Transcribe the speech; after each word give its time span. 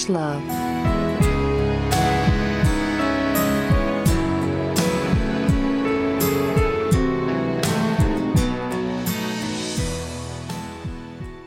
Ravage 0.00 0.08
Love. 0.08 0.42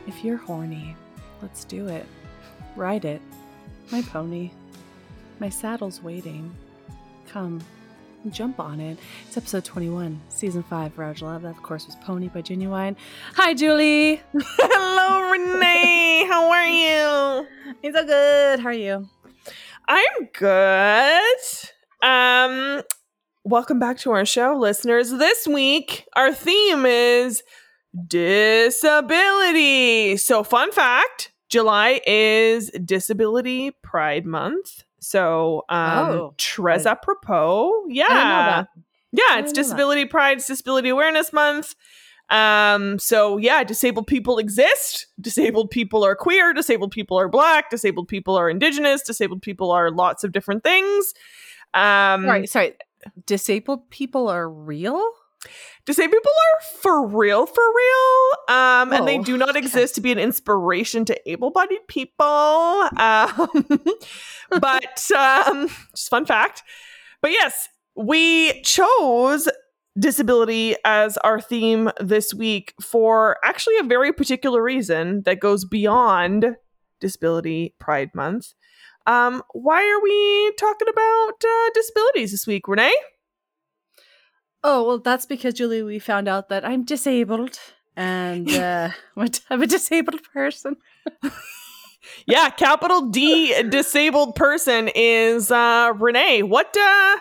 If 0.06 0.24
you're 0.24 0.36
horny, 0.36 0.96
let's 1.42 1.64
do 1.64 1.88
it. 1.88 2.06
Ride 2.76 3.04
it. 3.04 3.22
My 3.90 4.02
pony. 4.02 4.50
My 5.40 5.48
saddle's 5.48 6.02
waiting. 6.02 6.54
Come, 7.28 7.60
jump 8.30 8.60
on 8.60 8.80
it. 8.80 8.98
It's 9.26 9.36
episode 9.36 9.64
21, 9.64 10.20
season 10.28 10.62
5, 10.62 10.98
Ravage 10.98 11.22
Love. 11.22 11.42
That, 11.42 11.50
of 11.50 11.62
course, 11.62 11.86
was 11.86 11.96
Pony 11.96 12.28
by 12.28 12.42
Ginuwine. 12.42 12.96
Hi, 13.34 13.54
Julie. 13.54 14.20
Hello, 14.32 15.30
Renee. 15.30 16.26
How 16.28 16.50
are 16.50 16.66
you? 16.66 17.46
I'm 17.84 17.92
so 17.92 18.04
good. 18.04 18.60
How 18.60 18.68
are 18.68 18.72
you? 18.72 19.08
I'm 19.86 20.28
good. 20.32 21.38
Um, 22.02 22.82
welcome 23.44 23.78
back 23.78 23.98
to 23.98 24.12
our 24.12 24.24
show, 24.24 24.56
listeners. 24.56 25.10
This 25.10 25.46
week, 25.46 26.06
our 26.16 26.32
theme 26.32 26.86
is 26.86 27.42
disability. 28.06 28.96
So, 30.16 30.42
fun 30.42 30.72
fact 30.72 31.32
July 31.48 32.00
is 32.06 32.70
Disability 32.84 33.70
Pride 33.82 34.26
Month. 34.26 34.84
So, 35.04 35.64
um, 35.68 36.08
Oh, 36.10 36.34
tres 36.38 36.86
apropos. 36.86 37.84
Yeah. 37.88 38.64
Yeah, 39.12 39.38
it's 39.38 39.52
didn't 39.52 39.54
that. 39.54 39.54
Disability 39.54 40.04
Pride, 40.06 40.38
it's 40.38 40.46
Disability 40.46 40.88
Awareness 40.88 41.32
Month. 41.32 41.74
Um, 42.30 42.98
so 42.98 43.36
yeah, 43.36 43.62
disabled 43.64 44.06
people 44.06 44.38
exist. 44.38 45.06
Disabled 45.20 45.70
people 45.70 46.04
are 46.04 46.16
queer, 46.16 46.52
disabled 46.54 46.90
people 46.90 47.18
are 47.18 47.28
black, 47.28 47.70
disabled 47.70 48.08
people 48.08 48.34
are 48.36 48.48
indigenous, 48.48 49.02
disabled 49.02 49.42
people 49.42 49.70
are 49.70 49.90
lots 49.90 50.24
of 50.24 50.32
different 50.32 50.64
things. 50.64 51.12
Um 51.74 52.24
Sorry, 52.24 52.46
sorry. 52.46 52.74
Disabled 53.26 53.90
people 53.90 54.28
are 54.28 54.48
real? 54.48 55.06
Disabled 55.86 56.12
people 56.12 56.32
are 56.32 56.62
for 56.80 57.06
real, 57.06 57.46
for 57.46 57.62
real. 57.76 58.56
Um, 58.56 58.92
and 58.92 59.06
they 59.06 59.18
Oh, 59.18 59.22
do 59.24 59.36
not 59.36 59.56
exist 59.62 59.94
to 59.96 60.00
be 60.00 60.12
an 60.12 60.18
inspiration 60.18 61.04
to 61.06 61.30
able-bodied 61.30 61.86
people. 61.88 62.24
Um, 62.26 63.66
but 64.60 65.10
um, 65.12 65.68
just 65.94 66.10
fun 66.10 66.24
fact. 66.26 66.62
But 67.20 67.32
yes, 67.32 67.68
we 67.96 68.62
chose 68.62 69.48
disability 69.98 70.74
as 70.84 71.16
our 71.18 71.40
theme 71.40 71.90
this 72.00 72.34
week 72.34 72.74
for 72.82 73.36
actually 73.44 73.78
a 73.78 73.84
very 73.84 74.12
particular 74.12 74.62
reason 74.62 75.22
that 75.24 75.38
goes 75.40 75.64
beyond 75.64 76.56
Disability 77.00 77.74
Pride 77.78 78.10
Month. 78.14 78.54
Um, 79.06 79.42
why 79.52 79.82
are 79.82 80.02
we 80.02 80.52
talking 80.58 80.88
about 80.88 81.32
uh, 81.44 81.70
disabilities 81.74 82.30
this 82.32 82.46
week, 82.46 82.66
Renee? 82.66 82.94
Oh, 84.66 84.84
well, 84.84 84.98
that's 84.98 85.26
because, 85.26 85.54
Julie, 85.54 85.82
we 85.82 85.98
found 85.98 86.26
out 86.26 86.48
that 86.48 86.64
I'm 86.64 86.84
disabled 86.84 87.60
and 87.96 88.50
uh, 88.50 88.90
I'm 89.50 89.62
a 89.62 89.66
disabled 89.66 90.22
person. 90.32 90.76
Yeah, 92.26 92.50
capital 92.50 93.08
D 93.08 93.62
disabled 93.64 94.34
person 94.34 94.90
is 94.94 95.50
uh 95.50 95.92
Renee. 95.96 96.42
What 96.42 96.76
uh 96.76 97.16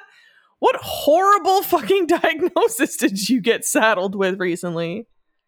what 0.59 0.75
horrible 0.77 1.61
fucking 1.61 2.07
diagnosis 2.07 2.97
did 2.97 3.29
you 3.29 3.41
get 3.41 3.65
saddled 3.65 4.15
with 4.15 4.39
recently? 4.39 5.07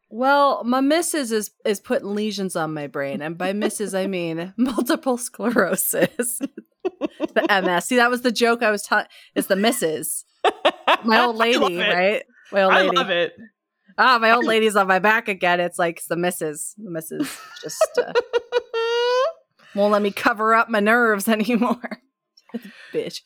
Well, 0.10 0.64
my 0.64 0.82
missus 0.82 1.32
is 1.32 1.52
is 1.66 1.80
putting 1.80 2.16
lesions 2.16 2.56
on 2.56 2.74
my 2.74 2.88
brain, 2.88 3.22
and 3.22 3.38
by 3.38 3.54
missus 3.54 3.94
I 3.94 4.08
mean 4.08 4.54
multiple 4.58 5.18
sclerosis, 5.18 6.40
the 6.84 7.62
MS. 7.64 7.86
See, 7.86 7.96
that 7.96 8.10
was 8.10 8.22
the 8.22 8.32
joke 8.32 8.62
I 8.62 8.72
was 8.72 8.84
telling. 8.84 9.08
It's 9.36 9.48
the 9.48 9.56
missus, 9.56 10.26
my 11.04 11.22
old 11.26 11.36
lady, 11.36 11.78
right? 11.78 12.24
My 12.52 12.64
old 12.64 12.74
I 12.74 12.82
lady. 12.84 12.96
love 12.98 13.10
it. 13.10 13.34
Ah, 13.98 14.18
my 14.20 14.32
old 14.32 14.46
lady's 14.46 14.76
on 14.76 14.88
my 14.88 15.00
back 15.00 15.28
again. 15.30 15.60
It's 15.60 15.80
like 15.80 15.98
it's 15.98 16.08
the 16.08 16.18
missus. 16.18 16.76
The 16.78 16.90
missus 16.92 17.40
just 17.62 17.98
uh, 17.98 18.12
won't 19.76 19.92
let 19.94 20.02
me 20.02 20.12
cover 20.12 20.54
up 20.54 20.70
my 20.70 20.80
nerves 20.82 21.28
anymore. 21.30 22.00
Bitch. 22.94 23.22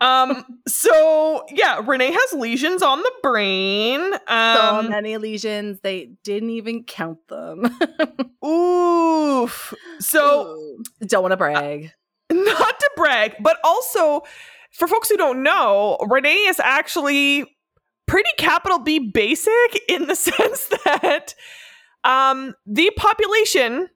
um 0.00 0.44
so 0.68 1.44
yeah, 1.50 1.80
Renee 1.84 2.12
has 2.12 2.32
lesions 2.34 2.82
on 2.82 3.00
the 3.00 3.12
brain. 3.22 4.00
So 4.28 4.34
Um 4.34 4.88
many 4.90 5.16
lesions, 5.16 5.80
they 5.80 6.10
didn't 6.24 6.50
even 6.50 6.84
count 6.84 7.26
them. 7.28 7.64
oof. 8.44 9.72
So 10.00 10.46
Ooh. 10.48 10.82
don't 11.06 11.22
want 11.22 11.32
to 11.32 11.36
brag. 11.36 11.92
not 12.30 12.80
to 12.80 12.90
brag, 12.96 13.36
but 13.40 13.58
also 13.64 14.22
for 14.76 14.86
folks 14.86 15.08
who 15.08 15.16
don't 15.16 15.42
know, 15.42 15.96
Renee 16.08 16.46
is 16.48 16.60
actually 16.60 17.56
pretty 18.06 18.30
capital 18.38 18.78
B 18.78 18.98
basic 18.98 19.80
in 19.88 20.06
the 20.06 20.14
sense 20.14 20.68
that 20.84 21.34
um, 22.04 22.54
the 22.66 22.90
population 22.96 23.88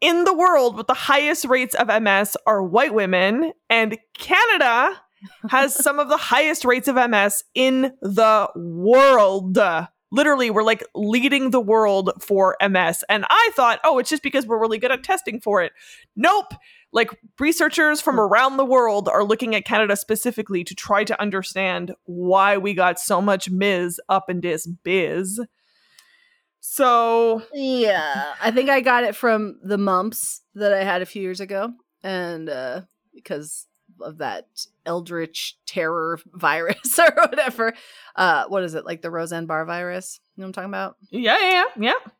in 0.00 0.24
the 0.24 0.34
world 0.34 0.76
with 0.76 0.86
the 0.86 0.94
highest 0.94 1.44
rates 1.46 1.74
of 1.74 1.88
MS 2.02 2.36
are 2.46 2.62
white 2.62 2.92
women, 2.92 3.52
and 3.70 3.96
Canada 4.18 5.00
has 5.48 5.74
some 5.82 5.98
of 5.98 6.08
the 6.08 6.16
highest 6.16 6.64
rates 6.64 6.88
of 6.88 6.96
MS 6.96 7.44
in 7.54 7.92
the 8.02 8.48
world. 8.56 9.58
Literally, 10.10 10.50
we're 10.50 10.62
like 10.62 10.84
leading 10.94 11.50
the 11.50 11.60
world 11.60 12.12
for 12.20 12.56
MS. 12.60 13.02
And 13.08 13.24
I 13.28 13.50
thought, 13.54 13.80
oh, 13.82 13.98
it's 13.98 14.10
just 14.10 14.22
because 14.22 14.46
we're 14.46 14.60
really 14.60 14.78
good 14.78 14.92
at 14.92 15.02
testing 15.02 15.40
for 15.40 15.62
it. 15.62 15.72
Nope 16.14 16.54
like 16.94 17.10
researchers 17.40 18.00
from 18.00 18.18
around 18.18 18.56
the 18.56 18.64
world 18.64 19.08
are 19.08 19.24
looking 19.24 19.54
at 19.54 19.64
Canada 19.64 19.96
specifically 19.96 20.62
to 20.64 20.74
try 20.74 21.04
to 21.04 21.20
understand 21.20 21.92
why 22.04 22.56
we 22.56 22.72
got 22.72 23.00
so 23.00 23.20
much 23.20 23.50
Ms. 23.50 24.00
up 24.08 24.30
in 24.30 24.40
this 24.40 24.66
biz. 24.66 25.40
So 26.60 27.42
Yeah, 27.52 28.34
I 28.40 28.50
think 28.52 28.70
I 28.70 28.80
got 28.80 29.04
it 29.04 29.16
from 29.16 29.58
the 29.62 29.76
mumps 29.76 30.40
that 30.54 30.72
I 30.72 30.84
had 30.84 31.02
a 31.02 31.06
few 31.06 31.20
years 31.20 31.40
ago, 31.40 31.72
and 32.02 32.48
uh, 32.48 32.82
because 33.12 33.66
of 34.00 34.18
that 34.18 34.46
eldritch 34.86 35.56
terror 35.66 36.20
virus 36.32 36.98
or 36.98 37.12
whatever. 37.16 37.74
Uh, 38.16 38.44
what 38.48 38.62
is 38.62 38.74
it 38.74 38.84
like 38.84 39.02
the 39.02 39.10
Roseanne 39.10 39.46
Barr 39.46 39.64
virus? 39.64 40.20
You 40.36 40.40
know 40.40 40.46
what 40.46 40.48
I'm 40.48 40.52
talking 40.52 40.70
about? 40.70 40.96
yeah, 41.10 41.38
yeah, 41.40 41.64
yeah. 41.76 42.10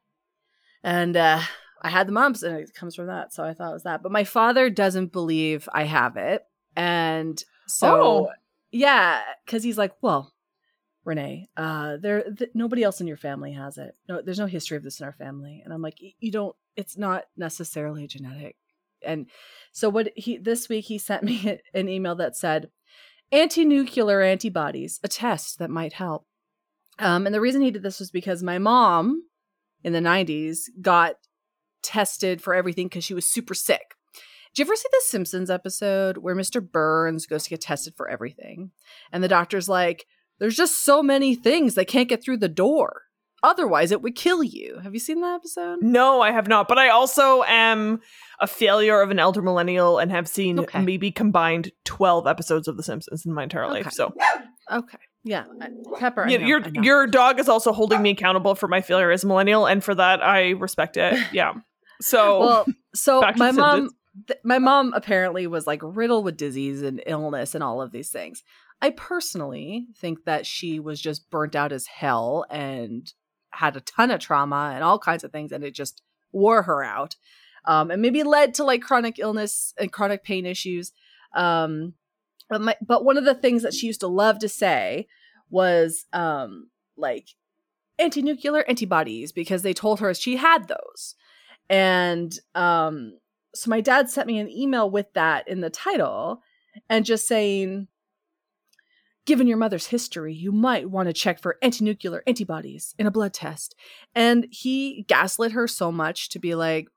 And 0.82 1.16
uh, 1.16 1.40
I 1.84 1.90
had 1.90 2.08
the 2.08 2.12
mumps, 2.12 2.42
and 2.42 2.56
it 2.58 2.74
comes 2.74 2.96
from 2.96 3.06
that. 3.06 3.32
So 3.32 3.44
I 3.44 3.54
thought 3.54 3.70
it 3.70 3.74
was 3.74 3.82
that. 3.84 4.02
But 4.02 4.10
my 4.10 4.24
father 4.24 4.68
doesn't 4.70 5.12
believe 5.12 5.68
I 5.72 5.84
have 5.84 6.16
it, 6.16 6.42
and 6.74 7.40
so 7.68 8.00
Oh. 8.28 8.30
yeah, 8.72 9.22
because 9.44 9.62
he's 9.62 9.78
like, 9.78 9.92
well. 10.02 10.32
Renee, 11.06 11.50
uh, 11.54 11.98
there 11.98 12.22
th- 12.30 12.52
nobody 12.54 12.82
else 12.82 12.98
in 13.02 13.06
your 13.06 13.18
family 13.18 13.52
has 13.52 13.76
it. 13.76 13.94
No, 14.08 14.22
there's 14.22 14.38
no 14.38 14.46
history 14.46 14.78
of 14.78 14.82
this 14.82 15.00
in 15.00 15.04
our 15.04 15.12
family, 15.12 15.60
and 15.62 15.70
I'm 15.70 15.82
like, 15.82 15.98
you 16.00 16.32
don't. 16.32 16.56
It's 16.76 16.96
not 16.96 17.24
necessarily 17.36 18.06
genetic. 18.06 18.56
And 19.04 19.26
so 19.70 19.90
what 19.90 20.08
he 20.16 20.38
this 20.38 20.66
week 20.70 20.86
he 20.86 20.96
sent 20.96 21.22
me 21.30 21.60
an 21.74 21.90
email 21.90 22.14
that 22.14 22.36
said, 22.36 22.70
anti-nuclear 23.32 24.22
antibodies, 24.22 24.98
a 25.04 25.08
test 25.08 25.58
that 25.58 25.68
might 25.68 25.92
help. 25.92 26.24
Um, 26.98 27.26
and 27.26 27.34
the 27.34 27.40
reason 27.40 27.60
he 27.60 27.70
did 27.70 27.82
this 27.82 27.98
was 28.00 28.10
because 28.10 28.42
my 28.42 28.58
mom 28.58 29.24
in 29.82 29.92
the 29.92 30.00
90s 30.00 30.70
got 30.80 31.16
tested 31.84 32.42
for 32.42 32.54
everything 32.54 32.86
because 32.88 33.04
she 33.04 33.14
was 33.14 33.26
super 33.26 33.54
sick. 33.54 33.94
Did 34.54 34.62
you 34.62 34.64
ever 34.68 34.76
see 34.76 34.88
the 34.90 35.02
Simpsons 35.04 35.50
episode 35.50 36.18
where 36.18 36.34
Mr. 36.36 36.60
Burns 36.66 37.26
goes 37.26 37.44
to 37.44 37.50
get 37.50 37.60
tested 37.60 37.94
for 37.96 38.08
everything? 38.08 38.70
And 39.12 39.22
the 39.22 39.28
doctor's 39.28 39.68
like, 39.68 40.06
there's 40.38 40.56
just 40.56 40.84
so 40.84 41.02
many 41.02 41.34
things 41.34 41.74
that 41.74 41.86
can't 41.86 42.08
get 42.08 42.22
through 42.22 42.38
the 42.38 42.48
door. 42.48 43.02
Otherwise, 43.42 43.90
it 43.90 44.00
would 44.00 44.14
kill 44.16 44.42
you. 44.42 44.78
Have 44.82 44.94
you 44.94 45.00
seen 45.00 45.20
that 45.20 45.34
episode? 45.34 45.78
No, 45.82 46.22
I 46.22 46.30
have 46.30 46.48
not. 46.48 46.66
But 46.66 46.78
I 46.78 46.88
also 46.88 47.42
am 47.42 48.00
a 48.40 48.46
failure 48.46 49.02
of 49.02 49.10
an 49.10 49.18
elder 49.18 49.42
millennial 49.42 49.98
and 49.98 50.10
have 50.10 50.26
seen 50.28 50.60
Okay. 50.60 50.80
maybe 50.82 51.10
combined 51.10 51.70
12 51.84 52.26
episodes 52.26 52.68
of 52.68 52.76
The 52.78 52.82
Simpsons 52.82 53.26
in 53.26 53.34
my 53.34 53.42
entire 53.42 53.64
Okay. 53.64 53.82
life. 53.82 53.92
So 53.92 54.14
Okay. 54.72 54.98
Yeah. 55.24 55.44
Pepper. 55.98 56.26
Yeah, 56.28 56.38
know, 56.38 56.46
your 56.46 56.60
your 56.82 57.06
dog 57.06 57.38
is 57.40 57.48
also 57.48 57.72
holding 57.72 58.00
me 58.02 58.10
accountable 58.10 58.54
for 58.54 58.68
my 58.68 58.80
failure 58.80 59.10
as 59.10 59.24
a 59.24 59.26
millennial, 59.26 59.66
and 59.66 59.82
for 59.84 59.94
that 59.94 60.22
I 60.22 60.50
respect 60.50 60.96
it. 60.96 61.18
Yeah. 61.32 61.54
So 62.00 62.40
well, 62.40 62.66
so 62.94 63.20
my 63.36 63.52
mom, 63.52 63.90
th- 64.26 64.40
my 64.44 64.58
mom 64.58 64.92
apparently 64.94 65.46
was 65.46 65.66
like 65.66 65.80
riddled 65.82 66.24
with 66.24 66.36
disease 66.36 66.82
and 66.82 67.02
illness 67.06 67.54
and 67.54 67.62
all 67.62 67.80
of 67.80 67.92
these 67.92 68.10
things. 68.10 68.42
I 68.82 68.90
personally 68.90 69.86
think 69.96 70.24
that 70.24 70.46
she 70.46 70.80
was 70.80 71.00
just 71.00 71.30
burnt 71.30 71.54
out 71.54 71.72
as 71.72 71.86
hell 71.86 72.44
and 72.50 73.10
had 73.50 73.76
a 73.76 73.80
ton 73.80 74.10
of 74.10 74.20
trauma 74.20 74.72
and 74.74 74.82
all 74.82 74.98
kinds 74.98 75.24
of 75.24 75.32
things, 75.32 75.52
and 75.52 75.64
it 75.64 75.74
just 75.74 76.02
wore 76.32 76.62
her 76.62 76.82
out, 76.82 77.16
um, 77.64 77.90
and 77.90 78.02
maybe 78.02 78.22
led 78.22 78.54
to 78.54 78.64
like 78.64 78.82
chronic 78.82 79.18
illness 79.18 79.72
and 79.78 79.92
chronic 79.92 80.24
pain 80.24 80.44
issues. 80.44 80.92
Um, 81.34 81.94
but 82.48 82.60
my, 82.60 82.76
but 82.86 83.04
one 83.04 83.16
of 83.16 83.24
the 83.24 83.34
things 83.34 83.62
that 83.62 83.74
she 83.74 83.86
used 83.86 84.00
to 84.00 84.08
love 84.08 84.38
to 84.40 84.48
say 84.48 85.06
was 85.50 86.06
um, 86.12 86.68
like 86.96 87.28
anti-nuclear 87.98 88.64
antibodies 88.68 89.32
because 89.32 89.62
they 89.62 89.72
told 89.72 90.00
her 90.00 90.12
she 90.12 90.36
had 90.36 90.68
those 90.68 91.14
and 91.68 92.38
um 92.54 93.18
so 93.54 93.70
my 93.70 93.80
dad 93.80 94.10
sent 94.10 94.26
me 94.26 94.38
an 94.38 94.50
email 94.50 94.90
with 94.90 95.12
that 95.14 95.46
in 95.48 95.60
the 95.60 95.70
title 95.70 96.42
and 96.88 97.04
just 97.04 97.26
saying 97.26 97.88
given 99.26 99.46
your 99.46 99.56
mother's 99.56 99.86
history 99.86 100.34
you 100.34 100.52
might 100.52 100.90
want 100.90 101.08
to 101.08 101.12
check 101.12 101.40
for 101.40 101.56
antinuclear 101.62 102.20
antibodies 102.26 102.94
in 102.98 103.06
a 103.06 103.10
blood 103.10 103.32
test 103.32 103.74
and 104.14 104.46
he 104.50 105.04
gaslit 105.08 105.52
her 105.52 105.66
so 105.66 105.90
much 105.90 106.28
to 106.28 106.38
be 106.38 106.54
like 106.54 106.88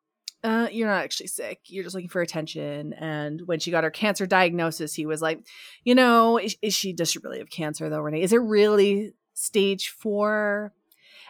uh, 0.43 0.67
you're 0.71 0.87
not 0.87 1.03
actually 1.03 1.27
sick. 1.27 1.59
You're 1.65 1.83
just 1.83 1.95
looking 1.95 2.09
for 2.09 2.21
attention. 2.21 2.93
And 2.93 3.41
when 3.45 3.59
she 3.59 3.71
got 3.71 3.83
her 3.83 3.89
cancer 3.89 4.25
diagnosis, 4.25 4.93
he 4.93 5.05
was 5.05 5.21
like, 5.21 5.45
you 5.83 5.95
know, 5.95 6.37
is, 6.37 6.55
is 6.61 6.73
she 6.73 6.93
does 6.93 7.11
she 7.11 7.19
really 7.19 7.39
have 7.39 7.49
cancer 7.49 7.89
though, 7.89 7.99
Renee? 7.99 8.21
Is 8.21 8.33
it 8.33 8.37
really 8.37 9.13
stage 9.33 9.89
four? 9.89 10.73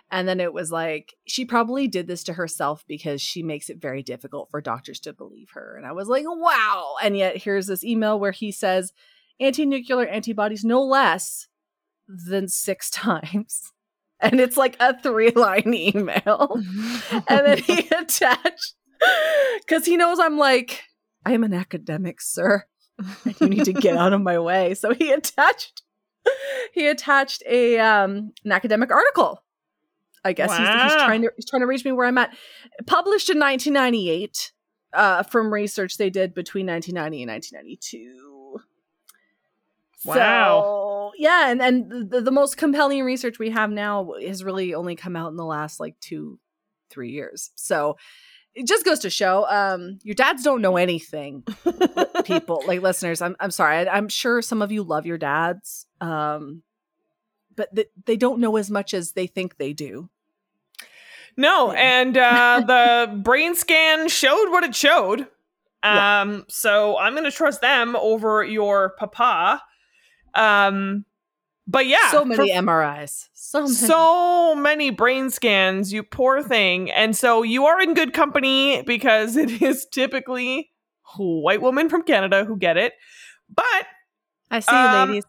And 0.09 0.27
then 0.27 0.39
it 0.39 0.54
was 0.54 0.71
like, 0.71 1.15
she 1.25 1.44
probably 1.44 1.88
did 1.88 2.07
this 2.07 2.24
to 2.25 2.33
herself 2.33 2.86
because 2.88 3.21
she 3.21 3.44
makes 3.44 3.69
it 3.69 3.81
very 3.81 4.01
difficult 4.01 4.50
for 4.50 4.62
doctors 4.62 5.00
to 5.01 5.13
believe 5.13 5.50
her. 5.54 5.75
And 5.75 5.86
I 5.86 5.92
was 5.92 6.07
like, 6.07 6.24
wow. 6.25 6.95
And 7.04 7.18
yet 7.18 7.38
here's 7.38 7.68
this 7.68 7.83
email 7.83 8.18
where 8.18 8.31
he 8.31 8.51
says 8.51 8.94
anti 9.39 9.65
nuclear 9.65 10.07
antibodies 10.07 10.63
no 10.63 10.81
less 10.81 11.48
than 12.07 12.48
six 12.48 12.89
times. 12.92 13.74
And 14.19 14.39
it's 14.39 14.57
like 14.57 14.77
a 14.80 15.00
three 15.00 15.31
line 15.31 15.74
email. 15.74 16.62
and 17.12 17.45
then 17.45 17.57
he 17.57 17.88
attached 17.98 18.75
because 19.59 19.86
he 19.86 19.98
knows 19.98 20.19
I'm 20.19 20.38
like, 20.38 20.83
I 21.25 21.33
am 21.33 21.44
an 21.44 21.54
academic, 21.54 22.21
sir. 22.21 22.63
you 23.39 23.48
need 23.48 23.65
to 23.65 23.74
get 23.74 23.95
out 23.95 24.13
of 24.13 24.21
my 24.21 24.39
way. 24.39 24.74
So 24.74 24.94
he 24.94 25.12
attached 25.12 25.83
he 26.74 26.88
attached 26.88 27.44
a 27.48 27.77
um 27.80 28.31
an 28.44 28.51
academic 28.51 28.92
article. 28.92 29.44
I 30.23 30.33
guess 30.33 30.49
wow. 30.49 30.57
he's, 30.57 30.93
he's 30.93 31.03
trying 31.03 31.21
to 31.21 31.31
he's 31.35 31.45
trying 31.45 31.61
to 31.61 31.67
reach 31.67 31.85
me 31.85 31.91
where 31.91 32.07
I'm 32.07 32.17
at. 32.17 32.35
Published 32.85 33.29
in 33.29 33.39
1998 33.39 34.51
uh, 34.93 35.23
from 35.23 35.53
research 35.53 35.97
they 35.97 36.09
did 36.09 36.33
between 36.33 36.67
1990 36.67 37.23
and 37.23 37.31
1992. 37.31 38.59
Wow. 40.05 40.13
So, 40.13 41.11
yeah, 41.17 41.49
and 41.49 41.61
and 41.61 42.11
the, 42.11 42.21
the 42.21 42.31
most 42.31 42.57
compelling 42.57 43.03
research 43.03 43.39
we 43.39 43.49
have 43.49 43.71
now 43.71 44.13
has 44.25 44.43
really 44.43 44.73
only 44.73 44.95
come 44.95 45.15
out 45.15 45.29
in 45.29 45.37
the 45.37 45.45
last 45.45 45.79
like 45.79 45.99
two, 45.99 46.39
three 46.89 47.11
years. 47.11 47.51
So 47.55 47.97
it 48.57 48.65
just 48.65 48.83
goes 48.83 48.99
to 48.99 49.09
show 49.09 49.47
um 49.49 49.99
your 50.03 50.15
dads 50.15 50.41
don't 50.41 50.61
know 50.61 50.77
anything 50.77 51.43
people 52.25 52.63
like 52.65 52.81
listeners 52.81 53.21
i'm, 53.21 53.35
I'm 53.39 53.51
sorry 53.51 53.87
I, 53.87 53.97
am 53.97 54.09
sure 54.09 54.41
some 54.41 54.63
of 54.63 54.71
you 54.71 54.81
love 54.81 55.05
your 55.05 55.19
dads 55.19 55.85
um 56.01 56.63
but 57.57 57.75
th- 57.75 57.89
they 58.06 58.15
don't 58.15 58.39
know 58.39 58.56
as 58.56 58.71
much 58.71 58.94
as 58.94 59.12
they 59.12 59.27
think 59.27 59.57
they 59.57 59.74
do 59.74 60.09
no 61.36 61.71
and 61.77 62.18
uh 62.18 62.63
the 62.65 63.19
brain 63.21 63.54
scan 63.56 64.07
showed 64.07 64.50
what 64.50 64.63
it 64.63 64.74
showed 64.74 65.21
um 65.21 65.27
yeah. 65.83 66.39
so 66.48 66.98
i'm 66.98 67.13
gonna 67.13 67.30
trust 67.30 67.59
them 67.59 67.98
over 67.98 68.44
your 68.44 68.92
papa 68.98 69.62
um 70.33 71.04
but 71.68 71.86
yeah, 71.86 72.12
so 72.12 72.24
many 72.24 72.50
MRIs, 72.50 73.27
so 73.33 73.63
many. 73.63 73.74
so 73.74 74.56
many 74.56 74.89
brain 74.89 75.30
scans. 75.30 75.92
You 75.92 76.01
poor 76.01 76.42
thing. 76.42 76.89
And 76.89 77.15
so 77.15 77.44
you 77.44 77.65
are 77.65 77.81
in 77.81 77.94
good 77.94 78.13
company 78.13 78.81
because 78.83 79.36
it 79.36 79.62
is 79.62 79.86
typically 79.86 80.71
white 81.18 81.62
women 81.62 81.89
from 81.89 82.04
Canada 82.04 82.45
who 82.45 82.56
get 82.57 82.77
it. 82.77 82.94
But 83.54 83.86
I 84.50 84.62
see 84.62 84.75
um, 84.75 85.09
ladies. 85.09 85.25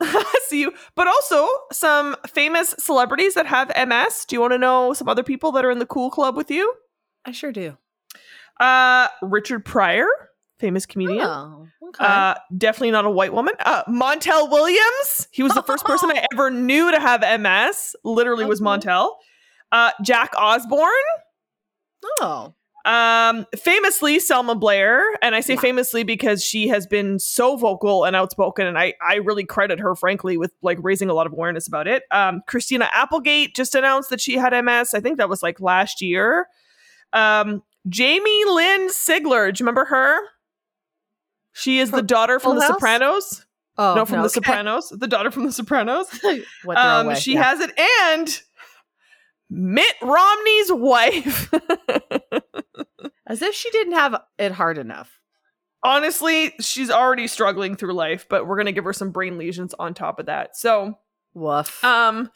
I 0.00 0.40
see 0.46 0.60
you. 0.60 0.72
But 0.94 1.06
also 1.06 1.48
some 1.72 2.16
famous 2.26 2.74
celebrities 2.78 3.34
that 3.34 3.46
have 3.46 3.72
MS. 3.88 4.24
Do 4.26 4.36
you 4.36 4.40
want 4.40 4.52
to 4.52 4.58
know 4.58 4.92
some 4.92 5.08
other 5.08 5.22
people 5.22 5.52
that 5.52 5.64
are 5.64 5.70
in 5.70 5.78
the 5.78 5.86
cool 5.86 6.10
club 6.10 6.36
with 6.36 6.50
you? 6.50 6.74
I 7.24 7.32
sure 7.32 7.52
do. 7.52 7.76
Uh, 8.60 9.08
Richard 9.22 9.64
Pryor 9.64 10.08
famous 10.58 10.86
comedian. 10.86 11.20
Oh, 11.20 11.68
okay. 11.88 12.04
Uh, 12.04 12.34
definitely 12.56 12.90
not 12.90 13.04
a 13.04 13.10
white 13.10 13.32
woman. 13.32 13.54
Uh, 13.60 13.84
Montel 13.84 14.50
Williams. 14.50 15.28
He 15.30 15.42
was 15.42 15.52
the 15.52 15.62
first 15.62 15.84
person 15.84 16.10
I 16.10 16.26
ever 16.32 16.50
knew 16.50 16.90
to 16.90 17.00
have 17.00 17.20
MS. 17.40 17.94
Literally 18.04 18.44
okay. 18.44 18.48
was 18.48 18.60
Montel. 18.60 19.10
Uh, 19.72 19.90
Jack 20.02 20.32
Osbourne. 20.36 20.90
Oh. 22.20 22.54
Um, 22.86 23.46
famously, 23.58 24.20
Selma 24.20 24.54
Blair, 24.54 25.02
and 25.20 25.34
I 25.34 25.40
say 25.40 25.54
yeah. 25.54 25.60
famously 25.60 26.04
because 26.04 26.44
she 26.44 26.68
has 26.68 26.86
been 26.86 27.18
so 27.18 27.56
vocal 27.56 28.04
and 28.04 28.14
outspoken, 28.14 28.64
and 28.64 28.78
I 28.78 28.94
I 29.02 29.16
really 29.16 29.44
credit 29.44 29.80
her, 29.80 29.96
frankly, 29.96 30.36
with 30.36 30.52
like 30.62 30.78
raising 30.80 31.10
a 31.10 31.14
lot 31.14 31.26
of 31.26 31.32
awareness 31.32 31.66
about 31.66 31.88
it. 31.88 32.04
Um, 32.12 32.42
Christina 32.46 32.88
Applegate 32.94 33.56
just 33.56 33.74
announced 33.74 34.10
that 34.10 34.20
she 34.20 34.36
had 34.36 34.52
MS. 34.64 34.94
I 34.94 35.00
think 35.00 35.18
that 35.18 35.28
was 35.28 35.42
like 35.42 35.60
last 35.60 36.00
year. 36.00 36.46
Um, 37.12 37.64
Jamie 37.88 38.44
Lynn 38.44 38.88
Sigler, 38.88 39.52
do 39.52 39.60
you 39.60 39.64
remember 39.64 39.86
her? 39.86 40.20
She 41.54 41.80
is 41.80 41.90
from 41.90 41.98
the 41.98 42.02
daughter 42.02 42.38
from 42.38 42.56
The 42.56 42.66
Sopranos. 42.68 43.46
Oh, 43.78 43.94
no, 43.94 44.04
from 44.04 44.18
no, 44.18 44.22
The 44.22 44.26
okay. 44.26 44.34
Sopranos. 44.34 44.88
The 44.90 45.08
daughter 45.08 45.30
from 45.32 45.46
The 45.46 45.52
Sopranos. 45.52 46.06
um, 46.76 47.16
she 47.16 47.34
yeah. 47.34 47.42
has 47.42 47.60
it, 47.60 47.72
and 48.02 48.42
Mitt 49.50 49.94
Romney's 50.02 50.72
wife. 50.72 51.52
As 53.26 53.42
if 53.42 53.54
she 53.54 53.70
didn't 53.70 53.94
have 53.94 54.20
it 54.38 54.52
hard 54.52 54.78
enough. 54.78 55.18
Honestly, 55.82 56.52
she's 56.60 56.90
already 56.90 57.26
struggling 57.26 57.76
through 57.76 57.92
life, 57.92 58.26
but 58.28 58.46
we're 58.46 58.56
gonna 58.56 58.72
give 58.72 58.84
her 58.84 58.92
some 58.92 59.10
brain 59.10 59.38
lesions 59.38 59.74
on 59.78 59.94
top 59.94 60.18
of 60.18 60.26
that. 60.26 60.56
So, 60.56 60.98
woof. 61.34 61.82
Um, 61.84 62.30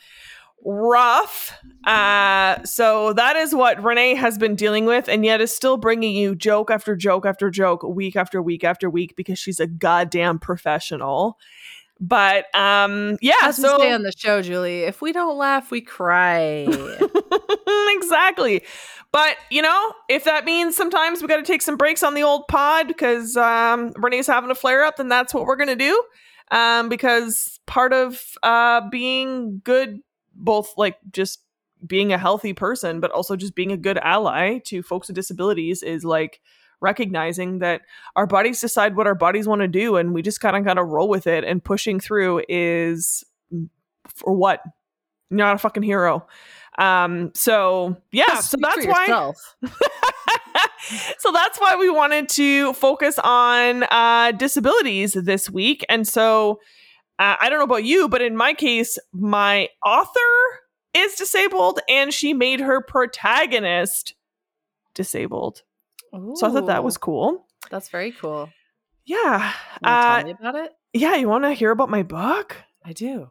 rough. 0.64 1.56
Uh, 1.86 2.62
so 2.64 3.12
that 3.14 3.36
is 3.36 3.54
what 3.54 3.82
Renee 3.82 4.14
has 4.14 4.36
been 4.38 4.54
dealing 4.54 4.84
with, 4.84 5.08
and 5.08 5.24
yet 5.24 5.40
is 5.40 5.54
still 5.54 5.76
bringing 5.76 6.14
you 6.14 6.34
joke 6.34 6.70
after 6.70 6.94
joke 6.94 7.24
after 7.26 7.50
joke, 7.50 7.82
week 7.82 8.16
after 8.16 8.42
week 8.42 8.64
after 8.64 8.90
week, 8.90 9.16
because 9.16 9.38
she's 9.38 9.60
a 9.60 9.66
goddamn 9.66 10.38
professional. 10.38 11.38
But 12.00 12.46
um, 12.54 13.18
yeah, 13.20 13.34
As 13.42 13.56
so 13.56 13.76
we 13.76 13.84
say 13.84 13.92
on 13.92 14.02
the 14.02 14.12
show, 14.16 14.40
Julie, 14.40 14.84
if 14.84 15.02
we 15.02 15.12
don't 15.12 15.36
laugh, 15.36 15.70
we 15.70 15.82
cry. 15.82 16.66
exactly. 17.94 18.62
But 19.12 19.36
you 19.50 19.60
know, 19.60 19.92
if 20.08 20.24
that 20.24 20.46
means 20.46 20.76
sometimes 20.76 21.20
we 21.20 21.28
got 21.28 21.36
to 21.36 21.42
take 21.42 21.60
some 21.60 21.76
breaks 21.76 22.02
on 22.02 22.14
the 22.14 22.22
old 22.22 22.48
pod 22.48 22.88
because 22.88 23.36
um, 23.36 23.92
Renee's 23.96 24.26
having 24.26 24.50
a 24.50 24.54
flare 24.54 24.82
up, 24.82 24.96
then 24.96 25.08
that's 25.08 25.34
what 25.34 25.44
we're 25.44 25.56
gonna 25.56 25.76
do. 25.76 26.02
Um, 26.50 26.88
because 26.88 27.60
part 27.66 27.92
of 27.92 28.20
uh, 28.42 28.88
being 28.90 29.60
good 29.62 30.00
both 30.34 30.72
like 30.76 30.96
just 31.12 31.40
being 31.86 32.12
a 32.12 32.18
healthy 32.18 32.52
person, 32.52 33.00
but 33.00 33.10
also 33.10 33.36
just 33.36 33.54
being 33.54 33.72
a 33.72 33.76
good 33.76 33.98
ally 33.98 34.58
to 34.66 34.82
folks 34.82 35.08
with 35.08 35.16
disabilities 35.16 35.82
is 35.82 36.04
like 36.04 36.40
recognizing 36.80 37.58
that 37.60 37.82
our 38.16 38.26
bodies 38.26 38.60
decide 38.60 38.96
what 38.96 39.06
our 39.06 39.14
bodies 39.14 39.46
want 39.46 39.60
to 39.60 39.68
do 39.68 39.96
and 39.96 40.14
we 40.14 40.22
just 40.22 40.40
kind 40.40 40.56
of 40.56 40.64
got 40.64 40.74
to 40.74 40.84
roll 40.84 41.08
with 41.08 41.26
it 41.26 41.44
and 41.44 41.62
pushing 41.62 42.00
through 42.00 42.42
is 42.48 43.24
for 44.06 44.32
what? 44.32 44.62
You're 45.30 45.38
not 45.38 45.56
a 45.56 45.58
fucking 45.58 45.82
hero. 45.82 46.26
Um, 46.78 47.32
so 47.34 47.96
yeah, 48.10 48.40
so 48.40 48.56
that's 48.60 48.86
why. 48.86 49.32
so 51.18 51.32
that's 51.32 51.60
why 51.60 51.76
we 51.76 51.90
wanted 51.90 52.28
to 52.30 52.72
focus 52.72 53.18
on 53.22 53.84
uh, 53.90 54.32
disabilities 54.32 55.12
this 55.12 55.50
week. 55.50 55.84
And 55.88 56.06
so 56.06 56.60
uh, 57.18 57.36
I 57.40 57.50
don't 57.50 57.58
know 57.58 57.64
about 57.64 57.84
you, 57.84 58.08
but 58.08 58.22
in 58.22 58.36
my 58.36 58.54
case, 58.54 58.98
my 59.12 59.68
author 59.84 60.20
is 60.94 61.14
disabled 61.14 61.80
and 61.88 62.12
she 62.12 62.32
made 62.32 62.60
her 62.60 62.80
protagonist 62.80 64.14
disabled. 64.94 65.62
Ooh, 66.14 66.34
so 66.36 66.46
I 66.46 66.50
thought 66.50 66.66
that 66.66 66.84
was 66.84 66.98
cool. 66.98 67.46
That's 67.70 67.88
very 67.88 68.12
cool. 68.12 68.50
Yeah. 69.04 69.52
Uh, 69.82 70.16
tell 70.18 70.24
me 70.24 70.36
about 70.38 70.54
it? 70.56 70.72
Yeah, 70.92 71.16
you 71.16 71.28
want 71.28 71.44
to 71.44 71.52
hear 71.52 71.70
about 71.70 71.90
my 71.90 72.02
book? 72.02 72.56
I 72.84 72.92
do. 72.92 73.28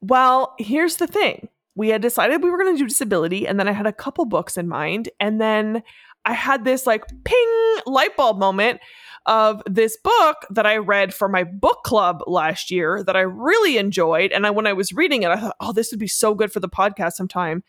Well, 0.00 0.54
here's 0.58 0.96
the 0.96 1.06
thing. 1.06 1.48
We 1.74 1.88
had 1.88 2.02
decided 2.02 2.42
we 2.42 2.50
were 2.50 2.58
going 2.58 2.74
to 2.74 2.78
do 2.78 2.88
disability, 2.88 3.46
and 3.46 3.58
then 3.58 3.68
I 3.68 3.72
had 3.72 3.86
a 3.86 3.92
couple 3.92 4.24
books 4.24 4.56
in 4.56 4.68
mind, 4.68 5.08
and 5.18 5.40
then 5.40 5.82
I 6.24 6.32
had 6.34 6.64
this 6.64 6.86
like 6.86 7.04
ping 7.24 7.76
light 7.86 8.16
bulb 8.16 8.38
moment 8.38 8.80
of 9.26 9.62
this 9.66 9.96
book 10.02 10.36
that 10.50 10.66
I 10.66 10.78
read 10.78 11.14
for 11.14 11.28
my 11.28 11.44
book 11.44 11.82
club 11.84 12.22
last 12.26 12.70
year 12.70 13.02
that 13.04 13.16
I 13.16 13.20
really 13.20 13.78
enjoyed. 13.78 14.32
And 14.32 14.46
I, 14.46 14.50
when 14.50 14.66
I 14.66 14.72
was 14.72 14.92
reading 14.92 15.22
it, 15.22 15.30
I 15.30 15.36
thought, 15.36 15.56
oh, 15.60 15.72
this 15.72 15.90
would 15.90 16.00
be 16.00 16.08
so 16.08 16.34
good 16.34 16.52
for 16.52 16.60
the 16.60 16.68
podcast 16.68 17.12
sometime. 17.12 17.62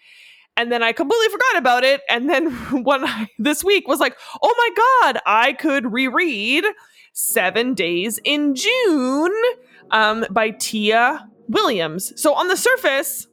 And 0.57 0.71
then 0.71 0.83
I 0.83 0.91
completely 0.91 1.29
forgot 1.29 1.57
about 1.57 1.83
it. 1.83 2.01
And 2.09 2.29
then 2.29 2.47
I, 2.87 3.29
this 3.39 3.63
week 3.63 3.87
was 3.87 3.99
like, 3.99 4.17
oh 4.41 4.55
my 4.57 5.11
God, 5.11 5.21
I 5.25 5.53
could 5.53 5.91
reread 5.91 6.65
Seven 7.13 7.73
Days 7.73 8.19
in 8.23 8.55
June 8.55 9.33
um, 9.91 10.25
by 10.31 10.51
Tia 10.51 11.27
Williams. 11.47 12.13
So 12.21 12.33
on 12.33 12.47
the 12.47 12.57
surface, 12.57 13.27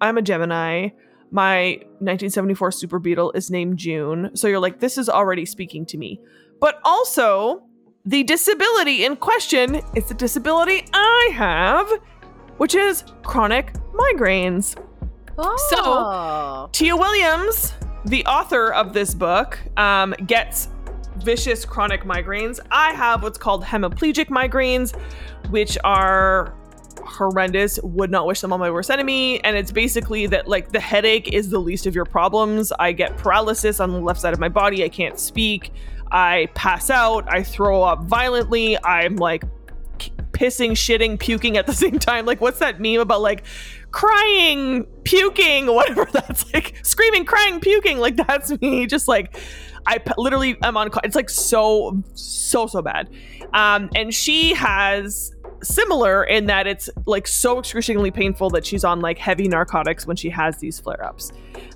I'm 0.00 0.18
a 0.18 0.22
Gemini. 0.22 0.88
My 1.30 1.78
1974 1.98 2.70
Super 2.70 2.98
Beetle 2.98 3.32
is 3.32 3.50
named 3.50 3.78
June. 3.78 4.30
So 4.36 4.46
you're 4.46 4.60
like, 4.60 4.80
this 4.80 4.98
is 4.98 5.08
already 5.08 5.46
speaking 5.46 5.84
to 5.86 5.98
me 5.98 6.20
but 6.64 6.80
also 6.82 7.62
the 8.06 8.22
disability 8.22 9.04
in 9.04 9.16
question 9.16 9.82
is 9.94 10.06
the 10.06 10.14
disability 10.14 10.86
I 10.94 11.30
have, 11.34 11.86
which 12.56 12.74
is 12.74 13.04
chronic 13.22 13.74
migraines. 13.92 14.74
Oh. 15.38 16.68
So, 16.68 16.68
Tia 16.72 16.96
Williams, 16.96 17.72
the 18.04 18.24
author 18.26 18.72
of 18.72 18.92
this 18.92 19.14
book, 19.14 19.58
um, 19.76 20.14
gets 20.26 20.68
vicious 21.16 21.64
chronic 21.64 22.04
migraines. 22.04 22.60
I 22.70 22.92
have 22.92 23.22
what's 23.22 23.38
called 23.38 23.64
hemiplegic 23.64 24.26
migraines, 24.26 24.96
which 25.50 25.78
are 25.84 26.54
horrendous. 27.04 27.78
Would 27.82 28.10
not 28.10 28.26
wish 28.26 28.40
them 28.40 28.52
on 28.52 28.60
my 28.60 28.70
worst 28.70 28.90
enemy. 28.90 29.42
And 29.44 29.56
it's 29.56 29.72
basically 29.72 30.26
that 30.26 30.48
like 30.48 30.72
the 30.72 30.80
headache 30.80 31.32
is 31.32 31.50
the 31.50 31.58
least 31.58 31.86
of 31.86 31.94
your 31.94 32.04
problems. 32.04 32.72
I 32.78 32.92
get 32.92 33.16
paralysis 33.16 33.80
on 33.80 33.92
the 33.92 34.00
left 34.00 34.20
side 34.20 34.32
of 34.32 34.40
my 34.40 34.48
body. 34.48 34.84
I 34.84 34.88
can't 34.88 35.18
speak. 35.18 35.72
I 36.10 36.48
pass 36.54 36.90
out. 36.90 37.24
I 37.32 37.42
throw 37.42 37.82
up 37.82 38.04
violently. 38.04 38.78
I'm 38.84 39.16
like 39.16 39.44
pissing, 40.32 40.72
shitting, 40.72 41.18
puking 41.18 41.56
at 41.56 41.66
the 41.66 41.72
same 41.74 41.98
time. 41.98 42.26
Like, 42.26 42.40
what's 42.40 42.58
that 42.58 42.80
meme 42.80 43.00
about 43.00 43.20
like 43.20 43.44
crying, 43.94 44.84
puking, 45.04 45.66
whatever 45.74 46.04
that's 46.12 46.52
like, 46.52 46.74
screaming, 46.82 47.24
crying, 47.24 47.60
puking? 47.60 47.98
Like, 47.98 48.16
that's 48.16 48.60
me. 48.60 48.86
Just 48.86 49.08
like, 49.08 49.38
I 49.86 49.98
p- 49.98 50.12
literally 50.18 50.56
am 50.62 50.76
on. 50.76 50.90
It's 51.04 51.14
like 51.14 51.30
so, 51.30 52.02
so, 52.14 52.66
so 52.66 52.82
bad. 52.82 53.08
Um, 53.52 53.88
and 53.94 54.12
she 54.12 54.52
has 54.54 55.32
similar 55.62 56.24
in 56.24 56.46
that 56.46 56.66
it's 56.66 56.90
like 57.06 57.26
so 57.26 57.58
excruciatingly 57.58 58.10
painful 58.10 58.50
that 58.50 58.66
she's 58.66 58.84
on 58.84 59.00
like 59.00 59.16
heavy 59.16 59.48
narcotics 59.48 60.06
when 60.06 60.16
she 60.16 60.28
has 60.28 60.58
these 60.58 60.80
flare 60.80 61.04
ups. 61.04 61.32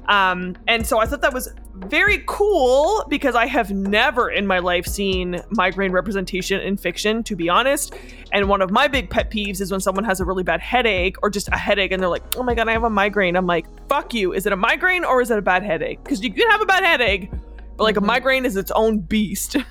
Um, 0.08 0.56
and 0.66 0.86
so 0.86 0.98
I 0.98 1.06
thought 1.06 1.20
that 1.20 1.32
was 1.32 1.54
very 1.86 2.22
cool 2.26 3.04
because 3.08 3.34
I 3.34 3.46
have 3.46 3.70
never 3.70 4.30
in 4.30 4.46
my 4.46 4.58
life 4.58 4.86
seen 4.86 5.42
migraine 5.50 5.92
representation 5.92 6.60
in 6.60 6.76
fiction, 6.76 7.22
to 7.24 7.36
be 7.36 7.48
honest. 7.48 7.94
And 8.32 8.48
one 8.48 8.60
of 8.62 8.70
my 8.70 8.88
big 8.88 9.10
pet 9.10 9.30
peeves 9.30 9.60
is 9.60 9.70
when 9.70 9.80
someone 9.80 10.04
has 10.04 10.20
a 10.20 10.24
really 10.24 10.42
bad 10.42 10.60
headache 10.60 11.16
or 11.22 11.30
just 11.30 11.48
a 11.48 11.56
headache 11.56 11.92
and 11.92 12.02
they're 12.02 12.10
like, 12.10 12.36
oh 12.36 12.42
my 12.42 12.54
God, 12.54 12.68
I 12.68 12.72
have 12.72 12.84
a 12.84 12.90
migraine. 12.90 13.36
I'm 13.36 13.46
like, 13.46 13.66
fuck 13.88 14.12
you. 14.14 14.32
Is 14.32 14.46
it 14.46 14.52
a 14.52 14.56
migraine 14.56 15.04
or 15.04 15.22
is 15.22 15.30
it 15.30 15.38
a 15.38 15.42
bad 15.42 15.62
headache? 15.62 16.02
Because 16.02 16.22
you 16.22 16.32
can 16.32 16.50
have 16.50 16.60
a 16.60 16.66
bad 16.66 16.84
headache, 16.84 17.30
but 17.76 17.84
like 17.84 17.94
mm-hmm. 17.94 18.04
a 18.04 18.06
migraine 18.06 18.44
is 18.44 18.56
its 18.56 18.70
own 18.72 18.98
beast. 18.98 19.56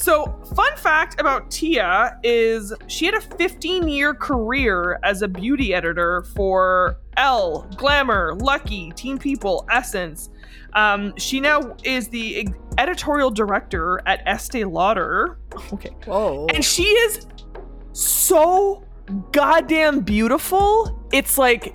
So, 0.00 0.34
fun 0.56 0.74
fact 0.76 1.20
about 1.20 1.50
Tia 1.50 2.18
is 2.22 2.72
she 2.86 3.04
had 3.04 3.12
a 3.12 3.20
15 3.20 3.86
year 3.86 4.14
career 4.14 4.98
as 5.02 5.20
a 5.20 5.28
beauty 5.28 5.74
editor 5.74 6.22
for 6.34 6.96
Elle, 7.18 7.68
Glamour, 7.76 8.34
Lucky, 8.36 8.92
Teen 8.92 9.18
People, 9.18 9.66
Essence. 9.70 10.30
Um, 10.74 11.14
she 11.16 11.40
now 11.40 11.76
is 11.84 12.08
the 12.08 12.48
editorial 12.78 13.30
director 13.30 14.00
at 14.06 14.22
Estee 14.26 14.64
Lauder. 14.64 15.38
Okay. 15.72 15.90
Whoa. 16.06 16.46
And 16.52 16.64
she 16.64 16.84
is 16.84 17.26
so 17.92 18.84
goddamn 19.32 20.00
beautiful. 20.00 21.06
It's 21.12 21.38
like, 21.38 21.74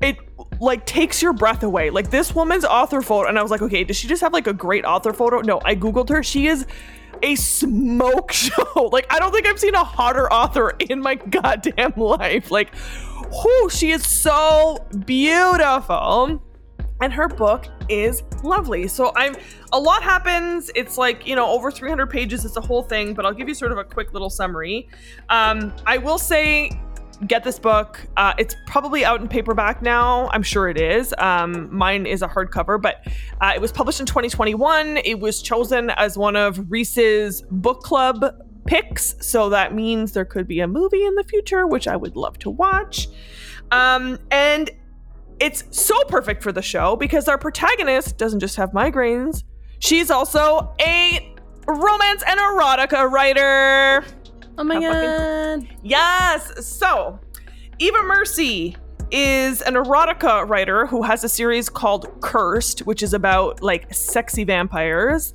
it 0.00 0.16
like 0.60 0.86
takes 0.86 1.22
your 1.22 1.32
breath 1.32 1.62
away. 1.62 1.90
Like 1.90 2.10
this 2.10 2.34
woman's 2.34 2.64
author 2.64 3.02
photo, 3.02 3.28
and 3.28 3.38
I 3.38 3.42
was 3.42 3.50
like, 3.50 3.62
okay, 3.62 3.84
does 3.84 3.96
she 3.96 4.08
just 4.08 4.22
have 4.22 4.32
like 4.32 4.46
a 4.46 4.52
great 4.52 4.84
author 4.84 5.12
photo? 5.12 5.40
No, 5.40 5.60
I 5.64 5.74
googled 5.74 6.08
her. 6.08 6.22
She 6.22 6.46
is 6.46 6.66
a 7.22 7.34
smoke 7.34 8.32
show. 8.32 8.88
Like, 8.92 9.06
I 9.10 9.18
don't 9.18 9.32
think 9.32 9.46
I've 9.46 9.58
seen 9.58 9.74
a 9.74 9.84
hotter 9.84 10.32
author 10.32 10.70
in 10.88 11.00
my 11.00 11.16
goddamn 11.16 11.94
life. 11.96 12.50
Like, 12.50 12.74
whoo, 13.30 13.68
she 13.70 13.90
is 13.90 14.06
so 14.06 14.86
beautiful. 15.04 16.42
And 17.00 17.12
her 17.12 17.28
book 17.28 17.68
is 17.88 18.22
lovely. 18.42 18.88
So 18.88 19.12
I'm 19.16 19.36
a 19.72 19.78
lot 19.78 20.02
happens. 20.02 20.70
It's 20.74 20.98
like, 20.98 21.26
you 21.26 21.36
know, 21.36 21.46
over 21.48 21.70
300 21.70 22.08
pages. 22.08 22.44
It's 22.44 22.56
a 22.56 22.60
whole 22.60 22.82
thing, 22.82 23.14
but 23.14 23.26
I'll 23.26 23.34
give 23.34 23.48
you 23.48 23.54
sort 23.54 23.72
of 23.72 23.78
a 23.78 23.84
quick 23.84 24.12
little 24.12 24.30
summary. 24.30 24.88
Um, 25.28 25.72
I 25.86 25.98
will 25.98 26.18
say 26.18 26.70
get 27.26 27.42
this 27.42 27.58
book. 27.58 28.06
Uh, 28.16 28.34
it's 28.38 28.54
probably 28.66 29.04
out 29.04 29.20
in 29.20 29.28
paperback 29.28 29.82
now. 29.82 30.28
I'm 30.28 30.42
sure 30.42 30.68
it 30.68 30.80
is. 30.80 31.14
Um, 31.18 31.74
mine 31.74 32.06
is 32.06 32.22
a 32.22 32.28
hardcover, 32.28 32.80
but 32.80 33.06
uh, 33.40 33.52
it 33.54 33.60
was 33.60 33.72
published 33.72 34.00
in 34.00 34.06
2021. 34.06 34.98
It 34.98 35.18
was 35.18 35.42
chosen 35.42 35.90
as 35.90 36.16
one 36.16 36.36
of 36.36 36.70
Reese's 36.70 37.42
book 37.50 37.82
club 37.82 38.24
picks. 38.66 39.14
So 39.20 39.48
that 39.48 39.74
means 39.74 40.12
there 40.12 40.24
could 40.24 40.46
be 40.46 40.60
a 40.60 40.68
movie 40.68 41.04
in 41.04 41.14
the 41.14 41.24
future, 41.24 41.66
which 41.66 41.88
I 41.88 41.96
would 41.96 42.16
love 42.16 42.38
to 42.40 42.50
watch. 42.50 43.08
Um, 43.70 44.18
and 44.30 44.70
it's 45.40 45.64
so 45.70 46.02
perfect 46.04 46.42
for 46.42 46.52
the 46.52 46.62
show 46.62 46.96
because 46.96 47.28
our 47.28 47.38
protagonist 47.38 48.18
doesn't 48.18 48.40
just 48.40 48.56
have 48.56 48.70
migraines, 48.72 49.44
she's 49.78 50.10
also 50.10 50.74
a 50.80 51.34
romance 51.66 52.22
and 52.26 52.40
erotica 52.40 53.10
writer. 53.10 54.04
Oh 54.56 54.64
my 54.64 54.80
god. 54.80 55.68
Yes. 55.82 56.66
So, 56.66 57.18
Eva 57.78 58.02
Mercy 58.02 58.76
is 59.10 59.62
an 59.62 59.74
erotica 59.74 60.48
writer 60.48 60.86
who 60.86 61.02
has 61.02 61.24
a 61.24 61.28
series 61.28 61.68
called 61.68 62.20
Cursed, 62.20 62.80
which 62.80 63.02
is 63.02 63.14
about 63.14 63.62
like 63.62 63.92
sexy 63.94 64.44
vampires. 64.44 65.32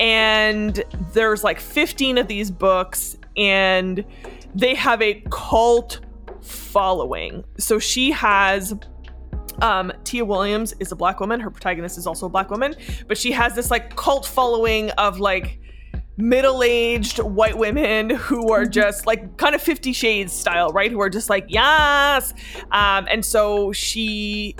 And 0.00 0.82
there's 1.12 1.44
like 1.44 1.60
15 1.60 2.18
of 2.18 2.26
these 2.26 2.50
books, 2.50 3.16
and 3.36 4.04
they 4.54 4.74
have 4.74 5.00
a 5.00 5.22
cult 5.30 6.00
following. 6.40 7.44
So 7.58 7.78
she 7.78 8.10
has 8.10 8.74
um, 9.62 9.92
Tia 10.04 10.24
Williams 10.24 10.74
is 10.80 10.92
a 10.92 10.96
black 10.96 11.20
woman. 11.20 11.40
Her 11.40 11.50
protagonist 11.50 11.98
is 11.98 12.06
also 12.06 12.26
a 12.26 12.28
black 12.28 12.50
woman, 12.50 12.74
but 13.08 13.18
she 13.18 13.32
has 13.32 13.54
this 13.54 13.70
like 13.70 13.96
cult 13.96 14.26
following 14.26 14.90
of 14.92 15.20
like 15.20 15.60
middle-aged 16.16 17.18
white 17.18 17.58
women 17.58 18.10
who 18.10 18.52
are 18.52 18.62
mm-hmm. 18.62 18.70
just 18.70 19.06
like 19.06 19.36
kind 19.36 19.54
of 19.54 19.60
50 19.60 19.92
shades 19.92 20.32
style 20.32 20.70
right 20.70 20.92
who 20.92 21.00
are 21.00 21.10
just 21.10 21.28
like 21.28 21.44
yes 21.48 22.32
um, 22.70 23.08
and 23.10 23.24
so 23.24 23.72
she 23.72 24.54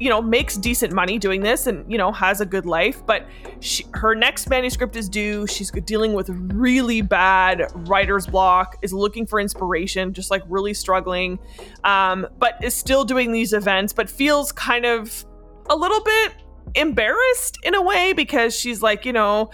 you 0.00 0.08
know 0.08 0.20
makes 0.20 0.56
decent 0.56 0.92
money 0.92 1.18
doing 1.18 1.42
this 1.42 1.66
and 1.66 1.90
you 1.90 1.98
know 1.98 2.10
has 2.12 2.40
a 2.40 2.46
good 2.46 2.66
life 2.66 3.04
but 3.06 3.26
she, 3.60 3.86
her 3.94 4.14
next 4.14 4.48
manuscript 4.50 4.96
is 4.96 5.08
due. 5.08 5.46
She's 5.46 5.70
dealing 5.70 6.12
with 6.12 6.28
really 6.28 7.00
bad 7.00 7.66
writer's 7.88 8.26
block 8.26 8.76
is 8.82 8.92
looking 8.92 9.26
for 9.26 9.40
inspiration 9.40 10.12
just 10.12 10.30
like 10.30 10.42
really 10.48 10.74
struggling 10.74 11.38
um, 11.84 12.26
but 12.38 12.62
is 12.62 12.74
still 12.74 13.04
doing 13.04 13.32
these 13.32 13.52
events 13.52 13.92
but 13.92 14.10
feels 14.10 14.52
kind 14.52 14.84
of 14.84 15.24
a 15.70 15.76
little 15.76 16.02
bit 16.02 16.32
embarrassed 16.74 17.58
in 17.62 17.74
a 17.74 17.82
way 17.82 18.12
because 18.12 18.54
she's 18.54 18.82
like 18.82 19.04
you 19.04 19.12
know 19.12 19.50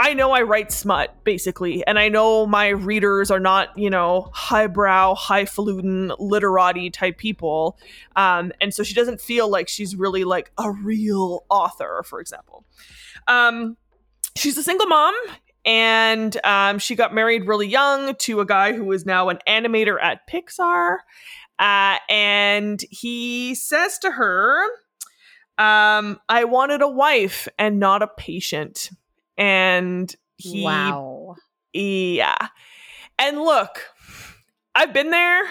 I 0.00 0.14
know 0.14 0.30
I 0.30 0.40
write 0.40 0.72
smut 0.72 1.24
basically, 1.24 1.86
and 1.86 1.98
I 1.98 2.08
know 2.08 2.46
my 2.46 2.68
readers 2.68 3.30
are 3.30 3.38
not, 3.38 3.76
you 3.76 3.90
know, 3.90 4.30
highbrow, 4.32 5.14
highfalutin, 5.14 6.12
literati 6.18 6.88
type 6.88 7.18
people, 7.18 7.78
um, 8.16 8.50
and 8.62 8.72
so 8.72 8.82
she 8.82 8.94
doesn't 8.94 9.20
feel 9.20 9.50
like 9.50 9.68
she's 9.68 9.94
really 9.94 10.24
like 10.24 10.52
a 10.56 10.70
real 10.70 11.44
author, 11.50 12.02
for 12.06 12.18
example. 12.18 12.64
Um, 13.28 13.76
she's 14.38 14.56
a 14.56 14.62
single 14.62 14.86
mom, 14.86 15.14
and 15.66 16.34
um, 16.44 16.78
she 16.78 16.94
got 16.94 17.12
married 17.12 17.46
really 17.46 17.68
young 17.68 18.14
to 18.20 18.40
a 18.40 18.46
guy 18.46 18.72
who 18.72 18.90
is 18.92 19.04
now 19.04 19.28
an 19.28 19.38
animator 19.46 20.02
at 20.02 20.26
Pixar, 20.26 20.96
uh, 21.58 21.98
and 22.08 22.82
he 22.88 23.54
says 23.54 23.98
to 23.98 24.12
her, 24.12 24.64
um, 25.58 26.18
"I 26.26 26.44
wanted 26.44 26.80
a 26.80 26.88
wife 26.88 27.48
and 27.58 27.78
not 27.78 28.02
a 28.02 28.06
patient." 28.06 28.88
And 29.36 30.14
he 30.36 30.64
wow. 30.64 31.36
Yeah. 31.72 32.48
And 33.18 33.40
look 33.40 33.86
i've 34.74 34.92
been 34.92 35.10
there. 35.10 35.42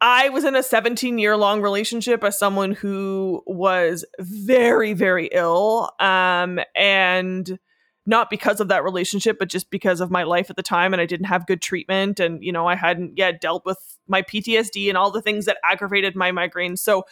I 0.00 0.28
was 0.28 0.44
in 0.44 0.54
a 0.54 0.62
17 0.62 1.18
year 1.18 1.36
long 1.36 1.60
relationship 1.60 2.22
as 2.22 2.38
someone 2.38 2.72
who 2.72 3.42
was 3.46 4.04
very 4.20 4.92
very 4.92 5.28
ill 5.32 5.90
um 5.98 6.60
and 6.76 7.58
not 8.06 8.30
because 8.30 8.60
of 8.60 8.68
that 8.68 8.84
relationship 8.84 9.38
but 9.38 9.48
just 9.48 9.70
because 9.70 10.00
of 10.00 10.10
my 10.10 10.22
life 10.22 10.50
at 10.50 10.56
the 10.56 10.62
time 10.62 10.92
and 10.92 11.02
i 11.02 11.06
didn't 11.06 11.26
have 11.26 11.46
good 11.46 11.60
treatment 11.60 12.20
and 12.20 12.42
you 12.44 12.52
know 12.52 12.66
i 12.66 12.76
hadn't 12.76 13.18
yet 13.18 13.40
dealt 13.40 13.66
with 13.66 13.98
my 14.06 14.22
ptsd 14.22 14.88
and 14.88 14.96
all 14.96 15.10
the 15.10 15.20
things 15.20 15.46
that 15.46 15.58
aggravated 15.68 16.14
my 16.14 16.30
migraines 16.30 16.78
so 16.78 17.02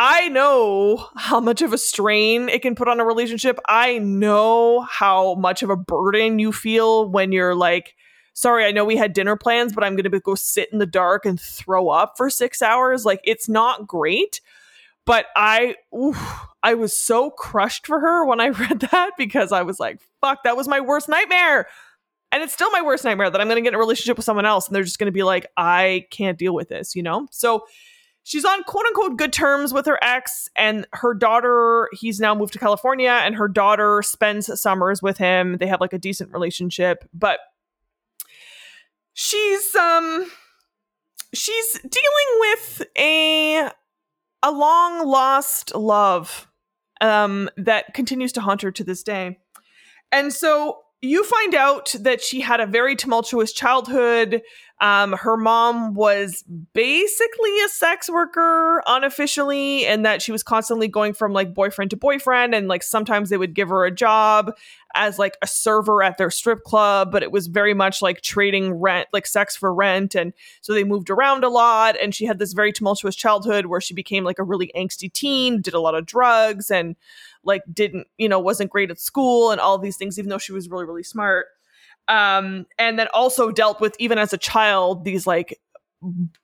I 0.00 0.28
know 0.28 1.08
how 1.16 1.40
much 1.40 1.60
of 1.60 1.72
a 1.72 1.78
strain 1.78 2.48
it 2.48 2.62
can 2.62 2.76
put 2.76 2.86
on 2.86 3.00
a 3.00 3.04
relationship. 3.04 3.58
I 3.66 3.98
know 3.98 4.82
how 4.82 5.34
much 5.34 5.64
of 5.64 5.70
a 5.70 5.76
burden 5.76 6.38
you 6.38 6.52
feel 6.52 7.10
when 7.10 7.32
you're 7.32 7.56
like, 7.56 7.96
sorry, 8.32 8.64
I 8.64 8.70
know 8.70 8.84
we 8.84 8.96
had 8.96 9.12
dinner 9.12 9.34
plans, 9.34 9.72
but 9.72 9.82
I'm 9.82 9.96
going 9.96 10.08
to 10.08 10.20
go 10.20 10.36
sit 10.36 10.72
in 10.72 10.78
the 10.78 10.86
dark 10.86 11.26
and 11.26 11.40
throw 11.40 11.88
up 11.88 12.14
for 12.16 12.30
six 12.30 12.62
hours. 12.62 13.04
Like, 13.04 13.20
it's 13.24 13.48
not 13.48 13.88
great. 13.88 14.40
But 15.04 15.26
I, 15.34 15.74
oof, 15.92 16.16
I 16.62 16.74
was 16.74 16.96
so 16.96 17.30
crushed 17.30 17.84
for 17.84 17.98
her 17.98 18.24
when 18.24 18.40
I 18.40 18.48
read 18.50 18.78
that 18.92 19.10
because 19.18 19.50
I 19.50 19.62
was 19.62 19.80
like, 19.80 19.98
fuck, 20.20 20.44
that 20.44 20.56
was 20.56 20.68
my 20.68 20.78
worst 20.78 21.08
nightmare. 21.08 21.66
And 22.30 22.40
it's 22.40 22.52
still 22.52 22.70
my 22.70 22.82
worst 22.82 23.02
nightmare 23.02 23.30
that 23.30 23.40
I'm 23.40 23.48
going 23.48 23.56
to 23.56 23.62
get 23.62 23.70
in 23.70 23.74
a 23.74 23.78
relationship 23.78 24.16
with 24.16 24.24
someone 24.24 24.46
else 24.46 24.68
and 24.68 24.76
they're 24.76 24.84
just 24.84 25.00
going 25.00 25.06
to 25.06 25.12
be 25.12 25.24
like, 25.24 25.46
I 25.56 26.06
can't 26.12 26.38
deal 26.38 26.54
with 26.54 26.68
this, 26.68 26.94
you 26.94 27.02
know? 27.02 27.26
So, 27.32 27.64
she's 28.28 28.44
on 28.44 28.62
quote 28.64 28.84
unquote 28.86 29.16
good 29.16 29.32
terms 29.32 29.72
with 29.72 29.86
her 29.86 29.98
ex 30.02 30.50
and 30.54 30.86
her 30.92 31.14
daughter 31.14 31.88
he's 31.92 32.20
now 32.20 32.34
moved 32.34 32.52
to 32.52 32.58
california 32.58 33.20
and 33.24 33.34
her 33.34 33.48
daughter 33.48 34.02
spends 34.02 34.60
summers 34.60 35.02
with 35.02 35.16
him 35.18 35.56
they 35.56 35.66
have 35.66 35.80
like 35.80 35.94
a 35.94 35.98
decent 35.98 36.30
relationship 36.32 37.08
but 37.14 37.40
she's 39.14 39.74
um 39.74 40.30
she's 41.34 41.72
dealing 41.80 42.40
with 42.40 42.82
a 42.98 43.70
a 44.42 44.50
long 44.52 45.06
lost 45.06 45.74
love 45.74 46.46
um 47.00 47.48
that 47.56 47.94
continues 47.94 48.32
to 48.32 48.40
haunt 48.40 48.62
her 48.62 48.70
to 48.70 48.84
this 48.84 49.02
day 49.02 49.38
And 50.12 50.32
so 50.32 50.80
you 51.00 51.22
find 51.24 51.54
out 51.54 51.94
that 52.00 52.20
she 52.20 52.40
had 52.40 52.60
a 52.60 52.66
very 52.66 52.96
tumultuous 52.96 53.52
childhood. 53.52 54.42
Um, 54.80 55.12
her 55.14 55.36
mom 55.36 55.94
was 55.94 56.44
basically 56.72 57.60
a 57.64 57.68
sex 57.68 58.08
worker 58.08 58.82
unofficially, 58.86 59.86
and 59.86 60.06
that 60.06 60.22
she 60.22 60.30
was 60.30 60.42
constantly 60.42 60.86
going 60.86 61.14
from 61.14 61.32
like 61.32 61.52
boyfriend 61.52 61.90
to 61.90 61.96
boyfriend. 61.96 62.54
And 62.54 62.68
like 62.68 62.82
sometimes 62.82 63.30
they 63.30 63.36
would 63.36 63.54
give 63.54 63.68
her 63.70 63.84
a 63.84 63.90
job 63.90 64.52
as 64.94 65.18
like 65.18 65.36
a 65.42 65.46
server 65.46 66.02
at 66.02 66.16
their 66.16 66.30
strip 66.30 66.62
club, 66.62 67.10
but 67.10 67.22
it 67.22 67.32
was 67.32 67.48
very 67.48 67.74
much 67.74 68.00
like 68.00 68.20
trading 68.22 68.72
rent, 68.72 69.08
like 69.12 69.26
sex 69.26 69.56
for 69.56 69.74
rent. 69.74 70.14
And 70.14 70.32
so 70.60 70.72
they 70.72 70.84
moved 70.84 71.10
around 71.10 71.44
a 71.44 71.48
lot. 71.48 71.96
And 72.00 72.14
she 72.14 72.24
had 72.24 72.38
this 72.38 72.52
very 72.52 72.72
tumultuous 72.72 73.16
childhood 73.16 73.66
where 73.66 73.80
she 73.80 73.94
became 73.94 74.24
like 74.24 74.38
a 74.38 74.44
really 74.44 74.70
angsty 74.76 75.12
teen, 75.12 75.60
did 75.60 75.74
a 75.74 75.80
lot 75.80 75.96
of 75.96 76.06
drugs, 76.06 76.70
and 76.70 76.94
like 77.44 77.62
didn't 77.72 78.06
you 78.18 78.28
know 78.28 78.38
wasn't 78.38 78.70
great 78.70 78.90
at 78.90 79.00
school 79.00 79.50
and 79.50 79.60
all 79.60 79.78
these 79.78 79.96
things 79.96 80.18
even 80.18 80.28
though 80.28 80.38
she 80.38 80.52
was 80.52 80.68
really 80.68 80.84
really 80.84 81.02
smart 81.02 81.46
um 82.08 82.66
and 82.78 82.98
then 82.98 83.08
also 83.12 83.50
dealt 83.50 83.80
with 83.80 83.94
even 83.98 84.18
as 84.18 84.32
a 84.32 84.38
child 84.38 85.04
these 85.04 85.26
like 85.26 85.58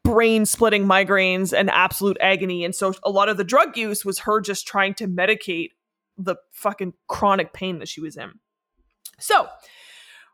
brain 0.02 0.44
splitting 0.44 0.84
migraines 0.84 1.56
and 1.56 1.70
absolute 1.70 2.16
agony 2.20 2.64
and 2.64 2.74
so 2.74 2.92
a 3.04 3.10
lot 3.10 3.28
of 3.28 3.36
the 3.36 3.44
drug 3.44 3.76
use 3.76 4.04
was 4.04 4.18
her 4.18 4.40
just 4.40 4.66
trying 4.66 4.94
to 4.94 5.06
medicate 5.06 5.70
the 6.18 6.36
fucking 6.52 6.92
chronic 7.08 7.52
pain 7.52 7.78
that 7.78 7.88
she 7.88 8.00
was 8.00 8.16
in 8.16 8.32
so 9.18 9.48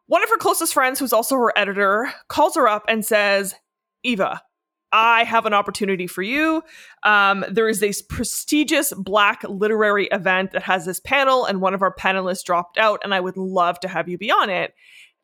one 0.06 0.22
of 0.22 0.28
her 0.30 0.38
closest 0.38 0.72
friends 0.75 0.99
who's 0.99 1.12
also 1.12 1.37
her 1.37 1.56
editor 1.56 2.10
calls 2.28 2.54
her 2.56 2.66
up 2.66 2.84
and 2.88 3.04
says 3.04 3.54
eva 4.02 4.40
I 4.92 5.25
have 5.25 5.46
an 5.46 5.54
opportunity 5.54 6.06
for 6.06 6.22
you. 6.22 6.62
Um, 7.04 7.44
there 7.49 7.68
is 7.68 7.80
this 7.80 8.02
prestigious 8.02 8.92
Black 8.96 9.44
literary 9.44 10.06
event 10.06 10.50
that 10.52 10.62
has 10.64 10.84
this 10.84 11.00
panel, 11.00 11.44
and 11.44 11.60
one 11.60 11.75
of 11.75 11.82
our 11.82 11.94
panelists 11.94 12.44
dropped 12.44 12.76
out, 12.76 13.00
and 13.04 13.14
I 13.14 13.20
would 13.20 13.37
love 13.37 13.78
to 13.80 13.88
have 13.88 14.08
you 14.08 14.18
be 14.18 14.30
on 14.30 14.50
it. 14.50 14.75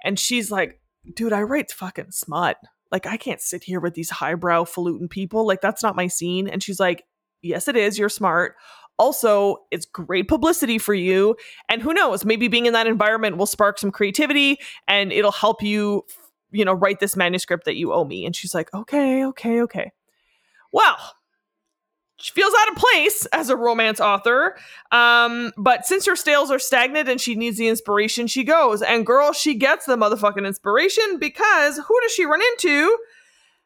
And 0.05 0.19
she's 0.19 0.51
like, 0.51 0.81
dude, 1.15 1.33
I 1.33 1.43
write 1.43 1.71
fucking 1.71 2.11
smut. 2.11 2.57
Like, 2.93 3.07
I 3.07 3.17
can't 3.17 3.41
sit 3.41 3.65
here 3.65 3.81
with 3.81 3.95
these 3.95 4.11
highbrow 4.11 4.65
falutin 4.65 5.09
people. 5.09 5.47
Like, 5.47 5.61
that's 5.61 5.83
not 5.83 5.97
my 5.97 6.07
scene. 6.07 6.49
And 6.49 6.63
she's 6.63 6.79
like, 6.79 7.05
yes, 7.43 7.69
it 7.69 7.77
is. 7.77 7.99
You're 7.99 8.09
smart. 8.09 8.55
Also, 8.99 9.59
it's 9.71 9.85
great 9.85 10.29
publicity 10.29 10.79
for 10.79 10.95
you. 10.95 11.37
And 11.69 11.83
who 11.83 11.93
knows, 11.93 12.25
maybe 12.25 12.49
being 12.49 12.67
in 12.67 12.73
that 12.73 12.87
environment 12.87 13.37
will 13.37 13.47
spark 13.47 13.79
some 13.79 13.91
creativity 13.91 14.59
and 14.89 15.13
it'll 15.13 15.33
help 15.33 15.63
you 15.63 16.05
you 16.51 16.65
know, 16.65 16.73
write 16.73 17.01
this 17.01 17.17
manuscript 17.17 17.65
that 17.65 17.77
you 17.77 17.93
owe 17.93 18.05
me. 18.05 18.25
And 18.25 18.35
she's 18.35 18.55
like, 18.55 18.73
okay, 18.73 19.25
okay, 19.27 19.61
okay. 19.63 19.93
Well, 20.73 20.97
she 22.19 22.33
feels 22.33 22.53
out 22.61 22.69
of 22.71 22.77
place 22.77 23.27
as 23.27 23.51
a 23.51 23.57
romance 23.57 24.01
author. 24.01 24.57
Um, 24.91 25.53
but 25.57 25.87
since 25.87 26.07
her 26.07 26.17
sales 26.17 26.51
are 26.51 26.59
stagnant 26.59 27.09
and 27.09 27.21
she 27.21 27.35
needs 27.35 27.59
the 27.59 27.69
inspiration, 27.69 28.27
she 28.27 28.43
goes. 28.43 28.81
And 28.81 29.05
girl, 29.05 29.33
she 29.33 29.55
gets 29.55 29.87
the 29.87 29.97
motherfucking 29.97 30.47
inspiration 30.47 31.19
because 31.19 31.77
who 31.77 32.01
does 32.03 32.13
she 32.13 32.25
run 32.25 32.41
into? 32.41 32.97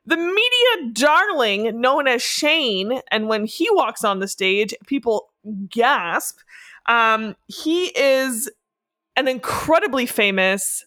The 0.06 0.16
media 0.16 0.92
darling 0.92 1.80
known 1.80 2.08
as 2.08 2.22
Shane. 2.22 3.00
And 3.10 3.28
when 3.28 3.46
he 3.46 3.68
walks 3.70 4.04
on 4.04 4.18
the 4.18 4.28
stage, 4.28 4.74
people 4.86 5.30
gasp. 5.68 6.38
Um, 6.86 7.36
he 7.46 7.86
is 7.96 8.50
an 9.16 9.28
incredibly 9.28 10.06
famous 10.06 10.84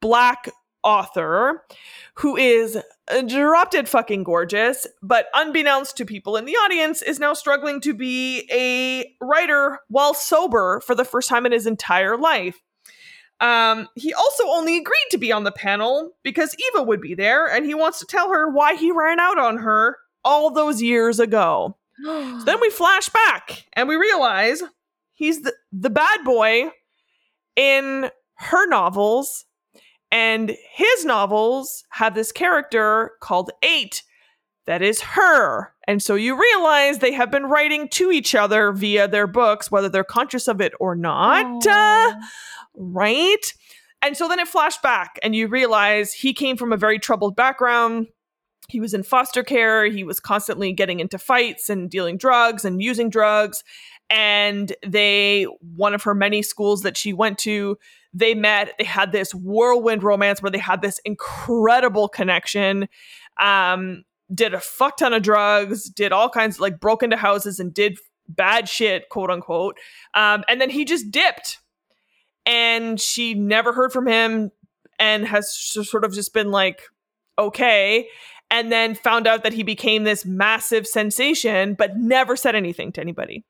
black 0.00 0.50
author 0.84 1.64
who 2.16 2.36
is 2.36 2.78
drop 3.26 3.70
dead 3.70 3.88
fucking 3.88 4.22
gorgeous, 4.22 4.86
but 5.02 5.26
unbeknownst 5.34 5.96
to 5.96 6.04
people 6.04 6.36
in 6.36 6.44
the 6.44 6.52
audience, 6.52 7.02
is 7.02 7.18
now 7.18 7.34
struggling 7.34 7.80
to 7.80 7.94
be 7.94 8.48
a 8.52 9.14
writer 9.24 9.80
while 9.88 10.14
sober 10.14 10.80
for 10.80 10.94
the 10.94 11.04
first 11.04 11.28
time 11.28 11.46
in 11.46 11.52
his 11.52 11.66
entire 11.66 12.16
life. 12.16 12.60
Um, 13.40 13.88
he 13.96 14.12
also 14.12 14.44
only 14.46 14.76
agreed 14.76 15.06
to 15.10 15.18
be 15.18 15.32
on 15.32 15.42
the 15.42 15.52
panel 15.52 16.12
because 16.22 16.54
Eva 16.72 16.84
would 16.84 17.00
be 17.00 17.14
there, 17.14 17.46
and 17.46 17.66
he 17.66 17.74
wants 17.74 17.98
to 17.98 18.06
tell 18.06 18.28
her 18.28 18.48
why 18.48 18.74
he 18.74 18.92
ran 18.92 19.18
out 19.18 19.38
on 19.38 19.58
her 19.58 19.98
all 20.24 20.50
those 20.50 20.80
years 20.80 21.18
ago. 21.18 21.76
so 22.04 22.42
then 22.44 22.60
we 22.60 22.70
flash 22.70 23.08
back 23.08 23.66
and 23.74 23.88
we 23.88 23.96
realize 23.96 24.62
he's 25.14 25.42
the, 25.42 25.52
the 25.72 25.90
bad 25.90 26.24
boy 26.24 26.70
in 27.56 28.10
her 28.36 28.66
novels 28.66 29.44
and 30.12 30.56
his 30.70 31.04
novels 31.04 31.84
have 31.88 32.14
this 32.14 32.30
character 32.30 33.12
called 33.20 33.50
Eight 33.64 34.04
that 34.66 34.82
is 34.82 35.00
her. 35.00 35.74
And 35.88 36.00
so 36.02 36.14
you 36.14 36.38
realize 36.40 36.98
they 36.98 37.12
have 37.12 37.30
been 37.30 37.46
writing 37.46 37.88
to 37.88 38.12
each 38.12 38.34
other 38.34 38.72
via 38.72 39.08
their 39.08 39.26
books, 39.26 39.70
whether 39.70 39.88
they're 39.88 40.04
conscious 40.04 40.46
of 40.46 40.60
it 40.60 40.72
or 40.78 40.94
not. 40.94 41.66
Uh, 41.66 42.14
right? 42.76 43.52
And 44.02 44.16
so 44.16 44.28
then 44.28 44.38
it 44.38 44.48
flashed 44.48 44.82
back, 44.82 45.18
and 45.22 45.34
you 45.34 45.48
realize 45.48 46.12
he 46.12 46.32
came 46.32 46.56
from 46.56 46.72
a 46.72 46.76
very 46.76 46.98
troubled 46.98 47.36
background. 47.36 48.08
He 48.68 48.80
was 48.80 48.94
in 48.94 49.02
foster 49.02 49.42
care. 49.42 49.86
He 49.86 50.04
was 50.04 50.20
constantly 50.20 50.72
getting 50.72 51.00
into 51.00 51.18
fights 51.18 51.68
and 51.68 51.90
dealing 51.90 52.16
drugs 52.16 52.64
and 52.64 52.82
using 52.82 53.10
drugs. 53.10 53.64
And 54.10 54.74
they, 54.86 55.44
one 55.60 55.94
of 55.94 56.02
her 56.04 56.14
many 56.14 56.42
schools 56.42 56.82
that 56.82 56.96
she 56.96 57.12
went 57.12 57.38
to, 57.38 57.78
they 58.14 58.34
met 58.34 58.74
they 58.78 58.84
had 58.84 59.12
this 59.12 59.34
whirlwind 59.34 60.02
romance 60.02 60.42
where 60.42 60.50
they 60.50 60.58
had 60.58 60.82
this 60.82 61.00
incredible 61.04 62.08
connection 62.08 62.88
um 63.40 64.04
did 64.34 64.54
a 64.54 64.60
fuck 64.60 64.96
ton 64.96 65.12
of 65.12 65.22
drugs 65.22 65.88
did 65.88 66.12
all 66.12 66.28
kinds 66.28 66.56
of 66.56 66.60
like 66.60 66.80
broke 66.80 67.02
into 67.02 67.16
houses 67.16 67.58
and 67.58 67.74
did 67.74 67.98
bad 68.28 68.68
shit 68.68 69.08
quote 69.08 69.30
unquote 69.30 69.76
um 70.14 70.44
and 70.48 70.60
then 70.60 70.70
he 70.70 70.84
just 70.84 71.10
dipped. 71.10 71.58
And 72.44 73.00
she 73.00 73.34
never 73.34 73.72
heard 73.72 73.92
from 73.92 74.08
him 74.08 74.50
and 74.98 75.26
has 75.26 75.56
sort 75.56 76.04
of 76.04 76.12
just 76.12 76.34
been 76.34 76.50
like 76.50 76.82
okay 77.38 78.08
and 78.50 78.70
then 78.72 78.94
found 78.94 79.26
out 79.26 79.44
that 79.44 79.52
he 79.52 79.62
became 79.62 80.04
this 80.04 80.24
massive 80.24 80.86
sensation 80.86 81.74
but 81.74 81.96
never 81.96 82.36
said 82.36 82.54
anything 82.54 82.90
to 82.92 83.00
anybody. 83.00 83.44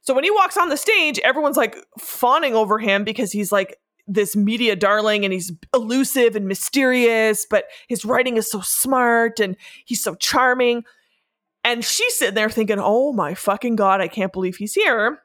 So 0.00 0.12
when 0.12 0.24
he 0.24 0.30
walks 0.30 0.56
on 0.56 0.70
the 0.70 0.76
stage 0.76 1.18
everyone's 1.20 1.56
like 1.56 1.76
fawning 1.98 2.54
over 2.54 2.78
him 2.78 3.04
because 3.04 3.30
he's 3.30 3.52
like 3.52 3.76
this 4.06 4.34
media 4.34 4.76
darling 4.76 5.24
and 5.24 5.32
he's 5.32 5.52
elusive 5.74 6.36
and 6.36 6.46
mysterious, 6.46 7.46
but 7.48 7.64
his 7.88 8.04
writing 8.04 8.36
is 8.36 8.50
so 8.50 8.60
smart 8.60 9.40
and 9.40 9.56
he's 9.84 10.02
so 10.02 10.14
charming. 10.16 10.84
And 11.64 11.84
she's 11.84 12.16
sitting 12.16 12.34
there 12.34 12.50
thinking, 12.50 12.78
oh 12.80 13.12
my 13.12 13.34
fucking 13.34 13.76
God, 13.76 14.00
I 14.00 14.08
can't 14.08 14.32
believe 14.32 14.56
he's 14.56 14.74
here. 14.74 15.20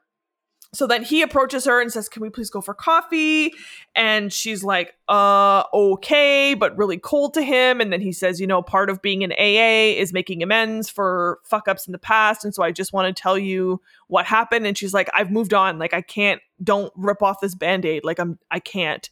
So 0.74 0.86
then 0.86 1.02
he 1.02 1.22
approaches 1.22 1.64
her 1.64 1.80
and 1.80 1.90
says, 1.90 2.10
Can 2.10 2.20
we 2.20 2.28
please 2.28 2.50
go 2.50 2.60
for 2.60 2.74
coffee? 2.74 3.54
And 3.94 4.30
she's 4.30 4.62
like, 4.62 4.94
Uh, 5.08 5.64
okay, 5.72 6.54
but 6.54 6.76
really 6.76 6.98
cold 6.98 7.32
to 7.34 7.42
him. 7.42 7.80
And 7.80 7.90
then 7.90 8.02
he 8.02 8.12
says, 8.12 8.38
You 8.38 8.46
know, 8.46 8.60
part 8.60 8.90
of 8.90 9.00
being 9.00 9.24
an 9.24 9.32
AA 9.32 9.98
is 9.98 10.12
making 10.12 10.42
amends 10.42 10.90
for 10.90 11.38
fuck 11.44 11.68
ups 11.68 11.86
in 11.86 11.92
the 11.92 11.98
past. 11.98 12.44
And 12.44 12.54
so 12.54 12.62
I 12.62 12.70
just 12.70 12.92
want 12.92 13.14
to 13.14 13.22
tell 13.22 13.38
you 13.38 13.80
what 14.08 14.26
happened. 14.26 14.66
And 14.66 14.76
she's 14.76 14.92
like, 14.92 15.08
I've 15.14 15.30
moved 15.30 15.54
on. 15.54 15.78
Like, 15.78 15.94
I 15.94 16.02
can't, 16.02 16.42
don't 16.62 16.92
rip 16.96 17.22
off 17.22 17.40
this 17.40 17.54
band 17.54 17.86
aid. 17.86 18.04
Like, 18.04 18.18
I'm, 18.18 18.38
I 18.50 18.60
can't. 18.60 19.08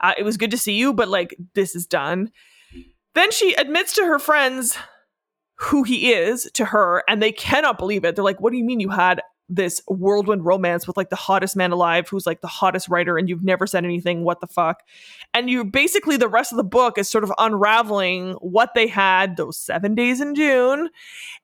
Uh, 0.00 0.14
it 0.16 0.22
was 0.22 0.36
good 0.36 0.52
to 0.52 0.58
see 0.58 0.74
you, 0.74 0.94
but 0.94 1.08
like, 1.08 1.36
this 1.54 1.74
is 1.74 1.86
done. 1.86 2.30
Then 3.14 3.32
she 3.32 3.54
admits 3.54 3.94
to 3.94 4.04
her 4.04 4.20
friends 4.20 4.78
who 5.56 5.82
he 5.82 6.12
is 6.12 6.48
to 6.54 6.66
her, 6.66 7.02
and 7.08 7.20
they 7.20 7.32
cannot 7.32 7.78
believe 7.78 8.04
it. 8.04 8.14
They're 8.14 8.24
like, 8.24 8.40
What 8.40 8.52
do 8.52 8.58
you 8.58 8.64
mean 8.64 8.78
you 8.78 8.90
had 8.90 9.20
this 9.50 9.82
whirlwind 9.88 10.44
romance 10.44 10.86
with 10.86 10.96
like 10.96 11.10
the 11.10 11.16
hottest 11.16 11.56
man 11.56 11.72
alive 11.72 12.08
who's 12.08 12.26
like 12.26 12.40
the 12.40 12.46
hottest 12.46 12.88
writer 12.88 13.18
and 13.18 13.28
you've 13.28 13.42
never 13.42 13.66
said 13.66 13.84
anything 13.84 14.22
what 14.22 14.40
the 14.40 14.46
fuck 14.46 14.82
and 15.34 15.50
you 15.50 15.64
basically 15.64 16.16
the 16.16 16.28
rest 16.28 16.52
of 16.52 16.56
the 16.56 16.64
book 16.64 16.96
is 16.96 17.10
sort 17.10 17.24
of 17.24 17.32
unraveling 17.36 18.32
what 18.34 18.70
they 18.74 18.86
had 18.86 19.36
those 19.36 19.58
7 19.58 19.94
days 19.94 20.20
in 20.20 20.34
June 20.34 20.88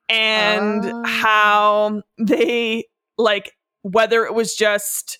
and 0.07 0.85
uh. 0.85 1.01
how 1.05 2.01
they 2.17 2.85
like 3.17 3.55
whether 3.81 4.23
it 4.23 4.33
was 4.33 4.55
just 4.55 5.19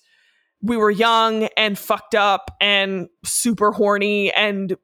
we 0.62 0.76
were 0.76 0.90
young 0.90 1.44
and 1.56 1.78
fucked 1.78 2.14
up 2.14 2.50
and 2.60 3.08
super 3.24 3.70
horny 3.70 4.32
and 4.32 4.76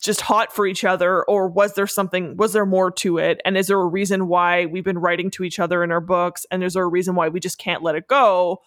just 0.00 0.22
hot 0.22 0.52
for 0.52 0.66
each 0.66 0.82
other 0.82 1.22
or 1.24 1.46
was 1.46 1.74
there 1.74 1.86
something 1.86 2.36
was 2.36 2.52
there 2.52 2.66
more 2.66 2.90
to 2.90 3.18
it? 3.18 3.40
And 3.44 3.56
is 3.56 3.66
there 3.66 3.80
a 3.80 3.86
reason 3.86 4.28
why 4.28 4.66
we've 4.66 4.84
been 4.84 4.98
writing 4.98 5.30
to 5.32 5.44
each 5.44 5.58
other 5.58 5.84
in 5.84 5.92
our 5.92 6.00
books? 6.00 6.46
And 6.50 6.64
is 6.64 6.74
there 6.74 6.84
a 6.84 6.88
reason 6.88 7.14
why 7.14 7.28
we 7.28 7.38
just 7.38 7.58
can't 7.58 7.82
let 7.82 7.94
it 7.94 8.08
go? 8.08 8.62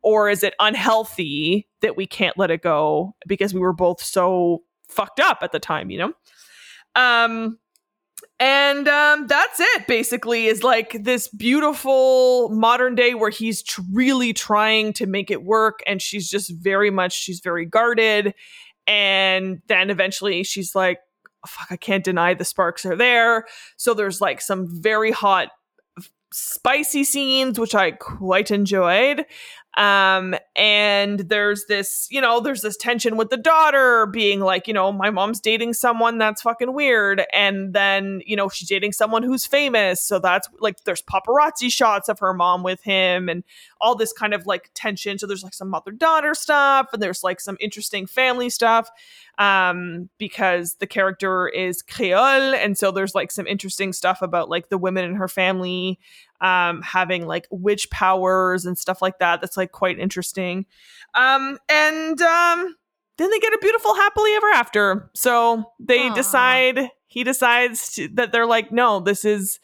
Or 0.00 0.30
is 0.30 0.42
it 0.42 0.54
unhealthy 0.58 1.68
that 1.82 1.96
we 1.96 2.06
can't 2.06 2.38
let 2.38 2.50
it 2.50 2.62
go 2.62 3.14
because 3.26 3.52
we 3.52 3.60
were 3.60 3.72
both 3.72 4.02
so 4.02 4.62
fucked 4.88 5.20
up 5.20 5.38
at 5.42 5.52
the 5.52 5.60
time 5.60 5.90
you 5.90 5.98
know? 5.98 6.12
Um 6.94 7.58
and 8.40 8.86
um, 8.88 9.26
that's 9.26 9.58
it 9.58 9.86
basically 9.86 10.46
is 10.46 10.62
like 10.62 11.02
this 11.02 11.28
beautiful 11.28 12.48
modern 12.50 12.94
day 12.94 13.14
where 13.14 13.30
he's 13.30 13.62
tr- 13.62 13.80
really 13.92 14.32
trying 14.32 14.92
to 14.94 15.06
make 15.06 15.30
it 15.30 15.42
work 15.42 15.80
and 15.86 16.00
she's 16.00 16.30
just 16.30 16.50
very 16.50 16.90
much 16.90 17.12
she's 17.12 17.40
very 17.40 17.64
guarded 17.64 18.34
and 18.88 19.60
then 19.68 19.90
eventually 19.90 20.42
she's 20.42 20.74
like 20.74 20.98
oh, 21.44 21.48
fuck 21.48 21.68
i 21.70 21.76
can't 21.76 22.02
deny 22.02 22.34
the 22.34 22.44
sparks 22.44 22.84
are 22.84 22.96
there. 22.96 23.44
So 23.76 23.94
there's 23.94 24.20
like 24.20 24.40
some 24.40 24.66
very 24.68 25.12
hot 25.12 25.50
spicy 26.30 27.04
scenes 27.04 27.58
which 27.58 27.74
i 27.74 27.90
quite 27.90 28.50
enjoyed 28.50 29.24
Um, 29.78 30.34
and 30.56 31.20
there's 31.20 31.66
this, 31.66 32.08
you 32.10 32.20
know, 32.20 32.40
there's 32.40 32.62
this 32.62 32.76
tension 32.76 33.16
with 33.16 33.30
the 33.30 33.36
daughter 33.36 34.06
being 34.06 34.40
like, 34.40 34.66
you 34.66 34.74
know, 34.74 34.90
my 34.90 35.10
mom's 35.10 35.38
dating 35.38 35.74
someone 35.74 36.18
that's 36.18 36.42
fucking 36.42 36.74
weird. 36.74 37.22
And 37.32 37.72
then, 37.72 38.20
you 38.26 38.34
know, 38.34 38.48
she's 38.48 38.68
dating 38.68 38.90
someone 38.90 39.22
who's 39.22 39.46
famous. 39.46 40.02
So 40.02 40.18
that's 40.18 40.48
like, 40.58 40.82
there's 40.82 41.02
paparazzi 41.02 41.72
shots 41.72 42.08
of 42.08 42.18
her 42.18 42.34
mom 42.34 42.64
with 42.64 42.82
him 42.82 43.28
and 43.28 43.44
all 43.80 43.94
this 43.94 44.12
kind 44.12 44.34
of 44.34 44.48
like 44.48 44.70
tension. 44.74 45.16
So 45.16 45.28
there's 45.28 45.44
like 45.44 45.54
some 45.54 45.68
mother 45.68 45.92
daughter 45.92 46.34
stuff 46.34 46.88
and 46.92 47.00
there's 47.00 47.22
like 47.22 47.40
some 47.40 47.56
interesting 47.60 48.08
family 48.08 48.50
stuff 48.50 48.90
um, 49.38 50.08
because 50.18 50.74
the 50.80 50.88
character 50.88 51.46
is 51.46 51.82
Creole. 51.82 52.54
And 52.54 52.76
so 52.76 52.90
there's 52.90 53.14
like 53.14 53.30
some 53.30 53.46
interesting 53.46 53.92
stuff 53.92 54.22
about 54.22 54.50
like 54.50 54.70
the 54.70 54.78
women 54.78 55.04
in 55.04 55.14
her 55.14 55.28
family 55.28 56.00
um, 56.40 56.82
having 56.82 57.26
like 57.26 57.46
witch 57.50 57.90
powers 57.90 58.64
and 58.64 58.78
stuff 58.78 59.02
like 59.02 59.18
that. 59.18 59.40
That's 59.40 59.56
like 59.56 59.72
quite 59.72 59.98
interesting. 59.98 60.66
Um, 61.14 61.58
and 61.68 62.20
um, 62.20 62.76
then 63.16 63.30
they 63.30 63.38
get 63.38 63.52
a 63.52 63.58
beautiful 63.60 63.94
happily 63.94 64.32
ever 64.34 64.48
after. 64.48 65.10
So 65.14 65.64
they 65.80 66.10
Aww. 66.10 66.14
decide, 66.14 66.90
he 67.06 67.24
decides 67.24 67.94
to, 67.94 68.08
that 68.14 68.32
they're 68.32 68.46
like, 68.46 68.70
no, 68.72 69.00
this 69.00 69.24
is 69.24 69.58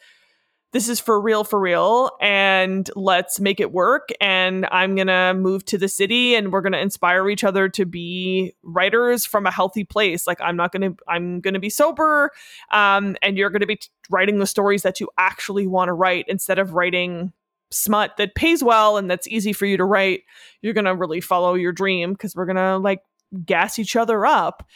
this 0.75 0.89
is 0.89 0.99
for 0.99 1.21
real, 1.21 1.45
for 1.45 1.57
real, 1.57 2.11
and 2.19 2.91
let's 2.97 3.39
make 3.39 3.61
it 3.61 3.71
work. 3.71 4.09
And 4.19 4.67
I'm 4.73 4.93
going 4.95 5.07
to 5.07 5.33
move 5.33 5.63
to 5.67 5.77
the 5.77 5.87
city 5.87 6.35
and 6.35 6.51
we're 6.51 6.59
going 6.59 6.73
to 6.73 6.81
inspire 6.81 7.29
each 7.29 7.45
other 7.45 7.69
to 7.69 7.85
be 7.85 8.53
writers 8.61 9.23
from 9.23 9.45
a 9.45 9.51
healthy 9.51 9.85
place. 9.85 10.27
Like, 10.27 10.41
I'm 10.41 10.57
not 10.57 10.73
going 10.73 10.81
to, 10.81 11.01
I'm 11.07 11.39
going 11.39 11.53
to 11.53 11.61
be 11.61 11.69
sober. 11.69 12.29
Um, 12.71 13.15
and 13.21 13.37
you're 13.37 13.51
going 13.51 13.61
to 13.61 13.65
be 13.65 13.77
t- 13.77 13.87
writing 14.09 14.39
the 14.39 14.45
stories 14.45 14.81
that 14.81 14.99
you 14.99 15.07
actually 15.17 15.65
want 15.65 15.87
to 15.87 15.93
write 15.93 16.25
instead 16.27 16.59
of 16.59 16.73
writing 16.73 17.31
smut 17.71 18.17
that 18.17 18.35
pays 18.35 18.61
well 18.61 18.97
and 18.97 19.09
that's 19.09 19.29
easy 19.29 19.53
for 19.53 19.65
you 19.65 19.77
to 19.77 19.85
write. 19.85 20.23
You're 20.61 20.73
going 20.73 20.83
to 20.83 20.95
really 20.95 21.21
follow 21.21 21.53
your 21.53 21.71
dream 21.71 22.11
because 22.11 22.35
we're 22.35 22.47
going 22.47 22.57
to 22.57 22.75
like 22.79 22.99
gas 23.45 23.79
each 23.79 23.95
other 23.95 24.25
up. 24.25 24.67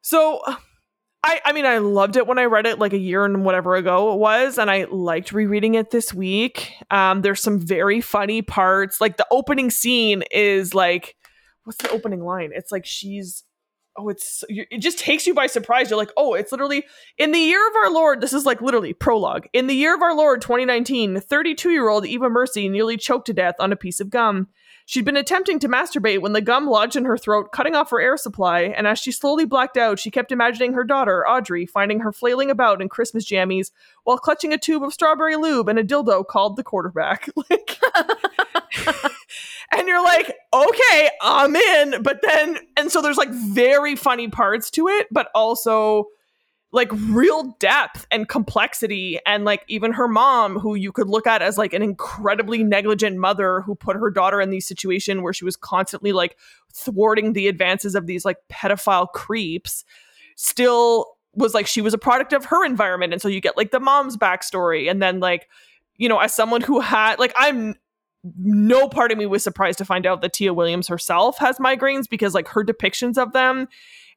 So, 0.00 0.42
I, 1.28 1.42
I 1.44 1.52
mean, 1.52 1.66
I 1.66 1.76
loved 1.76 2.16
it 2.16 2.26
when 2.26 2.38
I 2.38 2.46
read 2.46 2.64
it 2.64 2.78
like 2.78 2.94
a 2.94 2.98
year 2.98 3.22
and 3.22 3.44
whatever 3.44 3.76
ago 3.76 4.14
it 4.14 4.18
was, 4.18 4.56
and 4.56 4.70
I 4.70 4.84
liked 4.84 5.30
rereading 5.30 5.74
it 5.74 5.90
this 5.90 6.14
week. 6.14 6.72
Um, 6.90 7.20
there's 7.20 7.42
some 7.42 7.58
very 7.58 8.00
funny 8.00 8.40
parts. 8.40 8.98
Like 8.98 9.18
the 9.18 9.26
opening 9.30 9.70
scene 9.70 10.22
is 10.30 10.74
like, 10.74 11.16
what's 11.64 11.76
the 11.82 11.90
opening 11.90 12.24
line? 12.24 12.52
It's 12.54 12.72
like 12.72 12.86
she's, 12.86 13.44
oh, 13.98 14.08
it's 14.08 14.42
it 14.48 14.78
just 14.78 14.98
takes 14.98 15.26
you 15.26 15.34
by 15.34 15.48
surprise. 15.48 15.90
You're 15.90 15.98
like, 15.98 16.12
oh, 16.16 16.32
it's 16.32 16.50
literally 16.50 16.84
in 17.18 17.32
the 17.32 17.38
year 17.38 17.68
of 17.68 17.76
our 17.76 17.90
Lord. 17.90 18.22
This 18.22 18.32
is 18.32 18.46
like 18.46 18.62
literally 18.62 18.94
prologue. 18.94 19.48
In 19.52 19.66
the 19.66 19.74
year 19.74 19.94
of 19.94 20.00
our 20.00 20.16
Lord 20.16 20.40
2019, 20.40 21.20
32 21.20 21.70
year 21.70 21.90
old 21.90 22.06
Eva 22.06 22.30
Mercy 22.30 22.70
nearly 22.70 22.96
choked 22.96 23.26
to 23.26 23.34
death 23.34 23.56
on 23.60 23.70
a 23.70 23.76
piece 23.76 24.00
of 24.00 24.08
gum. 24.08 24.48
She'd 24.88 25.04
been 25.04 25.18
attempting 25.18 25.58
to 25.58 25.68
masturbate 25.68 26.22
when 26.22 26.32
the 26.32 26.40
gum 26.40 26.66
lodged 26.66 26.96
in 26.96 27.04
her 27.04 27.18
throat, 27.18 27.52
cutting 27.52 27.74
off 27.74 27.90
her 27.90 28.00
air 28.00 28.16
supply, 28.16 28.62
and 28.62 28.86
as 28.86 28.98
she 28.98 29.12
slowly 29.12 29.44
blacked 29.44 29.76
out, 29.76 29.98
she 29.98 30.10
kept 30.10 30.32
imagining 30.32 30.72
her 30.72 30.82
daughter, 30.82 31.28
Audrey, 31.28 31.66
finding 31.66 32.00
her 32.00 32.10
flailing 32.10 32.50
about 32.50 32.80
in 32.80 32.88
Christmas 32.88 33.30
jammies 33.30 33.70
while 34.04 34.16
clutching 34.16 34.54
a 34.54 34.56
tube 34.56 34.82
of 34.82 34.94
strawberry 34.94 35.36
lube 35.36 35.68
and 35.68 35.78
a 35.78 35.84
dildo 35.84 36.26
called 36.26 36.56
the 36.56 36.64
quarterback. 36.64 37.28
Like 37.50 37.78
and 39.72 39.86
you're 39.86 40.02
like, 40.02 40.34
okay, 40.54 41.10
I'm 41.20 41.54
in. 41.54 42.02
But 42.02 42.20
then, 42.22 42.58
and 42.76 42.90
so 42.90 43.02
there's 43.02 43.18
like 43.18 43.30
very 43.30 43.94
funny 43.94 44.28
parts 44.28 44.70
to 44.72 44.88
it, 44.88 45.06
but 45.10 45.28
also 45.34 46.08
like 46.70 46.90
real 46.92 47.56
depth 47.58 48.06
and 48.10 48.28
complexity 48.28 49.18
and 49.24 49.44
like 49.44 49.64
even 49.68 49.92
her 49.92 50.06
mom 50.06 50.58
who 50.58 50.74
you 50.74 50.92
could 50.92 51.08
look 51.08 51.26
at 51.26 51.40
as 51.40 51.56
like 51.56 51.72
an 51.72 51.80
incredibly 51.80 52.62
negligent 52.62 53.16
mother 53.16 53.62
who 53.62 53.74
put 53.74 53.96
her 53.96 54.10
daughter 54.10 54.40
in 54.40 54.50
these 54.50 54.66
situation 54.66 55.22
where 55.22 55.32
she 55.32 55.46
was 55.46 55.56
constantly 55.56 56.12
like 56.12 56.36
thwarting 56.72 57.32
the 57.32 57.48
advances 57.48 57.94
of 57.94 58.06
these 58.06 58.24
like 58.24 58.36
pedophile 58.50 59.10
creeps 59.12 59.84
still 60.36 61.16
was 61.34 61.54
like 61.54 61.66
she 61.66 61.80
was 61.80 61.94
a 61.94 61.98
product 61.98 62.32
of 62.32 62.44
her 62.46 62.64
environment. 62.66 63.12
And 63.12 63.22
so 63.22 63.28
you 63.28 63.40
get 63.40 63.56
like 63.56 63.70
the 63.70 63.80
mom's 63.80 64.16
backstory 64.16 64.90
and 64.90 65.00
then 65.00 65.20
like 65.20 65.48
you 65.98 66.08
know 66.08 66.18
as 66.18 66.32
someone 66.32 66.62
who 66.62 66.80
had 66.80 67.18
like 67.18 67.34
i'm 67.36 67.74
no 68.38 68.88
part 68.88 69.12
of 69.12 69.18
me 69.18 69.26
was 69.26 69.44
surprised 69.44 69.78
to 69.78 69.84
find 69.84 70.06
out 70.06 70.22
that 70.22 70.32
tia 70.32 70.54
williams 70.54 70.88
herself 70.88 71.36
has 71.38 71.58
migraines 71.58 72.08
because 72.08 72.34
like 72.34 72.48
her 72.48 72.64
depictions 72.64 73.18
of 73.18 73.32
them 73.32 73.68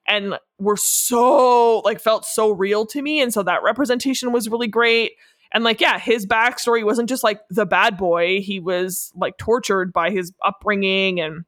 and 0.07 0.35
were 0.59 0.77
so 0.77 1.79
like 1.79 1.99
felt 1.99 2.25
so 2.25 2.51
real 2.51 2.85
to 2.85 3.01
me 3.01 3.21
and 3.21 3.33
so 3.33 3.43
that 3.43 3.63
representation 3.63 4.31
was 4.31 4.49
really 4.49 4.67
great. 4.67 5.13
And 5.53 5.63
like 5.63 5.81
yeah 5.81 5.99
his 5.99 6.25
backstory 6.25 6.83
wasn't 6.83 7.09
just 7.09 7.23
like 7.23 7.41
the 7.49 7.65
bad 7.65 7.97
boy. 7.97 8.41
He 8.41 8.59
was 8.59 9.11
like 9.15 9.37
tortured 9.37 9.93
by 9.93 10.09
his 10.09 10.33
upbringing 10.43 11.19
and 11.19 11.45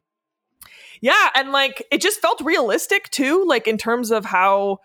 yeah 1.00 1.30
and 1.34 1.52
like 1.52 1.86
it 1.90 2.00
just 2.00 2.20
felt 2.20 2.40
realistic 2.40 3.10
too 3.10 3.44
like 3.46 3.66
in 3.66 3.78
terms 3.78 4.10
of 4.10 4.24
how 4.24 4.78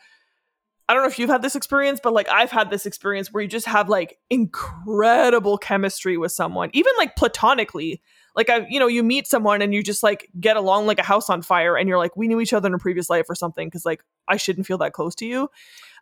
I 0.89 0.93
don't 0.93 1.03
know 1.03 1.09
if 1.09 1.19
you've 1.19 1.29
had 1.29 1.43
this 1.43 1.55
experience, 1.55 1.99
but 2.01 2.13
like 2.13 2.27
I've 2.29 2.49
had 2.49 2.71
this 2.71 2.87
experience 2.87 3.31
where 3.31 3.43
you 3.43 3.47
just 3.47 3.67
have 3.67 3.89
like 3.89 4.17
incredible 4.31 5.59
chemistry 5.59 6.17
with 6.17 6.31
someone, 6.31 6.71
even 6.73 6.91
like 6.97 7.15
platonically 7.15 8.01
like 8.39 8.49
I, 8.49 8.65
you 8.69 8.79
know, 8.79 8.87
you 8.87 9.03
meet 9.03 9.27
someone 9.27 9.61
and 9.61 9.73
you 9.73 9.83
just 9.83 10.01
like 10.01 10.29
get 10.39 10.55
along 10.55 10.85
like 10.85 10.97
a 10.97 11.03
house 11.03 11.29
on 11.29 11.41
fire, 11.41 11.75
and 11.75 11.89
you're 11.89 11.97
like, 11.97 12.15
we 12.15 12.25
knew 12.25 12.39
each 12.39 12.53
other 12.53 12.67
in 12.67 12.73
a 12.73 12.77
previous 12.77 13.09
life 13.09 13.25
or 13.27 13.35
something, 13.35 13.67
because 13.67 13.85
like 13.85 14.01
I 14.29 14.37
shouldn't 14.37 14.65
feel 14.65 14.77
that 14.77 14.93
close 14.93 15.13
to 15.15 15.25
you. 15.25 15.49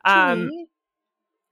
Um, 0.06 0.52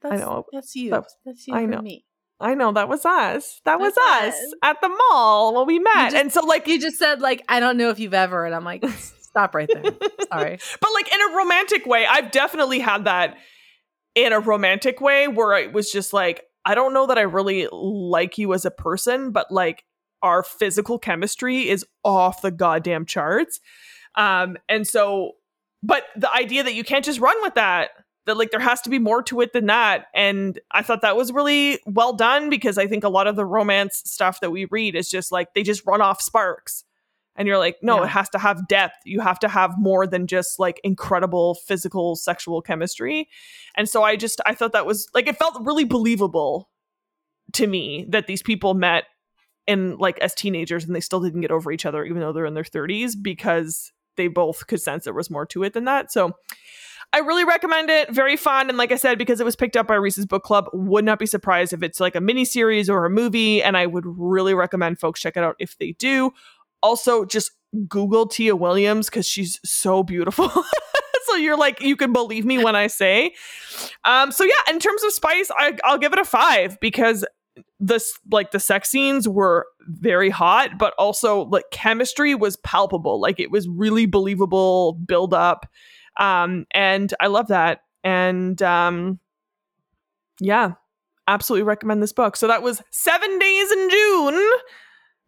that's, 0.03 0.13
I 0.13 0.17
know 0.17 0.45
that's 0.53 0.75
you. 0.75 0.91
That, 0.91 1.05
that's 1.25 1.47
you. 1.47 1.55
I 1.55 1.65
know. 1.65 1.81
Me. 1.81 2.05
I 2.39 2.53
know 2.53 2.71
that 2.73 2.87
was 2.87 3.03
us. 3.03 3.61
That 3.65 3.79
was 3.79 3.97
us, 3.97 4.35
us 4.35 4.53
at 4.61 4.79
the 4.79 4.89
mall 4.89 5.55
when 5.55 5.65
we 5.65 5.79
met. 5.79 6.11
Just, 6.11 6.15
and 6.17 6.31
so 6.31 6.45
like 6.45 6.67
you 6.67 6.79
just 6.79 6.99
said 6.99 7.19
like 7.19 7.43
I 7.49 7.59
don't 7.59 7.77
know 7.77 7.89
if 7.89 7.97
you've 7.97 8.13
ever 8.13 8.45
and 8.45 8.53
I'm 8.53 8.63
like 8.63 8.87
stop 9.21 9.55
right 9.55 9.67
there. 9.67 9.91
Sorry. 10.31 10.59
But 10.81 10.93
like 10.93 11.11
in 11.11 11.19
a 11.19 11.35
romantic 11.35 11.87
way, 11.87 12.05
I've 12.05 12.29
definitely 12.29 12.77
had 12.77 13.05
that 13.05 13.37
in 14.13 14.33
a 14.33 14.39
romantic 14.39 15.01
way 15.01 15.27
where 15.27 15.57
it 15.57 15.73
was 15.73 15.91
just 15.91 16.13
like 16.13 16.43
I 16.63 16.75
don't 16.75 16.93
know 16.93 17.07
that 17.07 17.17
I 17.17 17.21
really 17.21 17.67
like 17.71 18.37
you 18.37 18.53
as 18.53 18.65
a 18.65 18.71
person, 18.71 19.31
but 19.31 19.51
like 19.51 19.83
our 20.25 20.41
physical 20.41 20.97
chemistry 20.97 21.69
is 21.69 21.85
off 22.03 22.41
the 22.41 22.49
goddamn 22.49 23.05
charts. 23.05 23.59
Um, 24.15 24.57
and 24.67 24.87
so, 24.87 25.33
but 25.83 26.03
the 26.15 26.33
idea 26.33 26.63
that 26.63 26.73
you 26.73 26.83
can't 26.83 27.05
just 27.05 27.19
run 27.19 27.39
with 27.43 27.53
that, 27.53 27.91
that 28.25 28.35
like 28.35 28.49
there 28.49 28.59
has 28.59 28.81
to 28.81 28.89
be 28.89 28.97
more 28.97 29.21
to 29.21 29.41
it 29.41 29.53
than 29.53 29.67
that. 29.67 30.07
And 30.15 30.59
I 30.71 30.81
thought 30.81 31.01
that 31.01 31.15
was 31.15 31.31
really 31.31 31.79
well 31.85 32.13
done 32.13 32.49
because 32.49 32.79
I 32.79 32.87
think 32.87 33.03
a 33.03 33.09
lot 33.09 33.27
of 33.27 33.35
the 33.35 33.45
romance 33.45 34.01
stuff 34.03 34.39
that 34.39 34.49
we 34.49 34.65
read 34.65 34.95
is 34.95 35.11
just 35.11 35.31
like 35.31 35.53
they 35.53 35.61
just 35.61 35.85
run 35.85 36.01
off 36.01 36.21
sparks. 36.21 36.83
And 37.35 37.47
you're 37.47 37.59
like, 37.59 37.75
no, 37.83 37.97
yeah. 37.97 38.05
it 38.05 38.09
has 38.09 38.29
to 38.29 38.39
have 38.39 38.67
depth. 38.67 38.95
You 39.05 39.19
have 39.19 39.37
to 39.39 39.47
have 39.47 39.77
more 39.77 40.07
than 40.07 40.25
just 40.25 40.57
like 40.57 40.81
incredible 40.83 41.53
physical 41.53 42.15
sexual 42.15 42.63
chemistry. 42.63 43.29
And 43.77 43.87
so 43.87 44.01
I 44.01 44.15
just, 44.15 44.41
I 44.45 44.55
thought 44.55 44.71
that 44.71 44.87
was 44.87 45.07
like, 45.13 45.27
it 45.27 45.37
felt 45.37 45.57
really 45.61 45.83
believable 45.83 46.69
to 47.53 47.67
me 47.67 48.07
that 48.09 48.25
these 48.25 48.41
people 48.41 48.73
met 48.73 49.03
in 49.67 49.97
like 49.97 50.19
as 50.19 50.33
teenagers 50.35 50.85
and 50.85 50.95
they 50.95 50.99
still 50.99 51.19
didn't 51.19 51.41
get 51.41 51.51
over 51.51 51.71
each 51.71 51.85
other 51.85 52.03
even 52.05 52.19
though 52.19 52.31
they're 52.31 52.45
in 52.45 52.53
their 52.53 52.63
30s 52.63 53.13
because 53.19 53.91
they 54.15 54.27
both 54.27 54.67
could 54.67 54.81
sense 54.81 55.03
there 55.03 55.13
was 55.13 55.29
more 55.29 55.45
to 55.45 55.63
it 55.63 55.73
than 55.73 55.85
that. 55.85 56.11
So 56.11 56.33
I 57.13 57.19
really 57.19 57.45
recommend 57.45 57.89
it. 57.89 58.11
Very 58.13 58.35
fun. 58.35 58.69
And 58.69 58.77
like 58.77 58.91
I 58.91 58.95
said, 58.95 59.17
because 59.17 59.39
it 59.39 59.45
was 59.45 59.55
picked 59.55 59.77
up 59.77 59.87
by 59.87 59.95
Reese's 59.95 60.25
Book 60.25 60.43
Club, 60.43 60.69
would 60.73 61.05
not 61.05 61.19
be 61.19 61.25
surprised 61.25 61.71
if 61.71 61.83
it's 61.83 61.99
like 61.99 62.15
a 62.15 62.21
mini 62.21 62.45
series 62.45 62.89
or 62.89 63.05
a 63.05 63.09
movie. 63.09 63.63
And 63.63 63.77
I 63.77 63.85
would 63.85 64.03
really 64.05 64.53
recommend 64.53 64.99
folks 64.99 65.21
check 65.21 65.37
it 65.37 65.43
out 65.43 65.55
if 65.59 65.77
they 65.77 65.93
do. 65.93 66.31
Also, 66.81 67.25
just 67.25 67.51
Google 67.87 68.27
Tia 68.27 68.55
Williams 68.55 69.09
because 69.09 69.25
she's 69.25 69.59
so 69.63 70.03
beautiful. 70.03 70.49
so 71.25 71.35
you're 71.35 71.57
like, 71.57 71.81
you 71.81 71.95
can 71.95 72.11
believe 72.11 72.45
me 72.45 72.63
when 72.63 72.75
I 72.75 72.87
say. 72.87 73.33
Um, 74.03 74.31
so 74.31 74.43
yeah, 74.43 74.73
in 74.73 74.79
terms 74.79 75.03
of 75.03 75.13
spice, 75.13 75.49
I, 75.57 75.77
I'll 75.83 75.97
give 75.97 76.13
it 76.13 76.19
a 76.19 76.25
five 76.25 76.79
because 76.79 77.25
this 77.79 78.17
like 78.31 78.51
the 78.51 78.59
sex 78.59 78.89
scenes 78.89 79.27
were 79.27 79.67
very 79.87 80.29
hot 80.29 80.77
but 80.77 80.93
also 80.97 81.45
like 81.45 81.63
chemistry 81.71 82.35
was 82.35 82.57
palpable 82.57 83.19
like 83.19 83.39
it 83.39 83.51
was 83.51 83.67
really 83.67 84.05
believable 84.05 84.93
build 85.05 85.33
up 85.33 85.65
um 86.19 86.65
and 86.71 87.13
i 87.19 87.27
love 87.27 87.47
that 87.47 87.81
and 88.03 88.61
um 88.61 89.19
yeah 90.39 90.71
absolutely 91.27 91.63
recommend 91.63 92.01
this 92.01 92.13
book 92.13 92.35
so 92.35 92.47
that 92.47 92.63
was 92.63 92.81
seven 92.91 93.39
days 93.39 93.71
in 93.71 93.89
june 93.89 94.51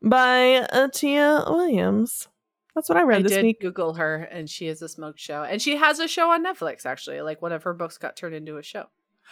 by 0.04 0.68
Tia 0.94 1.44
Williams 1.48 2.28
that's 2.78 2.90
what 2.90 2.98
I 3.00 3.02
read 3.02 3.22
I 3.22 3.24
this 3.24 3.32
did 3.32 3.44
week. 3.44 3.60
Google 3.60 3.96
her, 3.96 4.18
and 4.18 4.48
she 4.48 4.68
has 4.68 4.84
a 4.84 4.88
smoke 4.88 5.18
show, 5.18 5.42
and 5.42 5.60
she 5.60 5.78
has 5.78 5.98
a 5.98 6.08
show 6.08 6.30
on 6.30 6.46
Netflix. 6.46 6.86
Actually, 6.86 7.22
like 7.22 7.42
one 7.42 7.52
of 7.52 7.63
her 7.63 7.74
books 7.74 7.98
got 7.98 8.16
turned 8.16 8.36
into 8.36 8.58
a 8.58 8.62
show. 8.62 8.86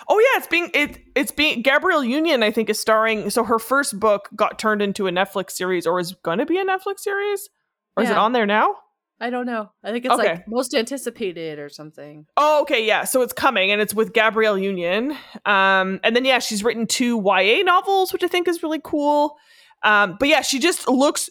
Oh 0.08 0.19
yeah, 0.19 0.39
it's 0.39 0.47
being 0.47 0.69
it 0.73 0.99
it's 1.15 1.31
being 1.31 1.62
Gabrielle 1.62 2.03
Union 2.03 2.43
I 2.43 2.51
think 2.51 2.69
is 2.69 2.79
starring 2.79 3.29
so 3.29 3.43
her 3.43 3.60
first 3.60 3.99
book 3.99 4.29
got 4.36 4.60
turned 4.60 4.81
into 4.81 5.08
a 5.08 5.12
Netflix 5.12 5.51
series 5.51 5.88
or 5.88 5.99
is 5.99 6.13
going 6.23 6.39
to 6.39 6.45
be 6.45 6.58
a 6.58 6.65
Netflix 6.65 6.99
series 6.99 7.49
or 7.95 8.03
yeah. 8.03 8.10
is 8.10 8.12
it 8.12 8.17
on 8.17 8.34
there 8.34 8.45
now? 8.45 8.75
I 9.19 9.29
don't 9.29 9.45
know. 9.45 9.71
I 9.81 9.91
think 9.91 10.03
it's 10.03 10.13
okay. 10.13 10.34
like 10.34 10.47
most 10.47 10.73
anticipated 10.75 11.58
or 11.58 11.69
something. 11.69 12.25
Oh, 12.36 12.63
okay, 12.63 12.86
yeah. 12.86 13.05
So 13.05 13.21
it's 13.21 13.31
coming 13.31 13.71
and 13.71 13.81
it's 13.81 13.93
with 13.93 14.12
Gabrielle 14.12 14.58
Union. 14.58 15.15
Um 15.45 15.99
and 16.03 16.15
then 16.15 16.25
yeah, 16.25 16.39
she's 16.39 16.63
written 16.63 16.88
two 16.88 17.21
YA 17.23 17.63
novels 17.63 18.12
which 18.12 18.23
I 18.23 18.27
think 18.27 18.47
is 18.47 18.62
really 18.62 18.81
cool. 18.84 19.38
Um 19.84 20.17
but 20.19 20.27
yeah, 20.27 20.41
she 20.41 20.60
just 20.60 20.89
looks 20.89 21.29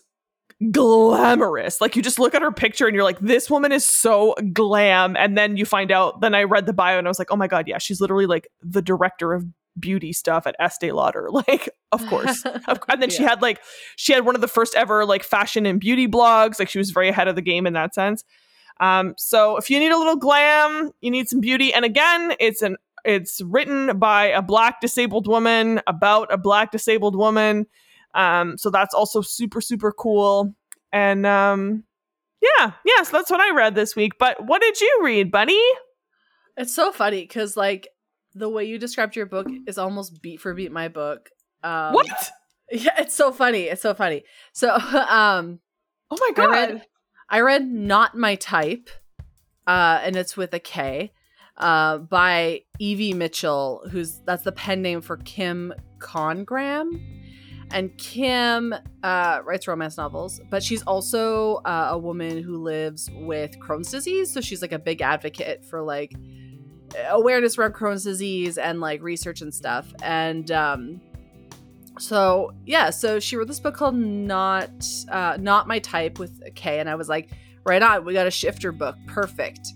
glamorous. 0.70 1.80
Like 1.80 1.96
you 1.96 2.02
just 2.02 2.18
look 2.18 2.34
at 2.34 2.42
her 2.42 2.52
picture 2.52 2.86
and 2.86 2.94
you're 2.94 3.04
like, 3.04 3.18
this 3.20 3.50
woman 3.50 3.72
is 3.72 3.84
so 3.84 4.34
glam. 4.52 5.16
And 5.16 5.36
then 5.36 5.56
you 5.56 5.64
find 5.64 5.90
out, 5.90 6.20
then 6.20 6.34
I 6.34 6.44
read 6.44 6.66
the 6.66 6.72
bio 6.72 6.98
and 6.98 7.06
I 7.06 7.10
was 7.10 7.18
like, 7.18 7.30
oh 7.30 7.36
my 7.36 7.48
God, 7.48 7.66
yeah, 7.68 7.78
she's 7.78 8.00
literally 8.00 8.26
like 8.26 8.48
the 8.62 8.82
director 8.82 9.32
of 9.32 9.44
beauty 9.78 10.12
stuff 10.12 10.46
at 10.46 10.56
Estee 10.58 10.92
Lauder. 10.92 11.28
Like, 11.48 11.68
of 11.92 12.06
course. 12.06 12.44
and 12.88 13.02
then 13.02 13.10
yeah. 13.10 13.16
she 13.16 13.22
had 13.22 13.42
like, 13.42 13.60
she 13.96 14.12
had 14.12 14.24
one 14.24 14.34
of 14.34 14.40
the 14.40 14.48
first 14.48 14.74
ever 14.74 15.04
like 15.04 15.24
fashion 15.24 15.66
and 15.66 15.80
beauty 15.80 16.08
blogs. 16.08 16.58
Like 16.58 16.68
she 16.68 16.78
was 16.78 16.90
very 16.90 17.08
ahead 17.08 17.28
of 17.28 17.34
the 17.34 17.42
game 17.42 17.66
in 17.66 17.72
that 17.74 17.94
sense. 17.94 18.24
Um, 18.80 19.14
so 19.16 19.56
if 19.56 19.70
you 19.70 19.78
need 19.78 19.92
a 19.92 19.98
little 19.98 20.16
glam, 20.16 20.90
you 21.00 21.10
need 21.10 21.28
some 21.28 21.40
beauty. 21.40 21.72
And 21.72 21.84
again, 21.84 22.34
it's 22.40 22.62
an 22.62 22.76
it's 23.04 23.40
written 23.42 23.98
by 23.98 24.26
a 24.26 24.40
black 24.40 24.80
disabled 24.80 25.26
woman 25.26 25.80
about 25.86 26.32
a 26.32 26.38
black 26.38 26.72
disabled 26.72 27.14
woman. 27.14 27.66
Um, 28.14 28.56
so 28.56 28.70
that's 28.70 28.94
also 28.94 29.20
super, 29.20 29.60
super 29.60 29.92
cool. 29.92 30.54
And 30.92 31.26
um, 31.26 31.84
yeah, 32.40 32.72
yeah, 32.84 33.02
so 33.02 33.16
that's 33.16 33.30
what 33.30 33.40
I 33.40 33.54
read 33.54 33.74
this 33.74 33.96
week. 33.96 34.12
But 34.18 34.44
what 34.46 34.62
did 34.62 34.80
you 34.80 35.00
read, 35.02 35.30
buddy? 35.30 35.60
It's 36.56 36.74
so 36.74 36.92
funny 36.92 37.22
because 37.22 37.56
like 37.56 37.88
the 38.34 38.48
way 38.48 38.64
you 38.64 38.78
described 38.78 39.16
your 39.16 39.26
book 39.26 39.48
is 39.66 39.78
almost 39.78 40.22
beat 40.22 40.40
for 40.40 40.54
beat 40.54 40.72
my 40.72 40.88
book. 40.88 41.30
Um, 41.62 41.94
what? 41.94 42.30
Yeah, 42.72 42.94
it's 42.96 43.14
so 43.14 43.30
funny. 43.30 43.64
It's 43.64 43.82
so 43.82 43.92
funny. 43.92 44.24
So, 44.54 44.74
um, 44.74 45.60
oh 46.10 46.16
my 46.18 46.32
god, 46.34 46.46
I 46.46 46.50
read, 46.50 46.82
I 47.28 47.40
read 47.40 47.66
"Knot 47.66 48.16
My 48.16 48.36
Type," 48.36 48.88
uh, 49.66 50.00
and 50.02 50.16
it's 50.16 50.34
with 50.34 50.54
a 50.54 50.58
K, 50.58 51.12
uh, 51.58 51.98
by 51.98 52.62
Evie 52.78 53.12
Mitchell, 53.12 53.86
who's 53.90 54.18
that's 54.24 54.44
the 54.44 54.50
pen 54.50 54.80
name 54.80 55.02
for 55.02 55.18
Kim 55.18 55.74
Congram 55.98 57.13
and 57.74 57.96
Kim 57.98 58.72
uh, 59.02 59.40
writes 59.44 59.66
romance 59.66 59.96
novels, 59.96 60.40
but 60.48 60.62
she's 60.62 60.82
also 60.84 61.56
uh, 61.64 61.88
a 61.90 61.98
woman 61.98 62.40
who 62.40 62.56
lives 62.56 63.10
with 63.12 63.58
Crohn's 63.58 63.90
disease. 63.90 64.32
So 64.32 64.40
she's 64.40 64.62
like 64.62 64.70
a 64.70 64.78
big 64.78 65.02
advocate 65.02 65.64
for 65.64 65.82
like 65.82 66.14
awareness 67.08 67.58
around 67.58 67.74
Crohn's 67.74 68.04
disease 68.04 68.58
and 68.58 68.80
like 68.80 69.02
research 69.02 69.40
and 69.40 69.52
stuff. 69.52 69.92
And 70.02 70.52
um, 70.52 71.00
so 71.98 72.52
yeah, 72.64 72.90
so 72.90 73.18
she 73.18 73.34
wrote 73.34 73.48
this 73.48 73.58
book 73.58 73.74
called 73.74 73.96
Not 73.96 74.86
uh, 75.10 75.36
Knot 75.40 75.66
My 75.66 75.80
Type 75.80 76.20
with 76.20 76.42
K, 76.54 76.78
and 76.78 76.88
I 76.88 76.94
was 76.94 77.08
like, 77.08 77.30
right 77.64 77.82
on, 77.82 78.04
we 78.04 78.12
got 78.12 78.28
a 78.28 78.30
shifter 78.30 78.70
book, 78.70 78.94
perfect. 79.08 79.66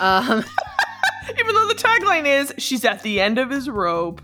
Um, 0.00 0.42
Even 1.38 1.54
though 1.54 1.68
the 1.68 1.74
tagline 1.74 2.26
is 2.26 2.54
"She's 2.56 2.84
at 2.86 3.02
the 3.02 3.20
end 3.20 3.38
of 3.38 3.50
his 3.50 3.68
rope." 3.68 4.22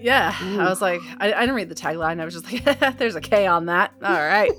Yeah, 0.00 0.34
Ooh. 0.42 0.60
I 0.60 0.68
was 0.68 0.80
like, 0.80 1.00
I, 1.18 1.32
I, 1.32 1.40
didn't 1.40 1.54
read 1.54 1.68
the 1.68 1.74
tagline. 1.74 2.20
I 2.20 2.24
was 2.24 2.34
just 2.34 2.50
like, 2.50 2.98
there's 2.98 3.16
a 3.16 3.20
K 3.20 3.46
on 3.46 3.66
that. 3.66 3.92
All 4.02 4.12
right. 4.12 4.50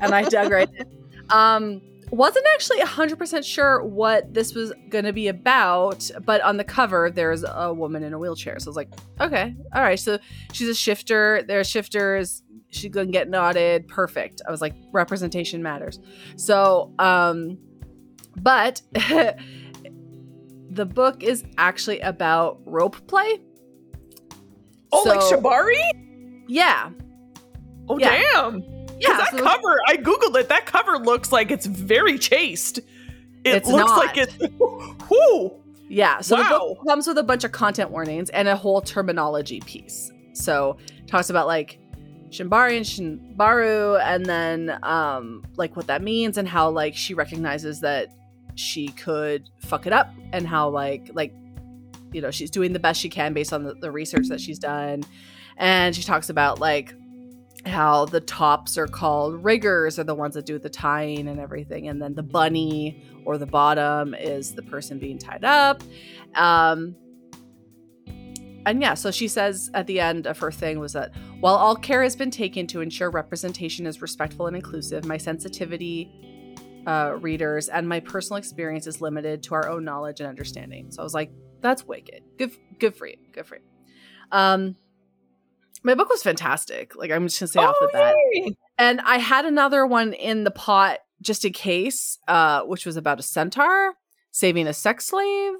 and 0.00 0.14
I 0.14 0.22
dug 0.22 0.50
right 0.50 0.68
in. 0.74 0.86
Um, 1.30 1.82
wasn't 2.10 2.46
actually 2.54 2.80
100% 2.80 3.44
sure 3.44 3.84
what 3.84 4.32
this 4.32 4.54
was 4.54 4.72
going 4.88 5.04
to 5.04 5.12
be 5.12 5.28
about, 5.28 6.10
but 6.24 6.40
on 6.40 6.56
the 6.56 6.64
cover, 6.64 7.10
there's 7.10 7.44
a 7.46 7.72
woman 7.72 8.02
in 8.02 8.14
a 8.14 8.18
wheelchair. 8.18 8.58
So 8.58 8.68
I 8.68 8.70
was 8.70 8.76
like, 8.76 8.88
okay, 9.20 9.54
all 9.74 9.82
right. 9.82 9.98
So 9.98 10.18
she's 10.52 10.68
a 10.68 10.74
shifter. 10.74 11.42
There 11.46 11.60
are 11.60 11.64
shifters. 11.64 12.42
She's 12.70 12.90
going 12.90 13.08
to 13.08 13.12
get 13.12 13.28
nodded. 13.28 13.88
Perfect. 13.88 14.40
I 14.46 14.50
was 14.50 14.60
like, 14.60 14.74
representation 14.92 15.62
matters. 15.62 16.00
So, 16.36 16.94
um, 16.98 17.58
but 18.36 18.80
the 20.70 20.86
book 20.86 21.22
is 21.22 21.44
actually 21.58 22.00
about 22.00 22.60
rope 22.64 23.06
play 23.06 23.40
Oh, 24.92 25.04
so, 25.04 25.10
like 25.10 25.20
Shibari? 25.20 26.44
Yeah. 26.48 26.90
Oh, 27.88 27.98
yeah. 27.98 28.22
damn. 28.32 28.62
Yeah. 28.98 29.16
That 29.16 29.30
so 29.30 29.42
cover, 29.42 29.78
I 29.86 29.96
Googled 29.96 30.38
it. 30.38 30.48
That 30.48 30.66
cover 30.66 30.98
looks 30.98 31.30
like 31.32 31.50
it's 31.50 31.66
very 31.66 32.18
chaste. 32.18 32.80
It 33.44 33.66
looks 33.66 33.90
not. 33.90 33.98
like 33.98 34.16
it. 34.16 34.52
Whoo. 35.10 35.52
Yeah. 35.88 36.20
So 36.20 36.36
wow. 36.36 36.42
the 36.42 36.58
book 36.58 36.86
comes 36.86 37.06
with 37.06 37.18
a 37.18 37.22
bunch 37.22 37.44
of 37.44 37.52
content 37.52 37.90
warnings 37.90 38.30
and 38.30 38.48
a 38.48 38.56
whole 38.56 38.80
terminology 38.80 39.60
piece. 39.60 40.10
So 40.32 40.76
talks 41.06 41.30
about 41.30 41.46
like 41.46 41.78
Shibari 42.30 42.76
and 42.76 43.36
Shinbaru 43.38 44.00
and 44.02 44.26
then 44.26 44.78
um 44.82 45.44
like 45.56 45.76
what 45.76 45.86
that 45.86 46.02
means 46.02 46.36
and 46.36 46.46
how 46.46 46.70
like 46.70 46.94
she 46.94 47.14
recognizes 47.14 47.80
that 47.80 48.12
she 48.54 48.88
could 48.88 49.48
fuck 49.60 49.86
it 49.86 49.92
up 49.92 50.12
and 50.32 50.46
how 50.46 50.68
like 50.68 51.10
like 51.14 51.32
you 52.12 52.20
know 52.20 52.30
she's 52.30 52.50
doing 52.50 52.72
the 52.72 52.78
best 52.78 53.00
she 53.00 53.08
can 53.08 53.32
based 53.32 53.52
on 53.52 53.64
the, 53.64 53.74
the 53.74 53.90
research 53.90 54.28
that 54.28 54.40
she's 54.40 54.58
done. 54.58 55.02
And 55.56 55.94
she 55.94 56.02
talks 56.02 56.30
about 56.30 56.60
like 56.60 56.94
how 57.66 58.04
the 58.06 58.20
tops 58.20 58.78
are 58.78 58.86
called 58.86 59.44
riggers 59.44 59.98
are 59.98 60.04
the 60.04 60.14
ones 60.14 60.34
that 60.34 60.46
do 60.46 60.58
the 60.58 60.70
tying 60.70 61.28
and 61.28 61.40
everything. 61.40 61.88
And 61.88 62.00
then 62.00 62.14
the 62.14 62.22
bunny 62.22 63.02
or 63.24 63.36
the 63.36 63.46
bottom 63.46 64.14
is 64.14 64.54
the 64.54 64.62
person 64.62 64.98
being 64.98 65.18
tied 65.18 65.44
up. 65.44 65.82
Um 66.34 66.96
and 68.66 68.82
yeah 68.82 68.92
so 68.92 69.10
she 69.10 69.28
says 69.28 69.70
at 69.72 69.86
the 69.86 69.98
end 69.98 70.26
of 70.26 70.38
her 70.38 70.50
thing 70.50 70.78
was 70.78 70.92
that 70.92 71.12
while 71.40 71.54
all 71.54 71.76
care 71.76 72.02
has 72.02 72.14
been 72.14 72.30
taken 72.30 72.66
to 72.66 72.80
ensure 72.80 73.10
representation 73.10 73.86
is 73.86 74.02
respectful 74.02 74.46
and 74.46 74.56
inclusive 74.56 75.04
my 75.06 75.16
sensitivity 75.16 76.12
uh, 76.86 77.16
readers 77.20 77.68
and 77.68 77.88
my 77.88 78.00
personal 78.00 78.38
experience 78.38 78.86
is 78.86 79.00
limited 79.00 79.42
to 79.42 79.54
our 79.54 79.68
own 79.68 79.84
knowledge 79.84 80.20
and 80.20 80.28
understanding. 80.28 80.90
So 80.90 81.02
i 81.02 81.04
was 81.04 81.14
like 81.14 81.30
that's 81.60 81.84
wicked. 81.84 82.22
Good, 82.38 82.52
good 82.78 82.96
for 82.96 83.06
you. 83.06 83.16
Good 83.32 83.46
for 83.46 83.56
you. 83.56 83.62
Um, 84.30 84.76
my 85.82 85.94
book 85.94 86.08
was 86.08 86.22
fantastic. 86.22 86.96
Like 86.96 87.10
I'm 87.10 87.26
just 87.26 87.40
gonna 87.40 87.48
say 87.48 87.60
oh, 87.60 87.66
off 87.66 87.76
the 87.80 87.90
bat. 87.92 88.14
Yay. 88.32 88.56
And 88.78 89.00
I 89.00 89.18
had 89.18 89.44
another 89.44 89.86
one 89.86 90.12
in 90.12 90.44
the 90.44 90.50
pot 90.50 90.98
just 91.20 91.44
in 91.44 91.52
case, 91.52 92.18
uh, 92.28 92.62
which 92.62 92.86
was 92.86 92.96
about 92.96 93.20
a 93.20 93.22
centaur 93.22 93.94
saving 94.30 94.66
a 94.66 94.72
sex 94.72 95.06
slave 95.06 95.54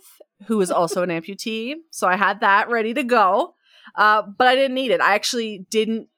who 0.47 0.57
was 0.57 0.71
also 0.71 1.03
an 1.03 1.11
amputee. 1.11 1.75
So 1.91 2.07
I 2.07 2.17
had 2.17 2.41
that 2.41 2.69
ready 2.69 2.95
to 2.95 3.03
go. 3.03 3.55
Uh, 3.95 4.23
but 4.23 4.47
I 4.47 4.55
didn't 4.55 4.75
need 4.75 4.91
it. 4.91 5.01
I 5.01 5.15
actually 5.15 5.67
didn't 5.71 6.09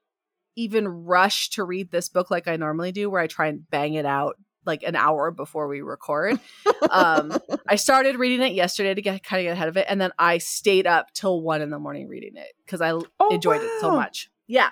even 0.56 0.88
rush 0.88 1.50
to 1.50 1.64
read 1.64 1.90
this 1.90 2.08
book 2.08 2.30
like 2.30 2.48
I 2.48 2.56
normally 2.56 2.92
do, 2.92 3.08
where 3.08 3.22
I 3.22 3.26
try 3.26 3.46
and 3.46 3.68
bang 3.70 3.94
it 3.94 4.04
out 4.04 4.36
like 4.66 4.82
an 4.82 4.96
hour 4.96 5.30
before 5.30 5.68
we 5.68 5.80
record. 5.80 6.38
Um, 6.90 7.38
I 7.68 7.76
started 7.76 8.16
reading 8.16 8.42
it 8.42 8.52
yesterday 8.52 8.94
to 8.94 9.02
get 9.02 9.22
kind 9.22 9.40
of 9.40 9.44
get 9.44 9.52
ahead 9.52 9.68
of 9.68 9.76
it, 9.76 9.86
and 9.88 10.00
then 10.00 10.12
I 10.18 10.38
stayed 10.38 10.86
up 10.86 11.12
till 11.12 11.40
one 11.40 11.62
in 11.62 11.70
the 11.70 11.78
morning 11.78 12.08
reading 12.08 12.36
it 12.36 12.52
because 12.64 12.80
I 12.80 12.92
oh, 12.92 13.28
enjoyed 13.30 13.60
wow. 13.60 13.66
it 13.66 13.80
so 13.80 13.90
much. 13.92 14.30
Yeah. 14.46 14.70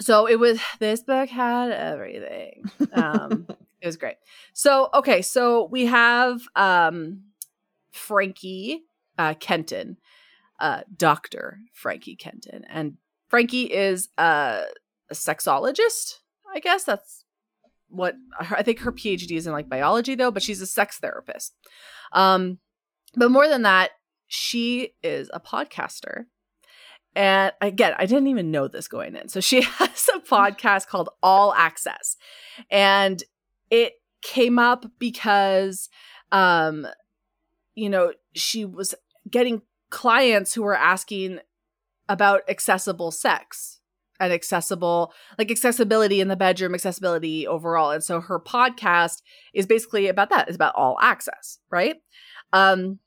So 0.00 0.26
it 0.26 0.36
was 0.36 0.60
this 0.80 1.02
book 1.02 1.28
had 1.28 1.70
everything. 1.70 2.64
Um, 2.92 3.46
it 3.80 3.86
was 3.86 3.96
great. 3.96 4.16
So 4.52 4.88
okay, 4.94 5.22
so 5.22 5.68
we 5.70 5.86
have 5.86 6.40
um, 6.56 7.24
Frankie 7.92 8.84
uh, 9.18 9.34
Kenton, 9.34 9.98
uh, 10.58 10.82
Doctor 10.96 11.60
Frankie 11.72 12.16
Kenton, 12.16 12.64
and 12.68 12.96
Frankie 13.28 13.72
is 13.72 14.08
a, 14.18 14.62
a 15.10 15.14
sexologist. 15.14 16.20
I 16.52 16.60
guess 16.60 16.84
that's 16.84 17.23
what 17.94 18.14
I 18.38 18.62
think 18.62 18.80
her 18.80 18.92
PhD 18.92 19.36
is 19.36 19.46
in 19.46 19.52
like 19.52 19.68
biology 19.68 20.14
though, 20.14 20.30
but 20.30 20.42
she's 20.42 20.60
a 20.60 20.66
sex 20.66 20.98
therapist. 20.98 21.54
Um, 22.12 22.58
but 23.16 23.30
more 23.30 23.48
than 23.48 23.62
that, 23.62 23.90
she 24.26 24.94
is 25.02 25.30
a 25.32 25.40
podcaster. 25.40 26.24
And 27.16 27.52
again, 27.60 27.94
I 27.96 28.06
didn't 28.06 28.26
even 28.26 28.50
know 28.50 28.66
this 28.66 28.88
going 28.88 29.14
in. 29.14 29.28
So 29.28 29.40
she 29.40 29.62
has 29.62 30.08
a 30.14 30.18
podcast 30.18 30.88
called 30.88 31.10
All 31.22 31.54
Access. 31.54 32.16
And 32.70 33.22
it 33.70 33.94
came 34.22 34.58
up 34.58 34.86
because 34.98 35.88
um 36.32 36.86
you 37.76 37.90
know, 37.90 38.12
she 38.34 38.64
was 38.64 38.94
getting 39.28 39.62
clients 39.90 40.54
who 40.54 40.62
were 40.62 40.76
asking 40.76 41.40
about 42.08 42.42
accessible 42.48 43.10
sex 43.10 43.80
and 44.20 44.32
accessible 44.32 45.12
like 45.38 45.50
accessibility 45.50 46.20
in 46.20 46.28
the 46.28 46.36
bedroom 46.36 46.74
accessibility 46.74 47.46
overall. 47.46 47.90
And 47.90 48.02
so 48.02 48.20
her 48.20 48.38
podcast 48.38 49.22
is 49.52 49.66
basically 49.66 50.08
about 50.08 50.30
that. 50.30 50.48
It's 50.48 50.56
about 50.56 50.74
all 50.76 50.96
access 51.00 51.58
right? 51.70 51.96
Um 52.52 52.98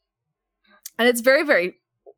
and 0.99 1.07
it's 1.07 1.21
very 1.21 1.43
very 1.43 1.75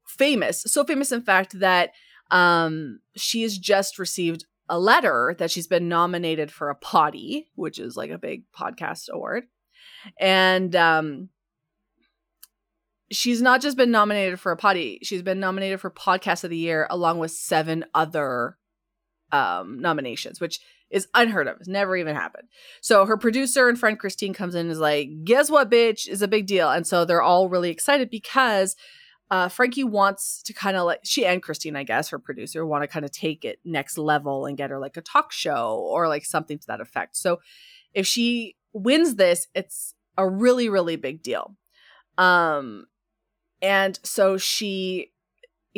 famous 0.08 0.64
so 0.64 0.84
famous 0.84 1.12
in 1.12 1.22
fact 1.22 1.60
that 1.60 1.92
um 2.32 3.00
she 3.16 3.44
has 3.44 3.58
just 3.58 4.00
received 4.00 4.46
a 4.68 4.80
letter 4.80 5.36
that 5.40 5.52
she's 5.52 5.68
been 5.68 5.88
nominated 5.88 6.52
for 6.52 6.70
a 6.70 6.76
potty 6.76 7.48
which 7.56 7.80
is 7.80 7.96
like 7.96 8.12
a 8.12 8.18
big 8.18 8.44
podcast 8.58 9.10
award. 9.10 9.46
And 10.20 10.76
um 10.76 11.30
she's 13.12 13.42
not 13.42 13.62
just 13.62 13.78
been 13.78 13.92
nominated 13.92 14.40
for 14.40 14.52
a 14.52 14.58
potty 14.58 15.00
she's 15.04 15.22
been 15.22 15.40
nominated 15.40 15.80
for 15.80 15.90
podcast 15.90 16.44
of 16.44 16.50
the 16.50 16.58
year 16.58 16.88
along 16.90 17.20
with 17.20 17.32
seven 17.32 17.86
other 17.94 18.58
um, 19.32 19.80
nominations, 19.80 20.40
which 20.40 20.60
is 20.90 21.08
unheard 21.14 21.48
of. 21.48 21.58
It's 21.60 21.68
never 21.68 21.96
even 21.96 22.16
happened. 22.16 22.48
So 22.82 23.06
her 23.06 23.18
producer 23.18 23.70
and 23.70 23.80
friend 23.80 24.00
Christine 24.00 24.34
comes 24.34 24.56
in 24.56 24.62
and 24.62 24.72
is 24.72 24.80
like, 24.80 25.10
guess 25.24 25.50
what, 25.50 25.70
bitch, 25.70 26.08
is 26.08 26.22
a 26.22 26.28
big 26.28 26.48
deal. 26.48 26.70
And 26.70 26.88
so 26.88 27.06
they're 27.06 27.22
all 27.22 27.48
really 27.50 27.70
excited 27.70 28.10
because 28.10 28.76
uh, 29.32 29.48
Frankie 29.48 29.84
wants 29.84 30.42
to 30.44 30.54
kind 30.54 30.76
of 30.76 30.86
like 30.86 31.02
she 31.04 31.26
and 31.26 31.44
Christine, 31.44 31.76
I 31.76 31.84
guess, 31.84 32.10
her 32.10 32.18
producer, 32.18 32.66
want 32.66 32.84
to 32.84 32.88
kind 32.88 33.06
of 33.06 33.12
take 33.12 33.46
it 33.46 33.60
next 33.64 33.98
level 33.98 34.46
and 34.46 34.58
get 34.58 34.72
her 34.72 34.80
like 34.80 34.98
a 34.98 35.02
talk 35.02 35.32
show 35.32 35.78
or 35.78 36.08
like 36.08 36.26
something 36.26 36.58
to 36.58 36.68
that 36.68 36.82
effect. 36.82 37.16
So 37.16 37.40
if 37.94 38.08
she 38.08 38.56
wins 38.74 39.16
this, 39.16 39.48
it's 39.54 39.94
a 40.18 40.28
really 40.28 40.68
really 40.70 40.96
big 40.96 41.22
deal. 41.22 41.56
Um, 42.18 42.88
and 43.62 44.00
so 44.04 44.38
she, 44.38 45.12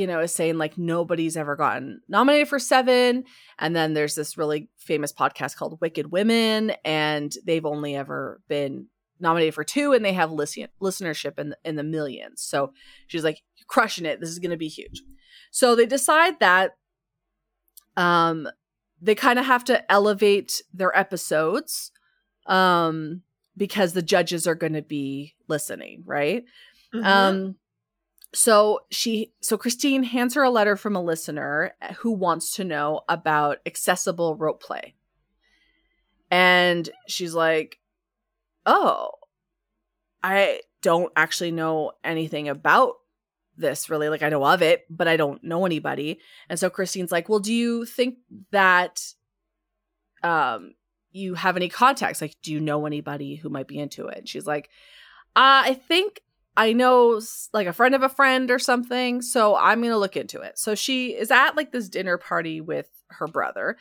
you 0.02 0.08
know, 0.08 0.20
is 0.20 0.34
saying 0.34 0.58
like 0.58 0.78
nobody's 0.78 1.38
ever 1.38 1.56
gotten 1.56 2.02
nominated 2.10 2.48
for 2.48 2.58
seven, 2.60 3.24
and 3.60 3.76
then 3.76 3.94
there's 3.94 4.16
this 4.16 4.36
really 4.36 4.68
famous 4.78 5.14
podcast 5.14 5.56
called 5.56 5.80
Wicked 5.80 6.12
Women, 6.12 6.74
and 6.84 7.32
they've 7.46 7.66
only 7.66 7.96
ever 7.96 8.42
been 8.50 8.88
nominated 9.22 9.54
for 9.54 9.64
two 9.64 9.94
and 9.94 10.04
they 10.04 10.14
have 10.14 10.32
listen- 10.32 10.68
listenership 10.82 11.38
in 11.38 11.50
the, 11.50 11.58
in 11.64 11.76
the 11.76 11.84
millions. 11.84 12.42
So 12.42 12.74
she's 13.08 13.24
like 13.24 13.42
crushing 13.68 14.06
it. 14.06 14.20
This 14.20 14.30
is 14.30 14.40
going 14.40 14.52
to 14.52 14.58
be 14.58 14.68
huge. 14.68 15.04
So 15.52 15.76
they 15.76 15.86
decide 15.86 16.40
that 16.40 16.72
um 17.98 18.48
they 19.02 19.16
kind 19.16 19.38
of 19.38 19.46
have 19.46 19.64
to 19.66 19.92
elevate 19.92 20.62
their 20.74 20.98
episodes 20.98 21.92
um 22.48 23.22
because 23.58 23.94
the 23.94 24.02
judges 24.02 24.48
are 24.48 24.56
going 24.56 24.74
to 24.74 24.82
be 24.82 25.36
listening, 25.48 26.04
right? 26.06 26.44
Mm-hmm. 26.96 27.06
Um 27.06 27.56
so 28.34 28.80
she 28.89 29.34
so 29.41 29.58
Christine 29.58 30.04
hands 30.04 30.36
her 30.36 30.44
a 30.44 30.50
letter 30.50 30.78
from 30.78 30.96
a 30.96 31.02
listener 31.02 31.74
who 31.98 32.12
wants 32.12 32.56
to 32.56 32.63
know 32.63 33.02
about 33.10 33.58
accessible 33.65 34.36
rope 34.36 34.63
play. 34.63 34.96
And 36.30 36.89
she's 37.08 37.34
like, 37.34 37.80
oh, 38.65 39.12
I 40.24 40.62
don't 40.82 41.12
actually 41.15 41.52
know 41.52 41.91
anything 42.04 42.48
about 42.48 42.96
this 43.58 43.89
really. 43.89 44.08
Like, 44.08 44.24
I 44.24 44.30
know 44.30 44.46
of 44.46 44.62
it, 44.62 44.86
but 44.89 45.10
I 45.10 45.17
don't 45.17 45.44
know 45.44 45.65
anybody. 45.65 46.20
And 46.48 46.58
so 46.58 46.70
Christine's 46.70 47.12
like, 47.12 47.28
well, 47.28 47.39
do 47.39 47.54
you 47.54 47.86
think 47.86 48.17
that 48.52 49.13
um 50.24 50.74
you 51.12 51.34
have 51.34 51.58
any 51.58 51.67
contacts? 51.67 52.22
Like, 52.22 52.38
do 52.41 52.54
you 52.54 52.62
know 52.62 52.86
anybody 52.86 53.36
who 53.36 53.50
might 53.50 53.67
be 53.67 53.78
into 53.78 54.08
it? 54.08 54.20
And 54.20 54.30
she's 54.30 54.48
like, 54.48 54.70
uh, 55.36 55.67
I 55.67 55.74
think 55.74 56.22
I 56.58 56.74
know 56.74 57.22
like 57.54 57.68
a 57.68 57.74
friend 57.74 57.96
of 57.96 58.04
a 58.04 58.10
friend 58.10 58.52
or 58.52 58.60
something, 58.60 59.22
so 59.22 59.56
I'm 59.56 59.80
going 59.80 59.92
to 59.92 59.98
look 59.98 60.18
into 60.18 60.42
it. 60.42 60.60
So 60.60 60.76
she 60.76 61.12
is 61.12 61.32
at 61.32 61.56
like 61.56 61.72
this 61.72 61.88
dinner 61.88 62.18
party 62.18 62.60
with 62.60 62.90
her 63.08 63.28
brother 63.28 63.78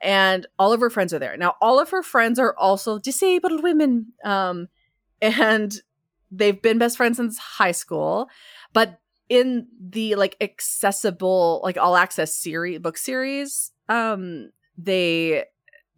and 0.00 0.46
all 0.58 0.72
of 0.72 0.80
her 0.80 0.90
friends 0.90 1.12
are 1.12 1.18
there. 1.18 1.36
Now 1.36 1.54
all 1.60 1.78
of 1.78 1.90
her 1.90 2.02
friends 2.02 2.38
are 2.38 2.54
also 2.56 2.98
disabled 2.98 3.62
women 3.62 4.12
um 4.24 4.68
and 5.22 5.74
they've 6.30 6.60
been 6.60 6.78
best 6.78 6.96
friends 6.96 7.16
since 7.16 7.38
high 7.38 7.72
school, 7.72 8.28
but 8.72 9.00
in 9.28 9.66
the 9.80 10.14
like 10.16 10.36
accessible 10.40 11.60
like 11.64 11.78
all 11.78 11.96
access 11.96 12.34
series 12.34 12.78
book 12.78 12.98
series 12.98 13.72
um 13.88 14.50
they 14.76 15.44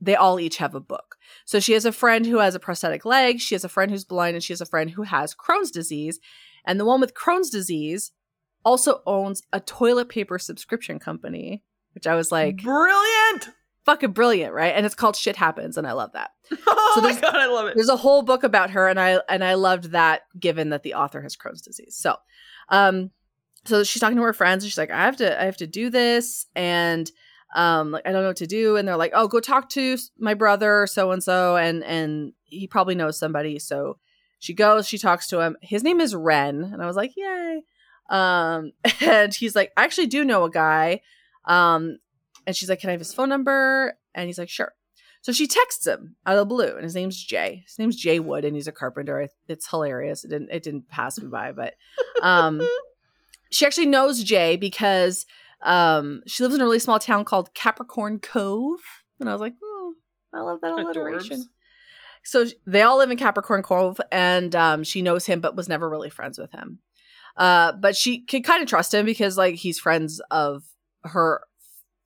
they 0.00 0.14
all 0.14 0.38
each 0.38 0.58
have 0.58 0.74
a 0.76 0.80
book 0.80 1.15
so 1.44 1.60
she 1.60 1.72
has 1.72 1.84
a 1.84 1.92
friend 1.92 2.26
who 2.26 2.38
has 2.38 2.54
a 2.54 2.60
prosthetic 2.60 3.04
leg 3.04 3.40
she 3.40 3.54
has 3.54 3.64
a 3.64 3.68
friend 3.68 3.90
who's 3.90 4.04
blind 4.04 4.34
and 4.34 4.42
she 4.42 4.52
has 4.52 4.60
a 4.60 4.66
friend 4.66 4.90
who 4.90 5.02
has 5.02 5.34
crohn's 5.34 5.70
disease 5.70 6.18
and 6.64 6.80
the 6.80 6.84
one 6.84 7.00
with 7.00 7.14
crohn's 7.14 7.50
disease 7.50 8.12
also 8.64 9.02
owns 9.06 9.42
a 9.52 9.60
toilet 9.60 10.08
paper 10.08 10.38
subscription 10.38 10.98
company 10.98 11.62
which 11.96 12.06
I 12.06 12.14
was 12.14 12.30
like, 12.30 12.58
brilliant, 12.58 13.48
fucking 13.86 14.12
brilliant, 14.12 14.52
right? 14.52 14.74
And 14.76 14.84
it's 14.84 14.94
called 14.94 15.16
Shit 15.16 15.34
Happens, 15.34 15.78
and 15.78 15.86
I 15.86 15.92
love 15.92 16.12
that. 16.12 16.32
oh 16.66 16.92
so 16.94 17.00
my 17.00 17.18
god, 17.18 17.34
I 17.34 17.46
love 17.46 17.68
it. 17.68 17.74
There's 17.74 17.88
a 17.88 17.96
whole 17.96 18.20
book 18.20 18.44
about 18.44 18.68
her, 18.70 18.86
and 18.86 19.00
I 19.00 19.20
and 19.30 19.42
I 19.42 19.54
loved 19.54 19.92
that, 19.92 20.24
given 20.38 20.68
that 20.68 20.82
the 20.82 20.92
author 20.92 21.22
has 21.22 21.36
Crohn's 21.36 21.62
disease. 21.62 21.96
So, 21.96 22.16
um, 22.68 23.12
so 23.64 23.82
she's 23.82 24.00
talking 24.00 24.18
to 24.18 24.22
her 24.24 24.34
friends, 24.34 24.62
and 24.62 24.70
she's 24.70 24.76
like, 24.76 24.90
I 24.90 25.06
have 25.06 25.16
to, 25.16 25.40
I 25.40 25.46
have 25.46 25.56
to 25.56 25.66
do 25.66 25.88
this, 25.88 26.44
and 26.54 27.10
um, 27.56 27.90
like 27.90 28.06
I 28.06 28.12
don't 28.12 28.22
know 28.22 28.28
what 28.28 28.36
to 28.36 28.46
do, 28.46 28.76
and 28.76 28.86
they're 28.86 28.96
like, 28.96 29.12
oh, 29.14 29.26
go 29.26 29.40
talk 29.40 29.68
to 29.70 29.98
my 30.18 30.34
brother, 30.34 30.86
so 30.86 31.10
and 31.10 31.22
so, 31.22 31.56
and 31.56 31.82
and 31.82 32.32
he 32.44 32.66
probably 32.66 32.94
knows 32.94 33.18
somebody, 33.18 33.58
so. 33.58 33.98
She 34.38 34.52
goes, 34.52 34.86
she 34.86 34.98
talks 34.98 35.28
to 35.28 35.40
him. 35.40 35.56
His 35.62 35.82
name 35.82 35.98
is 35.98 36.14
Ren. 36.14 36.62
And 36.62 36.82
I 36.82 36.86
was 36.86 36.94
like, 36.94 37.12
yay. 37.16 37.62
Um, 38.10 38.72
and 39.00 39.32
he's 39.32 39.56
like, 39.56 39.72
I 39.78 39.82
actually 39.82 40.08
do 40.08 40.26
know 40.26 40.44
a 40.44 40.50
guy 40.50 41.00
um, 41.46 41.98
and 42.46 42.54
she's 42.54 42.68
like, 42.68 42.80
Can 42.80 42.90
I 42.90 42.92
have 42.92 43.00
his 43.00 43.14
phone 43.14 43.28
number? 43.28 43.96
And 44.14 44.26
he's 44.26 44.38
like, 44.38 44.48
Sure. 44.48 44.72
So 45.22 45.32
she 45.32 45.48
texts 45.48 45.86
him 45.86 46.16
out 46.24 46.34
of 46.34 46.40
the 46.40 46.54
blue, 46.54 46.74
and 46.74 46.84
his 46.84 46.94
name's 46.94 47.20
Jay. 47.22 47.64
His 47.66 47.78
name's 47.80 47.96
Jay 47.96 48.20
Wood, 48.20 48.44
and 48.44 48.54
he's 48.54 48.68
a 48.68 48.72
carpenter. 48.72 49.28
It's 49.48 49.68
hilarious. 49.68 50.24
It 50.24 50.28
didn't 50.28 50.50
it 50.52 50.62
didn't 50.62 50.88
pass 50.88 51.18
me 51.18 51.28
by, 51.28 51.52
but 51.52 51.74
um, 52.22 52.60
she 53.50 53.66
actually 53.66 53.86
knows 53.86 54.22
Jay 54.22 54.56
because 54.56 55.26
um, 55.62 56.22
she 56.26 56.42
lives 56.42 56.54
in 56.54 56.60
a 56.60 56.64
really 56.64 56.78
small 56.78 56.98
town 56.98 57.24
called 57.24 57.54
Capricorn 57.54 58.18
Cove, 58.18 58.80
and 59.20 59.28
I 59.28 59.32
was 59.32 59.40
like, 59.40 59.54
oh, 59.62 59.94
I 60.34 60.40
love 60.40 60.60
that 60.62 60.72
alliteration. 60.72 61.38
Adorbs. 61.38 61.44
So 62.24 62.44
they 62.66 62.82
all 62.82 62.98
live 62.98 63.10
in 63.10 63.18
Capricorn 63.18 63.62
Cove, 63.62 64.00
and 64.10 64.54
um, 64.54 64.82
she 64.82 65.00
knows 65.02 65.26
him, 65.26 65.40
but 65.40 65.56
was 65.56 65.68
never 65.68 65.88
really 65.88 66.10
friends 66.10 66.38
with 66.38 66.52
him. 66.52 66.80
Uh, 67.36 67.72
but 67.72 67.94
she 67.96 68.20
can 68.24 68.42
kind 68.42 68.62
of 68.62 68.68
trust 68.68 68.94
him 68.94 69.06
because 69.06 69.36
like 69.36 69.56
he's 69.56 69.78
friends 69.78 70.20
of 70.30 70.64
her 71.04 71.42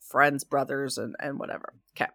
friends, 0.01 0.45
brothers, 0.45 0.99
and 0.99 1.15
and 1.21 1.39
whatever. 1.39 1.75
Okay. 1.97 2.11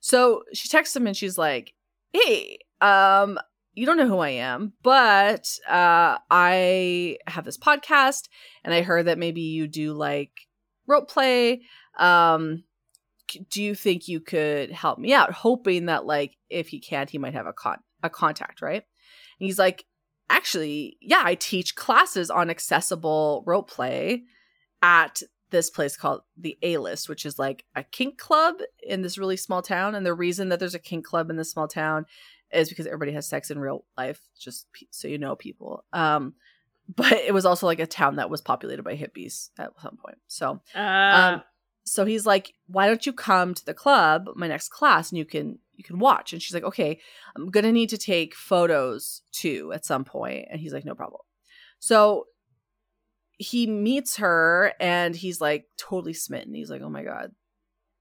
So 0.00 0.44
she 0.52 0.68
texts 0.68 0.94
him 0.94 1.06
and 1.06 1.16
she's 1.16 1.38
like, 1.38 1.74
Hey, 2.12 2.58
um, 2.80 3.38
you 3.74 3.86
don't 3.86 3.96
know 3.96 4.06
who 4.06 4.18
I 4.18 4.30
am, 4.30 4.74
but 4.82 5.48
uh 5.68 6.18
I 6.30 7.18
have 7.26 7.44
this 7.44 7.58
podcast 7.58 8.28
and 8.64 8.74
I 8.74 8.82
heard 8.82 9.06
that 9.06 9.18
maybe 9.18 9.40
you 9.40 9.66
do 9.66 9.94
like 9.94 10.32
rope 10.88 11.08
play. 11.08 11.62
Um 11.98 12.64
do 13.50 13.62
you 13.62 13.74
think 13.74 14.08
you 14.08 14.20
could 14.20 14.70
help 14.72 14.98
me 14.98 15.12
out? 15.12 15.32
Hoping 15.32 15.86
that 15.86 16.06
like 16.06 16.36
if 16.48 16.68
he 16.68 16.80
can't, 16.80 17.10
he 17.10 17.18
might 17.18 17.34
have 17.34 17.46
a 17.46 17.52
con 17.52 17.78
a 18.02 18.10
contact, 18.10 18.62
right? 18.62 18.82
And 18.82 19.46
he's 19.46 19.58
like, 19.58 19.84
actually, 20.30 20.96
yeah, 21.00 21.22
I 21.24 21.34
teach 21.34 21.74
classes 21.74 22.30
on 22.30 22.50
accessible 22.50 23.42
rope 23.46 23.70
play 23.70 24.24
at 24.82 25.22
this 25.50 25.70
place 25.70 25.96
called 25.96 26.22
the 26.36 26.58
A 26.62 26.78
List, 26.78 27.08
which 27.08 27.24
is 27.24 27.38
like 27.38 27.64
a 27.74 27.82
kink 27.82 28.18
club 28.18 28.56
in 28.82 29.02
this 29.02 29.18
really 29.18 29.36
small 29.36 29.62
town. 29.62 29.94
And 29.94 30.04
the 30.04 30.14
reason 30.14 30.50
that 30.50 30.58
there's 30.58 30.74
a 30.74 30.78
kink 30.78 31.04
club 31.04 31.30
in 31.30 31.36
this 31.36 31.50
small 31.50 31.68
town 31.68 32.06
is 32.52 32.68
because 32.68 32.86
everybody 32.86 33.12
has 33.12 33.28
sex 33.28 33.50
in 33.50 33.58
real 33.58 33.84
life, 33.96 34.20
just 34.38 34.66
so 34.90 35.08
you 35.08 35.18
know 35.18 35.36
people. 35.36 35.84
Um, 35.92 36.34
but 36.96 37.12
it 37.12 37.34
was 37.34 37.44
also 37.44 37.66
like 37.66 37.80
a 37.80 37.86
town 37.86 38.16
that 38.16 38.30
was 38.30 38.40
populated 38.40 38.82
by 38.82 38.96
hippies 38.96 39.50
at 39.58 39.70
some 39.80 39.96
point. 39.96 40.18
So, 40.26 40.60
uh. 40.74 40.78
um, 41.34 41.42
so 41.84 42.04
he's 42.04 42.26
like, 42.26 42.54
"Why 42.66 42.86
don't 42.86 43.04
you 43.04 43.12
come 43.12 43.54
to 43.54 43.64
the 43.64 43.74
club, 43.74 44.28
my 44.36 44.48
next 44.48 44.68
class, 44.70 45.10
and 45.10 45.18
you 45.18 45.24
can 45.24 45.58
you 45.74 45.84
can 45.84 45.98
watch?" 45.98 46.32
And 46.32 46.42
she's 46.42 46.54
like, 46.54 46.64
"Okay, 46.64 47.00
I'm 47.36 47.50
gonna 47.50 47.72
need 47.72 47.90
to 47.90 47.98
take 47.98 48.34
photos 48.34 49.22
too 49.32 49.72
at 49.72 49.84
some 49.84 50.04
point." 50.04 50.46
And 50.50 50.60
he's 50.60 50.72
like, 50.72 50.84
"No 50.84 50.94
problem." 50.94 51.20
So 51.78 52.26
he 53.38 53.66
meets 53.66 54.16
her 54.16 54.72
and 54.80 55.14
he's 55.14 55.40
like 55.40 55.66
totally 55.76 56.14
smitten. 56.14 56.54
He's 56.54 56.70
like, 56.70 56.82
"Oh 56.82 56.90
my 56.90 57.04
god, 57.04 57.32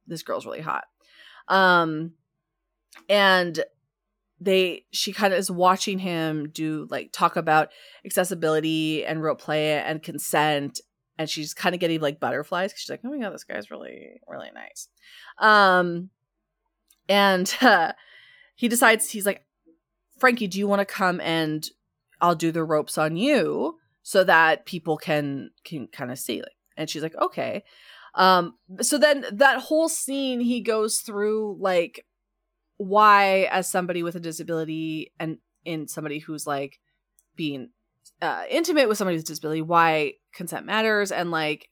this 0.06 0.24
girl's 0.24 0.46
really 0.46 0.62
hot." 0.62 0.86
Um 1.48 2.14
and 3.10 3.64
they 4.40 4.86
she 4.92 5.12
kind 5.12 5.34
of 5.34 5.40
is 5.40 5.50
watching 5.50 6.00
him 6.00 6.50
do 6.50 6.88
like 6.90 7.12
talk 7.12 7.36
about 7.36 7.70
accessibility 8.06 9.06
and 9.06 9.24
rope 9.24 9.42
play 9.42 9.80
and 9.80 10.04
consent 10.04 10.80
and 11.18 11.30
she's 11.30 11.54
kind 11.54 11.74
of 11.74 11.82
getting 11.82 12.00
like 12.00 12.20
butterflies 12.20 12.74
she's 12.76 12.90
like 12.90 13.02
oh 13.04 13.10
my 13.10 13.18
god 13.18 13.34
this 13.34 13.44
guy's 13.44 13.72
really 13.72 14.22
really 14.28 14.52
nice. 14.54 14.88
Um 15.40 16.10
and 17.10 17.56
uh, 17.62 17.94
he 18.56 18.68
decides 18.68 19.10
he's 19.10 19.26
like 19.26 19.44
frankie 20.20 20.48
do 20.48 20.60
you 20.60 20.68
want 20.68 20.80
to 20.80 20.86
come 20.86 21.22
and 21.22 21.70
i'll 22.22 22.36
do 22.36 22.52
the 22.52 22.64
ropes 22.64 22.98
on 22.98 23.16
you 23.16 23.78
so 24.08 24.24
that 24.24 24.66
people 24.66 24.96
can 24.96 25.52
can 25.66 25.86
kind 25.88 26.12
of 26.12 26.18
see? 26.18 26.38
Like 26.40 26.56
and 26.78 26.90
she's 26.90 27.04
like 27.04 27.16
okay. 27.16 27.66
Um 28.16 28.54
so 28.80 28.98
then 28.98 29.26
that 29.34 29.60
whole 29.60 29.90
scene 29.90 30.40
he 30.40 30.62
goes 30.62 31.00
through 31.00 31.58
like 31.60 32.06
why 32.78 33.48
as 33.52 33.70
somebody 33.70 34.04
with 34.04 34.16
a 34.16 34.20
disability 34.20 35.12
and 35.20 35.38
in 35.66 35.88
somebody 35.88 36.20
who's 36.20 36.48
like 36.48 36.80
being 37.36 37.70
uh 38.22 38.44
intimate 38.50 38.88
with 38.88 38.98
somebody 38.98 39.18
with 39.18 39.26
disability 39.26 39.62
why 39.62 40.14
consent 40.34 40.66
matters 40.66 41.12
and 41.12 41.32
like 41.32 41.70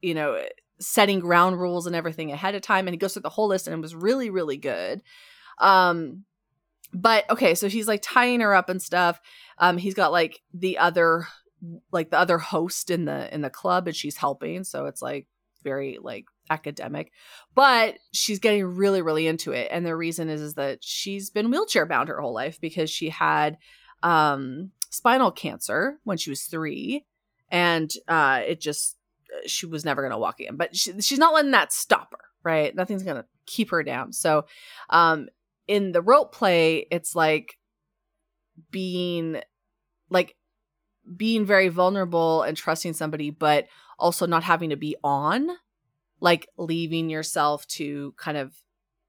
you 0.00 0.14
know 0.14 0.38
setting 0.80 1.20
ground 1.20 1.58
rules 1.58 1.86
and 1.86 1.96
everything 1.96 2.32
ahead 2.32 2.54
of 2.54 2.62
time 2.62 2.86
and 2.86 2.94
he 2.94 2.98
goes 2.98 3.12
through 3.12 3.22
the 3.22 3.28
whole 3.28 3.48
list 3.48 3.66
and 3.66 3.74
it 3.74 3.80
was 3.80 3.94
really 3.94 4.30
really 4.30 4.56
good. 4.56 5.02
Um 5.58 6.24
but 6.92 7.28
okay 7.30 7.54
so 7.54 7.68
he's 7.68 7.88
like 7.88 8.02
tying 8.02 8.40
her 8.40 8.54
up 8.54 8.68
and 8.68 8.82
stuff. 8.82 9.20
Um 9.58 9.78
he's 9.78 9.94
got 9.94 10.12
like 10.12 10.40
the 10.52 10.78
other 10.78 11.26
like 11.92 12.10
the 12.10 12.18
other 12.18 12.38
host 12.38 12.90
in 12.90 13.04
the 13.04 13.32
in 13.34 13.40
the 13.40 13.50
club 13.50 13.86
and 13.86 13.96
she's 13.96 14.16
helping. 14.16 14.64
So 14.64 14.86
it's 14.86 15.00
like 15.00 15.26
very 15.62 15.98
like 16.00 16.26
academic 16.50 17.10
but 17.54 17.96
she's 18.12 18.38
getting 18.38 18.64
really 18.64 19.02
really 19.02 19.26
into 19.26 19.52
it. 19.52 19.68
And 19.70 19.86
the 19.86 19.96
reason 19.96 20.28
is 20.28 20.40
is 20.40 20.54
that 20.54 20.82
she's 20.82 21.30
been 21.30 21.50
wheelchair 21.50 21.86
bound 21.86 22.08
her 22.08 22.20
whole 22.20 22.34
life 22.34 22.60
because 22.60 22.90
she 22.90 23.08
had 23.08 23.58
um 24.02 24.70
spinal 24.90 25.30
cancer 25.30 25.98
when 26.04 26.16
she 26.18 26.30
was 26.30 26.42
3 26.42 27.04
and 27.50 27.90
uh 28.08 28.42
it 28.46 28.60
just 28.60 28.96
she 29.46 29.66
was 29.66 29.84
never 29.84 30.02
gonna 30.02 30.18
walk 30.18 30.40
again. 30.40 30.56
But 30.56 30.76
she, 30.76 31.00
she's 31.00 31.18
not 31.18 31.34
letting 31.34 31.52
that 31.52 31.72
stop 31.72 32.12
her 32.12 32.18
right? 32.42 32.74
Nothing's 32.74 33.02
gonna 33.02 33.24
keep 33.46 33.70
her 33.70 33.82
down. 33.82 34.12
So 34.12 34.46
um 34.90 35.28
in 35.66 35.92
the 35.92 36.02
rope 36.02 36.34
play 36.34 36.86
it's 36.90 37.14
like 37.14 37.58
being 38.70 39.40
like 40.10 40.36
being 41.16 41.44
very 41.44 41.68
vulnerable 41.68 42.42
and 42.42 42.56
trusting 42.56 42.92
somebody 42.92 43.30
but 43.30 43.66
also 43.98 44.26
not 44.26 44.42
having 44.42 44.70
to 44.70 44.76
be 44.76 44.96
on 45.04 45.48
like 46.20 46.48
leaving 46.56 47.10
yourself 47.10 47.66
to 47.66 48.14
kind 48.16 48.36
of 48.36 48.54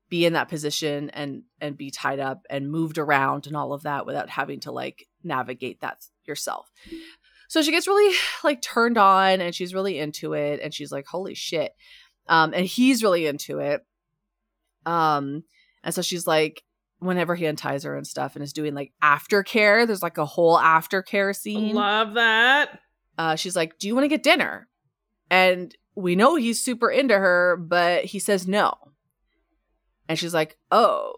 be 0.10 0.26
in 0.26 0.34
that 0.34 0.50
position 0.50 1.10
and 1.12 1.44
and 1.60 1.78
be 1.78 1.90
tied 1.90 2.20
up 2.20 2.46
and 2.50 2.70
moved 2.72 2.98
around 2.98 3.48
and 3.48 3.56
all 3.56 3.74
of 3.74 3.84
that 3.84 4.06
without 4.06 4.30
having 4.30 4.60
to 4.62 4.72
like 4.72 5.08
navigate 5.24 5.82
that 5.82 5.98
yourself. 6.26 6.72
So 7.48 7.62
she 7.62 7.72
gets 7.72 7.88
really 7.88 8.16
like 8.44 8.62
turned 8.62 8.98
on 8.98 9.42
and 9.42 9.54
she's 9.56 9.74
really 9.74 10.00
into 10.00 10.34
it 10.34 10.60
and 10.62 10.74
she's 10.74 10.92
like 10.92 11.06
holy 11.08 11.36
shit. 11.36 11.72
Um 12.28 12.54
and 12.54 12.66
he's 12.66 13.04
really 13.04 13.26
into 13.26 13.60
it. 13.60 13.82
Um 14.86 15.44
and 15.84 15.94
so 15.94 16.02
she's 16.02 16.28
like 16.28 16.64
whenever 17.00 17.36
he 17.36 17.46
unties 17.46 17.84
her 17.84 17.96
and 17.96 18.08
stuff 18.08 18.36
and 18.36 18.44
is 18.44 18.54
doing 18.54 18.74
like 18.74 18.94
aftercare 19.04 19.86
there's 19.86 20.02
like 20.02 20.18
a 20.18 20.26
whole 20.26 20.58
aftercare 20.58 21.36
scene. 21.36 21.76
Love 21.76 22.14
that. 22.14 22.80
uh 23.18 23.36
she's 23.36 23.56
like 23.56 23.78
do 23.80 23.88
you 23.88 23.96
want 23.96 24.04
to 24.06 24.10
get 24.10 24.24
dinner? 24.24 24.68
And 25.32 25.76
we 25.96 26.16
know 26.16 26.36
he's 26.36 26.62
super 26.62 26.90
into 26.90 27.18
her 27.18 27.58
but 27.58 28.06
he 28.06 28.20
says 28.20 28.48
no. 28.48 28.74
And 30.08 30.18
she's 30.20 30.34
like 30.34 30.58
oh 30.72 31.16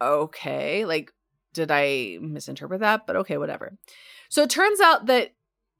okay. 0.00 0.84
Like 0.84 1.12
did 1.52 1.70
i 1.70 2.18
misinterpret 2.20 2.80
that? 2.80 3.06
But 3.06 3.16
okay 3.16 3.38
whatever. 3.38 3.76
So 4.28 4.42
it 4.42 4.50
turns 4.50 4.80
out 4.80 5.06
that 5.06 5.32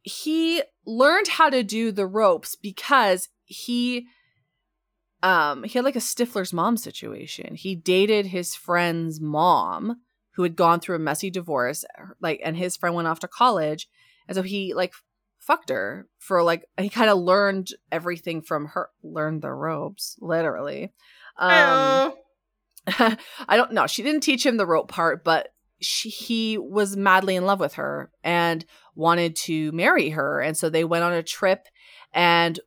he 0.02 0.62
learned 0.86 1.28
how 1.28 1.50
to 1.50 1.62
do 1.62 1.92
the 1.92 2.06
ropes 2.06 2.54
because 2.54 3.28
he 3.44 4.06
um 5.22 5.64
he 5.64 5.78
had 5.78 5.84
like 5.84 5.96
a 5.96 6.00
stifler's 6.00 6.52
mom 6.52 6.76
situation. 6.76 7.54
He 7.54 7.74
dated 7.74 8.26
his 8.26 8.54
friend's 8.54 9.20
mom 9.20 10.00
who 10.32 10.42
had 10.44 10.56
gone 10.56 10.80
through 10.80 10.96
a 10.96 11.00
messy 11.00 11.30
divorce 11.30 11.84
like 12.20 12.40
and 12.44 12.56
his 12.56 12.76
friend 12.76 12.94
went 12.94 13.08
off 13.08 13.20
to 13.20 13.28
college. 13.28 13.88
And 14.28 14.36
so 14.36 14.42
he 14.42 14.74
like 14.74 14.92
fucked 15.48 15.70
her 15.70 16.06
for 16.18 16.42
like 16.42 16.66
he 16.78 16.88
kind 16.88 17.10
of 17.10 17.18
learned 17.18 17.70
everything 17.90 18.42
from 18.42 18.66
her 18.66 18.90
learned 19.02 19.42
the 19.42 19.50
ropes 19.50 20.16
literally 20.20 20.92
um 21.38 22.12
I 23.48 23.56
don't 23.56 23.72
know. 23.72 23.86
She 23.86 24.02
didn't 24.02 24.22
teach 24.22 24.44
him 24.44 24.56
the 24.56 24.66
rope 24.66 24.88
part, 24.88 25.24
but 25.24 25.48
she, 25.80 26.08
he 26.08 26.58
was 26.58 26.96
madly 26.96 27.36
in 27.36 27.44
love 27.46 27.60
with 27.60 27.74
her 27.74 28.10
and 28.24 28.64
wanted 28.94 29.36
to 29.36 29.70
marry 29.72 30.10
her. 30.10 30.40
And 30.40 30.56
so 30.56 30.68
they 30.68 30.84
went 30.84 31.04
on 31.04 31.12
a 31.12 31.22
trip 31.22 31.66
and 32.12 32.58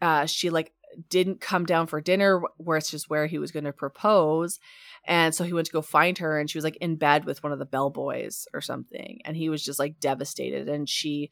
uh, 0.00 0.26
she 0.26 0.50
like 0.50 0.72
didn't 1.08 1.40
come 1.40 1.64
down 1.64 1.86
for 1.86 2.00
dinner 2.00 2.42
where 2.56 2.76
it's 2.76 2.90
just 2.90 3.08
where 3.08 3.26
he 3.26 3.38
was 3.38 3.50
going 3.50 3.64
to 3.64 3.72
propose. 3.72 4.58
And 5.06 5.34
so 5.34 5.44
he 5.44 5.52
went 5.52 5.66
to 5.66 5.72
go 5.72 5.82
find 5.82 6.18
her 6.18 6.38
and 6.38 6.50
she 6.50 6.58
was 6.58 6.64
like 6.64 6.76
in 6.76 6.96
bed 6.96 7.24
with 7.24 7.42
one 7.42 7.52
of 7.52 7.58
the 7.58 7.64
bellboys 7.64 8.46
or 8.52 8.60
something. 8.60 9.20
And 9.24 9.36
he 9.36 9.48
was 9.48 9.64
just 9.64 9.78
like 9.78 10.00
devastated. 10.00 10.68
And 10.68 10.88
she 10.88 11.30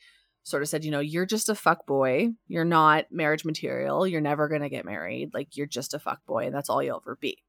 sort 0.49 0.63
of 0.63 0.69
said, 0.69 0.85
you 0.85 0.91
know, 0.91 1.01
you're 1.01 1.27
just 1.27 1.49
a 1.49 1.55
fuck 1.55 1.87
boy. 1.87 2.31
You're 2.47 2.65
not 2.65 3.07
marriage 3.11 3.45
material. 3.45 4.07
You're 4.07 4.21
never 4.21 4.49
going 4.49 4.63
to 4.63 4.69
get 4.69 4.85
married. 4.85 5.31
Like 5.35 5.57
you're 5.57 5.67
just 5.67 5.95
a 5.95 5.99
fuck 5.99 6.25
boy 6.27 6.47
and 6.47 6.55
that's 6.55 6.71
all 6.71 6.83
you'll 6.83 7.03
ever 7.05 7.17
be 7.21 7.43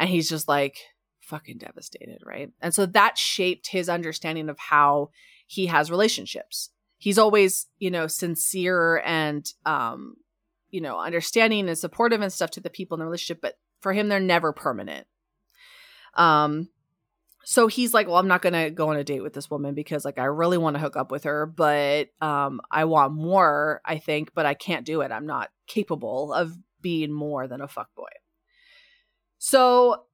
and 0.00 0.08
he's 0.08 0.28
just 0.28 0.48
like 0.48 0.78
fucking 1.20 1.58
devastated 1.58 2.18
right 2.26 2.50
and 2.60 2.74
so 2.74 2.86
that 2.86 3.16
shaped 3.16 3.68
his 3.68 3.88
understanding 3.88 4.48
of 4.48 4.58
how 4.58 5.10
he 5.46 5.66
has 5.66 5.90
relationships 5.90 6.70
he's 6.98 7.18
always 7.18 7.68
you 7.78 7.90
know 7.90 8.08
sincere 8.08 9.00
and 9.04 9.52
um 9.64 10.16
you 10.70 10.80
know 10.80 10.98
understanding 10.98 11.68
and 11.68 11.78
supportive 11.78 12.20
and 12.20 12.32
stuff 12.32 12.50
to 12.50 12.60
the 12.60 12.70
people 12.70 12.96
in 12.96 12.98
the 12.98 13.04
relationship 13.04 13.40
but 13.40 13.54
for 13.80 13.92
him 13.92 14.08
they're 14.08 14.18
never 14.18 14.52
permanent 14.52 15.06
um 16.14 16.68
so 17.44 17.66
he's 17.66 17.94
like 17.94 18.06
well 18.06 18.16
i'm 18.16 18.28
not 18.28 18.42
gonna 18.42 18.70
go 18.70 18.90
on 18.90 18.96
a 18.96 19.04
date 19.04 19.22
with 19.22 19.32
this 19.32 19.50
woman 19.50 19.74
because 19.74 20.04
like 20.04 20.18
i 20.18 20.24
really 20.24 20.58
want 20.58 20.76
to 20.76 20.80
hook 20.80 20.96
up 20.96 21.10
with 21.10 21.24
her 21.24 21.46
but 21.46 22.08
um 22.20 22.60
i 22.70 22.84
want 22.84 23.12
more 23.12 23.80
i 23.84 23.98
think 23.98 24.32
but 24.34 24.46
i 24.46 24.54
can't 24.54 24.86
do 24.86 25.00
it 25.00 25.10
i'm 25.10 25.26
not 25.26 25.50
capable 25.66 26.32
of 26.32 26.56
being 26.80 27.12
more 27.12 27.46
than 27.46 27.60
a 27.60 27.68
fuck 27.68 27.88
boy 27.94 28.08
so 29.38 30.04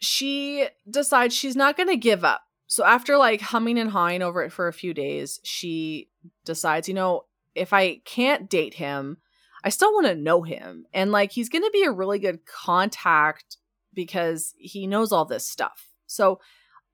she 0.00 0.66
decides 0.88 1.34
she's 1.34 1.56
not 1.56 1.76
going 1.76 1.88
to 1.88 1.96
give 1.96 2.24
up. 2.24 2.42
So 2.66 2.84
after 2.84 3.16
like 3.16 3.40
humming 3.40 3.78
and 3.78 3.90
hawing 3.90 4.22
over 4.22 4.42
it 4.42 4.52
for 4.52 4.68
a 4.68 4.72
few 4.72 4.94
days, 4.94 5.40
she 5.44 6.08
decides, 6.44 6.88
you 6.88 6.94
know, 6.94 7.24
if 7.54 7.72
I 7.72 8.00
can't 8.04 8.48
date 8.48 8.74
him, 8.74 9.18
I 9.64 9.70
still 9.70 9.92
want 9.92 10.06
to 10.06 10.14
know 10.14 10.42
him. 10.42 10.86
And 10.92 11.10
like 11.10 11.32
he's 11.32 11.48
going 11.48 11.64
to 11.64 11.70
be 11.72 11.84
a 11.84 11.90
really 11.90 12.18
good 12.18 12.46
contact 12.46 13.56
because 13.92 14.54
he 14.56 14.86
knows 14.86 15.10
all 15.12 15.24
this 15.24 15.46
stuff. 15.46 15.88
So 16.10 16.40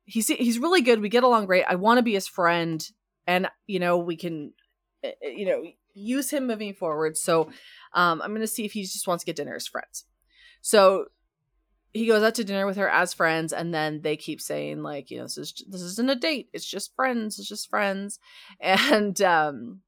he's 0.04 0.28
he's 0.28 0.58
really 0.58 0.82
good. 0.82 1.00
We 1.00 1.08
get 1.08 1.24
along 1.24 1.46
great. 1.46 1.64
I 1.68 1.74
want 1.74 1.98
to 1.98 2.02
be 2.02 2.14
his 2.14 2.28
friend 2.28 2.86
and 3.26 3.48
you 3.66 3.78
know, 3.78 3.98
we 3.98 4.16
can 4.16 4.52
eh, 5.02 5.12
eh, 5.22 5.28
you 5.30 5.46
know, 5.46 5.64
use 5.94 6.30
him 6.30 6.46
moving 6.46 6.74
forward. 6.74 7.16
So 7.16 7.50
um 7.92 8.22
I'm 8.22 8.30
going 8.30 8.40
to 8.40 8.46
see 8.46 8.64
if 8.64 8.72
he 8.72 8.82
just 8.82 9.08
wants 9.08 9.24
to 9.24 9.26
get 9.26 9.36
dinner 9.36 9.54
as 9.54 9.66
friends. 9.66 10.04
So 10.60 11.06
he 11.92 12.06
goes 12.06 12.22
out 12.22 12.34
to 12.34 12.44
dinner 12.44 12.66
with 12.66 12.76
her 12.76 12.88
as 12.90 13.14
friends 13.14 13.52
and 13.52 13.72
then 13.72 14.02
they 14.02 14.16
keep 14.16 14.40
saying 14.40 14.82
like 14.82 15.10
you 15.10 15.16
know 15.16 15.24
this 15.24 15.38
is 15.38 15.64
this 15.68 15.80
isn't 15.80 16.10
a 16.10 16.14
date 16.14 16.50
it's 16.52 16.66
just 16.66 16.94
friends 16.94 17.38
it's 17.38 17.48
just 17.48 17.70
friends 17.70 18.18
and 18.60 19.22
um, 19.22 19.80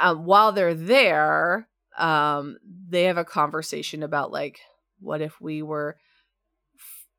um 0.00 0.24
while 0.24 0.50
they're 0.50 0.74
there 0.74 1.68
um 1.96 2.56
they 2.88 3.04
have 3.04 3.18
a 3.18 3.24
conversation 3.24 4.02
about 4.02 4.32
like 4.32 4.58
what 4.98 5.20
if 5.20 5.40
we 5.40 5.62
were 5.62 5.96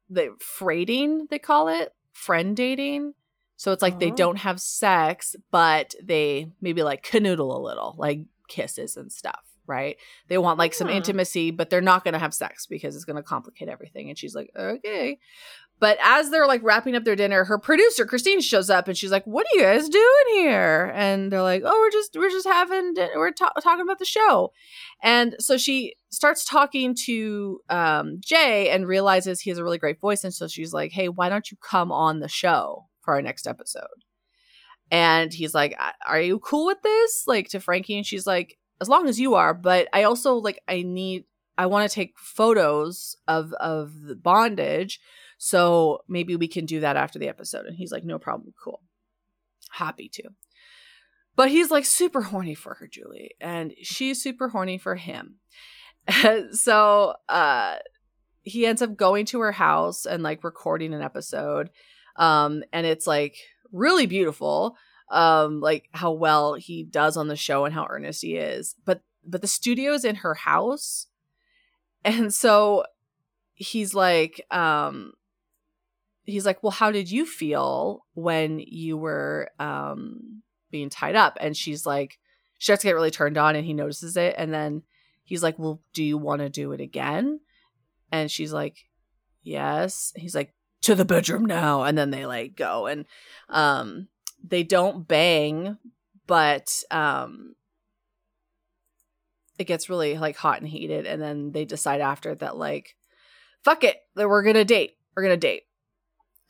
the 0.09 0.35
freighting 0.39 1.27
they 1.29 1.39
call 1.39 1.67
it 1.67 1.93
friend 2.13 2.55
dating. 2.57 3.13
So 3.57 3.71
it's 3.71 3.81
like 3.81 3.99
they 3.99 4.11
Oh. 4.11 4.15
don't 4.15 4.37
have 4.37 4.59
sex 4.59 5.35
but 5.51 5.93
they 6.01 6.51
maybe 6.61 6.81
like 6.83 7.03
canoodle 7.05 7.53
a 7.55 7.59
little 7.61 7.95
like 7.97 8.21
kisses 8.47 8.97
and 8.97 9.11
stuff 9.11 9.41
right? 9.67 9.97
They 10.29 10.39
want 10.39 10.57
like 10.57 10.73
some 10.73 10.89
intimacy 10.89 11.51
but 11.51 11.69
they're 11.69 11.79
not 11.79 12.03
going 12.03 12.13
to 12.13 12.19
have 12.19 12.33
sex 12.33 12.65
because 12.65 12.95
it's 12.95 13.05
going 13.05 13.17
to 13.17 13.21
complicate 13.23 13.69
everything. 13.69 14.09
And 14.09 14.17
she's 14.17 14.33
like 14.33 14.49
okay 14.57 15.19
but 15.79 15.97
as 16.03 16.29
they're 16.29 16.47
like 16.47 16.61
wrapping 16.63 16.95
up 16.95 17.03
their 17.03 17.15
dinner 17.15 17.43
her 17.45 17.57
producer 17.57 18.05
christine 18.05 18.41
shows 18.41 18.69
up 18.69 18.87
and 18.87 18.97
she's 18.97 19.11
like 19.11 19.25
what 19.25 19.45
are 19.45 19.57
you 19.57 19.63
guys 19.63 19.89
doing 19.89 20.25
here? 20.29 20.91
And 20.95 21.31
they're 21.31 21.41
like 21.41 21.63
oh 21.65 21.79
we're 21.79 21.91
just 21.91 22.15
we're 22.17 22.29
just 22.29 22.47
having 22.47 22.93
we're 23.15 23.31
ta- 23.31 23.53
talking 23.61 23.81
about 23.81 23.99
the 23.99 24.05
show. 24.05 24.51
And 25.01 25.35
so 25.39 25.57
she 25.57 25.95
starts 26.09 26.43
talking 26.43 26.95
to 27.05 27.61
um, 27.69 28.17
jay 28.19 28.69
and 28.69 28.87
realizes 28.87 29.39
he 29.39 29.49
has 29.49 29.59
a 29.59 29.63
really 29.63 29.77
great 29.77 29.99
voice. 29.99 30.23
And 30.23 30.33
so 30.33 30.47
she's 30.47 30.73
like 30.73 30.91
hey 30.91 31.09
why 31.09 31.29
don't 31.29 31.49
you 31.51 31.57
come 31.61 31.91
on 31.91 32.19
the 32.19 32.27
show 32.27 32.85
for 33.01 33.13
our 33.13 33.21
next 33.21 33.47
episode? 33.47 33.87
And 34.91 35.33
he's 35.33 35.53
like 35.53 35.77
are 36.07 36.21
you 36.21 36.39
cool 36.39 36.65
with 36.65 36.81
this? 36.81 37.23
Like 37.27 37.49
to 37.49 37.59
frankie. 37.59 37.97
And 37.97 38.05
she's 38.05 38.27
like 38.27 38.57
as 38.81 38.89
long 38.89 39.07
as 39.07 39.19
you 39.19 39.35
are 39.35 39.53
but 39.53 39.87
i 39.93 40.03
also 40.03 40.35
like 40.35 40.59
i 40.67 40.81
need 40.81 41.25
i 41.57 41.65
want 41.65 41.89
to 41.89 41.93
take 41.93 42.17
photos 42.17 43.15
of 43.27 43.53
of 43.53 44.01
the 44.03 44.15
bondage 44.15 44.99
so 45.39 46.03
maybe 46.09 46.35
we 46.35 46.49
can 46.49 46.65
do 46.65 46.81
that 46.81 46.97
after 46.97 47.17
the 47.17 47.29
episode. 47.29 47.65
And 47.65 47.75
he's 47.75 47.93
like 47.93 48.03
no 48.03 48.19
problem. 48.19 48.53
Cool. 48.61 48.81
Happy 49.71 50.09
to. 50.09 50.23
But 51.35 51.49
he's 51.49 51.71
like 51.71 51.85
super 51.85 52.21
horny 52.21 52.53
for 52.53 52.75
her 52.75 52.87
julie. 52.87 53.31
And 53.39 53.73
she's 53.81 54.21
super 54.21 54.49
horny 54.49 54.77
for 54.77 54.95
him. 54.95 55.35
So 56.51 57.15
uh 57.29 57.77
he 58.41 58.65
ends 58.65 58.81
up 58.81 58.97
going 58.97 59.25
to 59.27 59.39
her 59.39 59.51
house 59.53 60.05
and 60.05 60.23
like 60.23 60.43
recording 60.43 60.93
an 60.93 61.01
episode. 61.01 61.69
Um 62.17 62.63
and 62.73 62.85
it's 62.85 63.07
like 63.07 63.37
really 63.71 64.07
beautiful 64.07 64.75
um 65.09 65.61
like 65.61 65.87
how 65.93 66.11
well 66.11 66.55
he 66.55 66.83
does 66.83 67.15
on 67.15 67.29
the 67.29 67.35
show 67.37 67.63
and 67.63 67.73
how 67.73 67.87
earnest 67.89 68.23
he 68.23 68.35
is. 68.35 68.75
But 68.83 69.03
but 69.25 69.39
the 69.39 69.47
studio 69.47 69.93
is 69.93 70.03
in 70.03 70.15
her 70.15 70.33
house. 70.33 71.07
And 72.03 72.33
so 72.33 72.83
he's 73.53 73.93
like 73.93 74.45
um 74.51 75.13
he's 76.29 76.45
like 76.45 76.61
well 76.63 76.71
how 76.71 76.91
did 76.91 77.09
you 77.09 77.25
feel 77.25 78.05
when 78.13 78.59
you 78.59 78.97
were 78.97 79.49
um 79.59 80.41
being 80.71 80.89
tied 80.89 81.15
up? 81.15 81.37
And 81.41 81.55
she's 81.55 81.85
like 81.85 82.19
she 82.57 82.65
starts 82.65 82.81
to 82.81 82.87
get 82.87 82.95
really 82.95 83.11
turned 83.11 83.37
on 83.37 83.55
and 83.55 83.65
he 83.65 83.73
notices 83.73 84.17
it. 84.17 84.35
And 84.37 84.53
then 84.53 84.83
he's 85.23 85.43
like 85.43 85.57
well 85.57 85.81
do 85.93 86.03
you 86.03 86.17
want 86.17 86.41
to 86.41 86.49
do 86.49 86.71
it 86.71 86.81
again? 86.81 87.39
And 88.11 88.29
she's 88.29 88.53
like 88.53 88.89
yes. 89.41 90.13
He's 90.15 90.35
like 90.35 90.53
to 90.81 90.95
the 90.95 91.05
bedroom 91.05 91.45
now. 91.45 91.83
And 91.83 91.97
then 91.97 92.11
they 92.11 92.25
like 92.25 92.55
go 92.55 92.87
and 92.87 93.05
um 93.49 94.07
they 94.43 94.63
don't 94.63 95.07
bang 95.07 95.77
but 96.27 96.83
um 96.91 97.55
it 99.57 99.65
gets 99.65 99.89
really 99.89 100.17
like 100.17 100.37
hot 100.37 100.59
and 100.59 100.69
heated. 100.69 101.05
And 101.05 101.21
then 101.21 101.51
they 101.51 101.65
decide 101.65 102.01
after 102.01 102.33
that 102.35 102.57
like 102.57 102.95
fuck 103.63 103.83
it 103.83 103.97
that 104.15 104.29
we're 104.29 104.43
gonna 104.43 104.65
date. 104.65 104.97
We're 105.15 105.23
gonna 105.23 105.37
date 105.37 105.63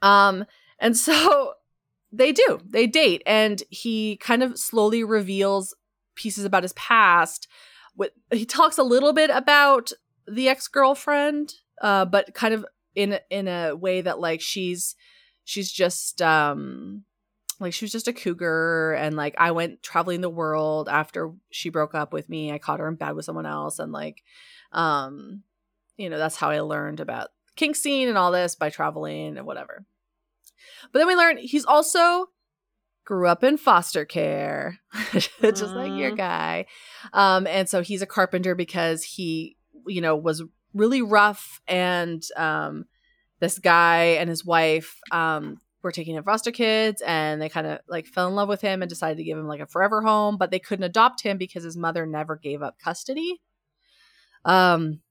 um 0.01 0.45
and 0.79 0.95
so 0.95 1.53
they 2.11 2.31
do. 2.31 2.59
They 2.65 2.87
date 2.87 3.21
and 3.25 3.61
he 3.69 4.17
kind 4.17 4.41
of 4.41 4.57
slowly 4.57 5.03
reveals 5.03 5.75
pieces 6.15 6.43
about 6.43 6.63
his 6.63 6.73
past. 6.73 7.47
He 8.31 8.45
talks 8.45 8.77
a 8.77 8.83
little 8.83 9.13
bit 9.13 9.29
about 9.29 9.91
the 10.27 10.47
ex-girlfriend 10.47 11.55
uh 11.81 12.05
but 12.05 12.33
kind 12.35 12.53
of 12.53 12.65
in 12.95 13.19
in 13.29 13.47
a 13.47 13.75
way 13.75 14.01
that 14.01 14.19
like 14.19 14.41
she's 14.41 14.95
she's 15.43 15.71
just 15.71 16.21
um 16.21 17.03
like 17.59 17.73
she 17.73 17.85
was 17.85 17.91
just 17.91 18.07
a 18.07 18.13
cougar 18.13 18.93
and 18.93 19.15
like 19.15 19.35
I 19.37 19.51
went 19.51 19.83
traveling 19.83 20.21
the 20.21 20.29
world 20.29 20.87
after 20.87 21.31
she 21.51 21.69
broke 21.69 21.93
up 21.93 22.13
with 22.13 22.29
me. 22.29 22.51
I 22.51 22.57
caught 22.57 22.79
her 22.79 22.87
in 22.87 22.95
bed 22.95 23.15
with 23.15 23.25
someone 23.25 23.45
else 23.45 23.79
and 23.79 23.91
like 23.91 24.23
um 24.71 25.43
you 25.97 26.09
know, 26.09 26.17
that's 26.17 26.37
how 26.37 26.49
I 26.49 26.61
learned 26.61 27.01
about 27.01 27.29
kink 27.59 27.75
scene 27.75 28.07
and 28.07 28.17
all 28.17 28.31
this 28.31 28.55
by 28.55 28.69
traveling 28.69 29.37
and 29.37 29.45
whatever. 29.45 29.85
But 30.91 30.99
then 30.99 31.07
we 31.07 31.15
learn 31.15 31.37
he's 31.37 31.65
also 31.65 32.27
grew 33.03 33.27
up 33.27 33.43
in 33.43 33.57
foster 33.57 34.05
care, 34.05 34.79
just 35.11 35.31
like 35.41 35.91
your 35.91 36.15
guy. 36.15 36.67
Um, 37.11 37.47
and 37.47 37.67
so 37.67 37.81
he's 37.81 38.01
a 38.01 38.07
carpenter 38.07 38.55
because 38.55 39.03
he, 39.03 39.57
you 39.87 39.99
know, 39.99 40.15
was 40.15 40.43
really 40.73 41.01
rough 41.01 41.59
and 41.67 42.23
um, 42.37 42.85
this 43.39 43.59
guy 43.59 44.17
and 44.19 44.29
his 44.29 44.45
wife 44.45 44.99
um, 45.11 45.57
were 45.81 45.91
taking 45.91 46.15
in 46.15 46.23
foster 46.23 46.51
kids 46.51 47.01
and 47.01 47.41
they 47.41 47.49
kind 47.49 47.67
of 47.67 47.79
like 47.89 48.05
fell 48.05 48.27
in 48.27 48.35
love 48.35 48.47
with 48.47 48.61
him 48.61 48.81
and 48.81 48.89
decided 48.89 49.17
to 49.17 49.23
give 49.23 49.37
him 49.37 49.47
like 49.47 49.59
a 49.59 49.67
forever 49.67 50.01
home, 50.01 50.37
but 50.37 50.51
they 50.51 50.59
couldn't 50.59 50.85
adopt 50.85 51.23
him 51.23 51.37
because 51.37 51.63
his 51.63 51.75
mother 51.75 52.05
never 52.05 52.35
gave 52.37 52.61
up 52.61 52.77
custody. 52.79 53.41
Um, 54.45 55.01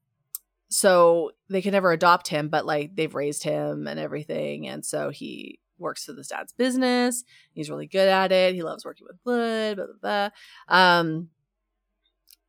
so 0.68 1.32
they 1.48 1.62
can 1.62 1.72
never 1.72 1.92
adopt 1.92 2.28
him, 2.28 2.48
but 2.48 2.66
like 2.66 2.94
they've 2.94 3.14
raised 3.14 3.42
him 3.42 3.86
and 3.86 3.98
everything. 3.98 4.68
And 4.68 4.84
so 4.84 5.10
he 5.10 5.60
works 5.78 6.04
for 6.04 6.12
this 6.12 6.28
dad's 6.28 6.52
business. 6.52 7.24
He's 7.52 7.70
really 7.70 7.86
good 7.86 8.08
at 8.08 8.32
it. 8.32 8.54
He 8.54 8.62
loves 8.62 8.84
working 8.84 9.06
with 9.08 9.22
blood, 9.24 9.76
blah, 9.76 9.86
blah, 9.86 10.28
blah. 10.68 10.76
Um, 10.76 11.28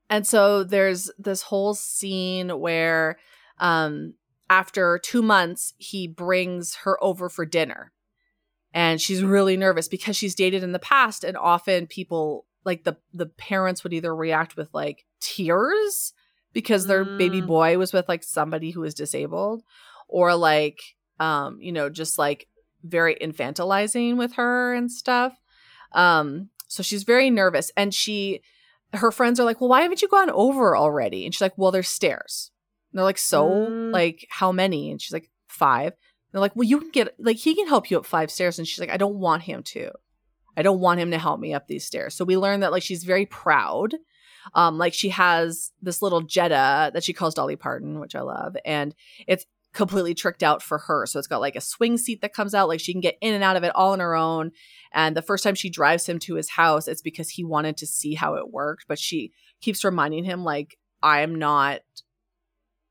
and 0.09 0.25
so 0.25 0.63
there's 0.63 1.11
this 1.17 1.43
whole 1.43 1.75
scene 1.75 2.59
where 2.59 3.17
um, 3.59 4.15
after 4.49 4.99
two 5.03 5.21
months, 5.21 5.73
he 5.77 6.07
brings 6.07 6.75
her 6.77 7.01
over 7.03 7.29
for 7.29 7.45
dinner. 7.45 7.91
And 8.73 9.01
she's 9.01 9.23
really 9.23 9.57
nervous 9.57 9.87
because 9.87 10.15
she's 10.15 10.35
dated 10.35 10.63
in 10.63 10.73
the 10.73 10.79
past, 10.79 11.23
and 11.23 11.35
often 11.35 11.87
people 11.87 12.45
like 12.65 12.83
the 12.83 12.97
the 13.11 13.25
parents 13.25 13.83
would 13.83 13.93
either 13.93 14.15
react 14.15 14.55
with 14.55 14.69
like 14.73 15.05
tears 15.19 16.13
because 16.59 16.87
their 16.87 17.05
mm. 17.05 17.17
baby 17.17 17.39
boy 17.39 17.77
was 17.77 17.93
with 17.93 18.09
like 18.09 18.21
somebody 18.21 18.71
who 18.71 18.81
was 18.81 18.93
disabled 18.93 19.63
or 20.09 20.35
like 20.35 20.81
um 21.17 21.57
you 21.61 21.71
know 21.71 21.89
just 21.89 22.19
like 22.19 22.49
very 22.83 23.15
infantilizing 23.15 24.17
with 24.17 24.33
her 24.33 24.73
and 24.73 24.91
stuff. 24.91 25.39
Um 25.93 26.49
so 26.67 26.83
she's 26.83 27.03
very 27.03 27.29
nervous 27.29 27.71
and 27.77 27.93
she 27.93 28.41
her 28.93 29.09
friends 29.09 29.39
are 29.39 29.45
like 29.45 29.61
well 29.61 29.69
why 29.69 29.83
haven't 29.83 30.01
you 30.01 30.09
gone 30.09 30.29
over 30.31 30.75
already? 30.75 31.23
And 31.23 31.33
she's 31.33 31.39
like 31.39 31.57
well 31.57 31.71
there's 31.71 31.87
stairs. 31.87 32.51
And 32.91 32.97
they're 32.97 33.05
like 33.05 33.17
so? 33.17 33.49
Mm. 33.49 33.93
like 33.93 34.27
how 34.29 34.51
many? 34.51 34.91
And 34.91 35.01
she's 35.01 35.13
like 35.13 35.31
five. 35.47 35.93
And 35.93 36.33
they're 36.33 36.41
like 36.41 36.57
well 36.57 36.67
you 36.67 36.81
can 36.81 36.91
get 36.91 37.15
like 37.19 37.37
he 37.37 37.55
can 37.55 37.67
help 37.67 37.89
you 37.89 37.97
up 37.97 38.05
five 38.05 38.31
stairs. 38.31 38.59
And 38.59 38.67
she's 38.67 38.81
like 38.81 38.89
i 38.89 38.97
don't 38.97 39.15
want 39.15 39.43
him 39.43 39.63
to. 39.63 39.91
I 40.57 40.61
don't 40.61 40.81
want 40.81 40.99
him 40.99 41.11
to 41.11 41.17
help 41.17 41.39
me 41.39 41.53
up 41.53 41.67
these 41.67 41.85
stairs. 41.85 42.15
So 42.15 42.25
we 42.25 42.35
learn 42.35 42.59
that 42.59 42.73
like 42.73 42.83
she's 42.83 43.05
very 43.05 43.25
proud 43.25 43.95
um, 44.53 44.77
like 44.77 44.93
she 44.93 45.09
has 45.09 45.71
this 45.81 46.01
little 46.01 46.21
Jetta 46.21 46.91
that 46.93 47.03
she 47.03 47.13
calls 47.13 47.33
Dolly 47.33 47.55
Parton, 47.55 47.99
which 47.99 48.15
I 48.15 48.21
love, 48.21 48.55
and 48.65 48.95
it's 49.27 49.45
completely 49.73 50.15
tricked 50.15 50.43
out 50.43 50.63
for 50.63 50.79
her. 50.79 51.05
So 51.05 51.19
it's 51.19 51.27
got 51.27 51.41
like 51.41 51.55
a 51.55 51.61
swing 51.61 51.97
seat 51.97 52.21
that 52.21 52.33
comes 52.33 52.55
out, 52.55 52.67
like 52.67 52.79
she 52.79 52.91
can 52.91 53.01
get 53.01 53.17
in 53.21 53.33
and 53.33 53.43
out 53.43 53.55
of 53.55 53.63
it 53.63 53.75
all 53.75 53.93
on 53.93 53.99
her 53.99 54.15
own. 54.15 54.51
And 54.91 55.15
the 55.15 55.21
first 55.21 55.43
time 55.43 55.55
she 55.55 55.69
drives 55.69 56.07
him 56.07 56.19
to 56.19 56.35
his 56.35 56.49
house, 56.49 56.87
it's 56.87 57.01
because 57.01 57.29
he 57.29 57.43
wanted 57.43 57.77
to 57.77 57.87
see 57.87 58.15
how 58.15 58.35
it 58.35 58.51
worked, 58.51 58.85
but 58.87 58.99
she 58.99 59.31
keeps 59.61 59.83
reminding 59.83 60.23
him 60.23 60.43
like 60.43 60.77
I'm 61.01 61.35
not 61.35 61.81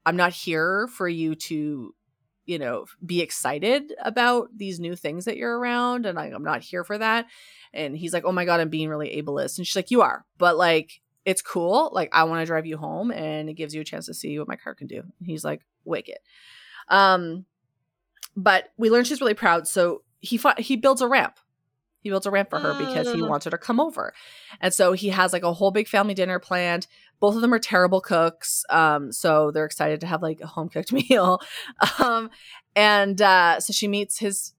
I'm 0.07 0.17
not 0.17 0.33
here 0.33 0.89
for 0.89 1.09
you 1.09 1.35
to 1.35 1.95
you 2.47 2.59
know 2.59 2.87
be 3.05 3.21
excited 3.21 3.93
about 4.03 4.49
these 4.57 4.81
new 4.81 4.97
things 4.97 5.27
that 5.27 5.37
you're 5.37 5.59
around 5.59 6.07
and 6.07 6.19
I, 6.19 6.27
i'm 6.29 6.45
not 6.45 6.63
here 6.63 6.85
for 6.85 6.97
that. 6.97 7.27
And 7.75 7.97
he's 7.97 8.13
like 8.13 8.25
oh 8.25 8.33
my 8.33 8.45
god 8.45 8.61
i'm 8.61 8.71
being 8.71 8.89
really 8.89 9.21
ableist. 9.21 9.59
And 9.59 9.67
she's 9.67 9.77
like 9.77 9.91
you 9.91 10.03
are. 10.03 10.25
But 10.39 10.57
like 10.57 11.01
it's 11.29 11.43
cool. 11.43 11.91
Like 11.93 12.09
I 12.13 12.25
want 12.25 12.41
to 12.41 12.47
drive 12.47 12.65
you 12.65 12.79
home 12.79 13.11
and 13.11 13.51
it 13.51 13.53
gives 13.53 13.75
you 13.75 13.83
a 13.83 13.85
chance 13.85 14.07
to 14.07 14.15
see 14.15 14.39
what 14.39 14.49
my 14.49 14.57
car 14.57 14.75
can 14.75 14.87
do. 14.87 15.01
And 15.01 15.27
he's 15.27 15.45
like, 15.45 15.61
wicked. 15.85 16.17
Um, 16.89 17.45
but 18.35 18.71
we 18.79 18.89
learned 18.89 19.07
she's 19.07 19.21
really 19.21 19.35
proud. 19.35 19.69
So 19.69 20.05
he 20.21 20.39
fought, 20.39 20.59
he 20.59 20.77
builds 20.77 21.03
a 21.03 21.07
ramp. 21.07 21.39
He 22.01 22.09
builds 22.09 22.25
a 22.25 22.31
ramp 22.31 22.49
for 22.49 22.59
her 22.61 22.73
because 22.79 23.13
he 23.13 23.21
mm. 23.21 23.29
wants 23.29 23.45
her 23.45 23.51
to 23.51 23.59
come 23.59 23.79
over. 23.79 24.15
And 24.63 24.73
so 24.73 24.95
he 24.95 25.11
has 25.11 25.35
like 25.35 25.43
a 25.43 25.53
whole 25.53 25.71
big 25.71 25.87
family 25.87 26.15
dinner 26.15 26.39
planned. 26.39 26.87
Both 27.21 27.35
of 27.35 27.43
them 27.43 27.53
are 27.53 27.59
terrible 27.59 28.01
cooks. 28.01 28.65
Um, 28.71 29.13
so 29.13 29.51
they're 29.51 29.67
excited 29.67 30.01
to 30.01 30.07
have 30.07 30.23
like 30.23 30.41
a 30.41 30.47
home 30.47 30.71
cooked 30.71 30.93
meal. 31.11 31.43
Um, 31.99 32.31
and 32.75 33.21
uh, 33.21 33.61
so 33.61 33.75
she 33.75 33.87
meets 33.87 34.19
his 34.19 34.55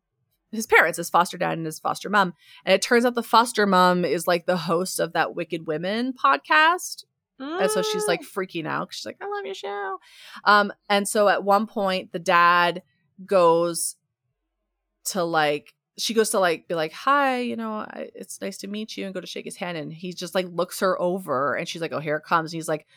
his 0.52 0.66
parents, 0.66 0.98
his 0.98 1.10
foster 1.10 1.38
dad 1.38 1.58
and 1.58 1.66
his 1.66 1.80
foster 1.80 2.10
mom. 2.10 2.34
And 2.66 2.74
it 2.74 2.82
turns 2.82 3.06
out 3.06 3.16
the 3.16 3.24
foster 3.24 3.66
mom 3.66 4.06
is 4.06 4.28
like 4.28 4.46
the 4.46 4.58
host 4.58 5.00
of 5.00 5.14
that 5.14 5.36
Wicked 5.36 5.68
Women 5.68 6.14
podcast. 6.14 7.06
Mm. 7.40 7.62
And 7.62 7.72
so 7.72 7.82
she's 7.82 8.08
like 8.08 8.22
mm. 8.22 8.28
freaking 8.28 8.68
out. 8.68 8.94
She's 8.94 9.06
like, 9.06 9.18
I 9.22 9.28
love 9.28 9.46
your 9.46 9.54
show. 9.54 10.00
Um, 10.44 10.74
and 10.90 11.08
so 11.08 11.30
at 11.30 11.44
one 11.44 11.68
point, 11.68 12.12
the 12.12 12.20
dad 12.20 12.82
goes 13.26 13.96
to 15.06 15.24
like, 15.24 15.74
she 15.98 16.14
goes 16.14 16.30
to 16.32 16.40
like 16.40 16.68
be 16.68 16.76
like, 16.76 16.94
hi, 16.94 17.40
you 17.40 17.56
know, 17.56 17.74
I, 17.74 18.10
it's 18.16 18.42
nice 18.42 18.58
to 18.60 18.68
meet 18.68 18.98
you 18.98 19.06
and 19.06 19.14
go 19.14 19.22
to 19.22 19.28
shake 19.28 19.46
his 19.46 19.58
hand. 19.58 19.78
And 19.78 19.94
he 19.94 20.14
just 20.14 20.34
like 20.34 20.48
looks 20.50 20.80
her 20.80 21.00
over 21.02 21.56
and 21.56 21.68
she's 21.68 21.82
like, 21.82 21.92
oh, 21.92 22.00
here 22.00 22.16
it 22.18 22.24
comes. 22.24 22.52
And 22.52 22.58
he's 22.58 22.68
like, 22.70 22.88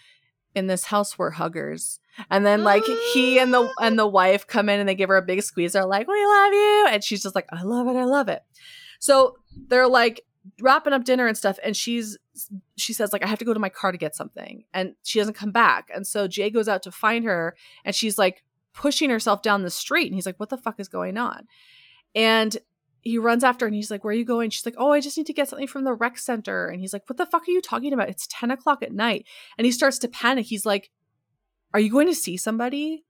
in 0.55 0.67
this 0.67 0.85
house 0.85 1.19
we're 1.19 1.31
huggers. 1.31 1.99
And 2.31 2.45
then 2.45 2.63
like 2.63 2.85
he 3.13 3.39
and 3.39 3.53
the 3.53 3.71
and 3.81 3.99
the 3.99 4.07
wife 4.07 4.47
come 4.47 4.69
in 4.69 4.81
and 4.81 4.89
they 4.89 4.95
give 4.95 5.09
her 5.09 5.17
a 5.17 5.23
big 5.23 5.43
squeeze. 5.43 5.73
They're 5.73 5.87
like 5.87 6.09
we 6.09 6.25
love 6.25 6.53
you. 6.53 6.87
And 6.91 7.05
she's 7.05 7.23
just 7.23 7.35
like 7.35 7.47
i 7.51 7.63
love 7.63 7.87
it. 7.89 7.97
I 7.97 8.05
love 8.05 8.29
it. 8.29 8.43
So 8.99 9.37
they're 9.69 9.89
like 9.89 10.23
wrapping 10.61 10.93
up 10.93 11.05
dinner 11.05 11.27
and 11.27 11.37
stuff. 11.37 11.59
And 11.63 11.77
she's 11.77 12.19
she 12.77 12.93
says 12.93 13.13
like 13.13 13.23
i 13.23 13.27
have 13.27 13.39
to 13.39 13.45
go 13.45 13.55
to 13.55 13.61
my 13.61 13.69
car 13.69 13.93
to 13.93 13.99
get 13.99 14.15
something. 14.15 14.65
And 14.73 14.95
she 15.03 15.19
doesn't 15.19 15.35
come 15.35 15.53
back. 15.53 15.89
And 15.95 16.07
so 16.07 16.29
jay 16.29 16.51
goes 16.51 16.69
out 16.69 16.83
to 16.85 16.93
find 16.93 17.25
her. 17.25 17.57
And 17.85 17.95
she's 17.95 18.19
like 18.19 18.45
pushing 18.75 19.11
herself 19.11 19.43
down 19.43 19.63
the 19.63 19.71
street. 19.71 20.07
And 20.07 20.15
he's 20.15 20.27
like 20.27 20.39
what 20.39 20.51
the 20.51 20.59
fuck 20.59 20.79
is 20.81 20.89
going 20.89 21.17
on? 21.17 21.47
And 22.15 22.57
he 23.03 23.19
runs 23.19 23.43
after 23.43 23.67
and 23.67 23.75
he's 23.75 23.91
like, 23.91 24.05
Where 24.05 24.13
are 24.13 24.17
you 24.17 24.25
going? 24.25 24.49
She's 24.51 24.65
like, 24.65 24.77
Oh, 24.79 24.93
I 24.93 25.01
just 25.01 25.19
need 25.19 25.27
to 25.27 25.33
get 25.33 25.49
something 25.49 25.67
from 25.67 25.85
the 25.85 25.93
rec 25.93 26.19
center. 26.19 26.69
And 26.69 26.81
he's 26.81 26.93
like, 26.93 27.03
What 27.09 27.17
the 27.19 27.27
fuck 27.27 27.43
are 27.43 27.51
you 27.51 27.61
talking 27.61 27.93
about? 27.93 28.09
It's 28.09 28.29
10 28.31 28.51
o'clock 28.53 28.83
at 28.83 28.93
night. 28.93 29.27
And 29.59 29.67
he 29.67 29.73
starts 29.73 29.99
to 29.99 30.09
panic. 30.09 30.47
He's 30.47 30.65
like, 30.65 30.91
Are 31.75 31.81
you 31.81 31.91
going 31.91 32.07
to 32.07 32.15
see 32.15 32.37
somebody? 32.37 33.05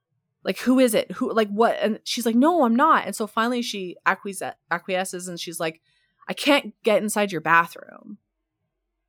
Like, 0.45 0.59
who 0.59 0.81
is 0.81 0.95
it? 0.95 1.13
Who, 1.13 1.33
like, 1.33 1.51
what? 1.51 1.77
And 1.81 2.01
she's 2.05 2.25
like, 2.25 2.35
No, 2.35 2.65
I'm 2.65 2.75
not. 2.75 3.07
And 3.07 3.15
so 3.15 3.27
finally 3.27 3.61
she 3.61 3.97
acquiesces 4.07 5.29
and 5.29 5.39
she's 5.39 5.61
like, 5.61 5.83
I 6.27 6.33
can't 6.33 6.75
get 6.83 7.03
inside 7.03 7.31
your 7.31 7.43
bathroom. 7.43 8.17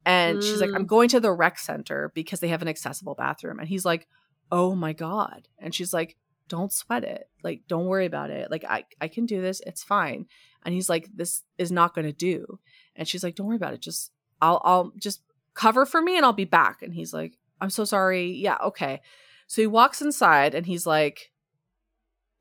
And 0.05 0.39
mm. 0.39 0.41
she's 0.41 0.59
like, 0.59 0.71
I'm 0.73 0.83
mm. 0.83 0.87
going 0.87 1.07
to 1.09 1.21
the 1.21 1.31
rec 1.31 1.59
center 1.59 2.11
because 2.13 2.41
they 2.41 2.49
have 2.49 2.61
an 2.61 2.67
accessible 2.67 3.15
bathroom. 3.15 3.59
And 3.59 3.69
he's 3.69 3.85
like, 3.85 4.05
Oh 4.51 4.75
my 4.75 4.91
God. 4.91 5.47
And 5.59 5.73
she's 5.73 5.93
like, 5.93 6.17
Don't 6.49 6.73
sweat 6.73 7.05
it. 7.05 7.29
Like, 7.41 7.61
don't 7.69 7.85
worry 7.85 8.05
about 8.05 8.31
it. 8.31 8.51
Like, 8.51 8.65
I, 8.65 8.83
I 8.99 9.07
can 9.07 9.25
do 9.25 9.41
this. 9.41 9.61
It's 9.65 9.81
fine 9.81 10.25
and 10.65 10.73
he's 10.73 10.89
like 10.89 11.09
this 11.13 11.43
is 11.57 11.71
not 11.71 11.93
going 11.93 12.05
to 12.05 12.13
do. 12.13 12.59
And 12.95 13.07
she's 13.07 13.23
like 13.23 13.35
don't 13.35 13.47
worry 13.47 13.55
about 13.55 13.73
it. 13.73 13.81
Just 13.81 14.11
i'll 14.41 14.61
i'll 14.63 14.91
just 14.97 15.21
cover 15.53 15.85
for 15.85 16.01
me 16.01 16.17
and 16.17 16.25
i'll 16.25 16.33
be 16.33 16.45
back. 16.45 16.81
And 16.81 16.93
he's 16.93 17.13
like 17.13 17.37
i'm 17.61 17.69
so 17.69 17.85
sorry. 17.85 18.31
Yeah 18.31 18.57
okay. 18.63 19.01
So 19.47 19.61
he 19.61 19.67
walks 19.67 20.01
inside 20.01 20.55
and 20.55 20.65
he's 20.65 20.85
like 20.85 21.31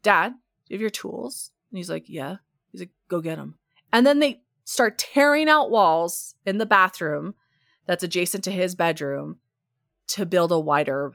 dad 0.03 0.31
do 0.67 0.75
you 0.75 0.77
have 0.77 0.81
your 0.81 0.91
tools? 0.91 1.51
And 1.71 1.79
he's 1.79 1.91
like 1.91 2.09
yeah. 2.09 2.37
He's 2.71 2.81
like 2.81 2.91
go 3.09 3.21
get 3.21 3.37
them 3.37 3.57
and 3.93 4.07
then 4.07 4.19
they 4.19 4.41
start 4.65 4.99
tearing 4.99 5.49
out 5.49 5.71
walls 5.71 6.35
in 6.47 6.59
the 6.59 6.67
bathroom 6.67 7.35
that's 7.87 8.05
adjacent 8.05 8.45
to 8.45 8.51
his 8.51 8.75
bedroom 8.75 9.39
to 10.09 10.25
build 10.25 10.53
a 10.53 10.59
wider 10.59 11.13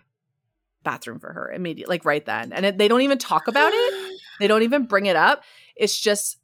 bathroom 0.83 1.19
for 1.19 1.33
her 1.33 1.51
immediately 1.51 1.93
like 1.93 2.05
right 2.05 2.25
then. 2.25 2.53
And 2.53 2.65
it, 2.65 2.77
they 2.77 2.87
don't 2.87 3.01
even 3.01 3.17
talk 3.17 3.47
about 3.47 3.71
it. 3.73 4.13
They 4.39 4.45
don't 4.45 4.61
even 4.61 4.85
bring 4.85 5.07
it 5.07 5.15
up. 5.15 5.41
It's 5.75 5.99
just 5.99 6.37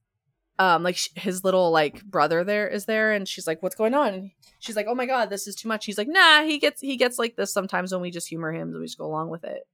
um 0.59 0.83
like 0.83 0.97
his 1.15 1.43
little 1.43 1.71
like 1.71 2.03
brother 2.03 2.43
there 2.43 2.67
is 2.67 2.85
there 2.85 3.11
and 3.11 3.27
she's 3.27 3.47
like 3.47 3.61
what's 3.63 3.75
going 3.75 3.93
on? 3.93 4.31
She's 4.59 4.75
like 4.75 4.85
oh 4.87 4.95
my 4.95 5.05
god 5.05 5.29
this 5.29 5.47
is 5.47 5.55
too 5.55 5.67
much. 5.67 5.85
He's 5.85 5.97
like 5.97 6.07
nah 6.07 6.43
he 6.43 6.59
gets 6.59 6.81
he 6.81 6.97
gets 6.97 7.17
like 7.17 7.35
this 7.35 7.53
sometimes 7.53 7.91
when 7.91 8.01
we 8.01 8.11
just 8.11 8.27
humor 8.27 8.51
him 8.51 8.69
and 8.69 8.79
we 8.79 8.85
just 8.85 8.97
go 8.97 9.05
along 9.05 9.29
with 9.29 9.43
it. 9.43 9.67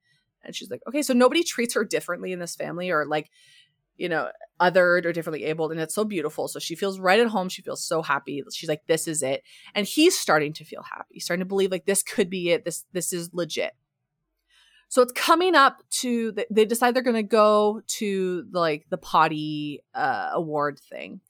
And 0.43 0.55
she's 0.55 0.69
like 0.69 0.81
okay 0.87 1.01
so 1.01 1.13
nobody 1.13 1.43
treats 1.45 1.73
her 1.73 1.83
differently 1.83 2.31
in 2.31 2.39
this 2.39 2.55
family 2.55 2.89
or 2.89 3.05
like 3.05 3.29
you 3.97 4.07
know 4.07 4.29
othered 4.61 5.05
or 5.05 5.11
differently 5.11 5.43
abled 5.45 5.71
and 5.71 5.81
it's 5.81 5.95
so 5.95 6.05
beautiful. 6.05 6.47
So 6.47 6.59
she 6.59 6.75
feels 6.75 6.99
right 6.99 7.19
at 7.19 7.27
home. 7.27 7.49
She 7.49 7.61
feels 7.61 7.85
so 7.85 8.01
happy. 8.01 8.43
She's 8.53 8.69
like 8.69 8.85
this 8.87 9.07
is 9.07 9.21
it. 9.21 9.43
And 9.75 9.85
he's 9.85 10.17
starting 10.17 10.53
to 10.53 10.63
feel 10.63 10.83
happy. 10.83 11.19
Starting 11.19 11.41
to 11.41 11.47
believe 11.47 11.71
like 11.71 11.85
this 11.85 12.03
could 12.03 12.29
be 12.29 12.51
it. 12.51 12.65
This 12.65 12.85
this 12.93 13.13
is 13.13 13.29
legit 13.33 13.73
so 14.89 15.03
it's 15.03 15.13
coming 15.13 15.55
up 15.55 15.83
to 16.01 16.33
they 16.49 16.65
decide 16.65 16.95
they're 16.95 17.03
going 17.03 17.15
to 17.15 17.23
go 17.23 17.81
to 17.85 18.43
the, 18.49 18.59
like 18.59 18.87
the 18.89 18.97
potty 18.97 19.83
uh, 19.93 20.31
award 20.33 20.79
thing, 20.79 21.21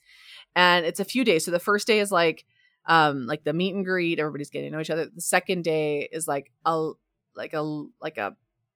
and 0.55 0.85
it's 0.85 1.01
a 1.01 1.05
few 1.05 1.25
days. 1.25 1.45
So 1.45 1.51
the 1.51 1.59
first 1.59 1.85
day 1.85 1.99
is 1.99 2.11
like 2.11 2.45
um 2.85 3.27
like 3.27 3.43
the 3.43 3.53
meet 3.53 3.75
and 3.75 3.85
greet, 3.85 4.19
everybody's 4.19 4.49
getting 4.49 4.71
to 4.71 4.75
know 4.75 4.81
each 4.81 4.89
other. 4.89 5.05
The 5.05 5.21
second 5.21 5.65
day 5.65 6.07
is 6.11 6.27
like 6.27 6.51
a 6.65 6.91
like 7.35 7.53
a 7.53 7.61
like 8.01 8.17
a 8.17 8.35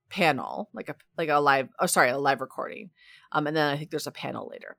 panel, 0.10 0.70
like 0.74 0.90
a 0.90 0.96
like 1.18 1.30
a 1.30 1.40
live 1.40 1.70
oh 1.80 1.86
sorry, 1.86 2.10
a 2.10 2.18
live 2.18 2.42
recording. 2.42 2.90
Um 3.32 3.48
and 3.48 3.56
then 3.56 3.72
I 3.72 3.78
think 3.78 3.90
there's 3.90 4.06
a 4.06 4.12
panel 4.12 4.50
later. 4.52 4.76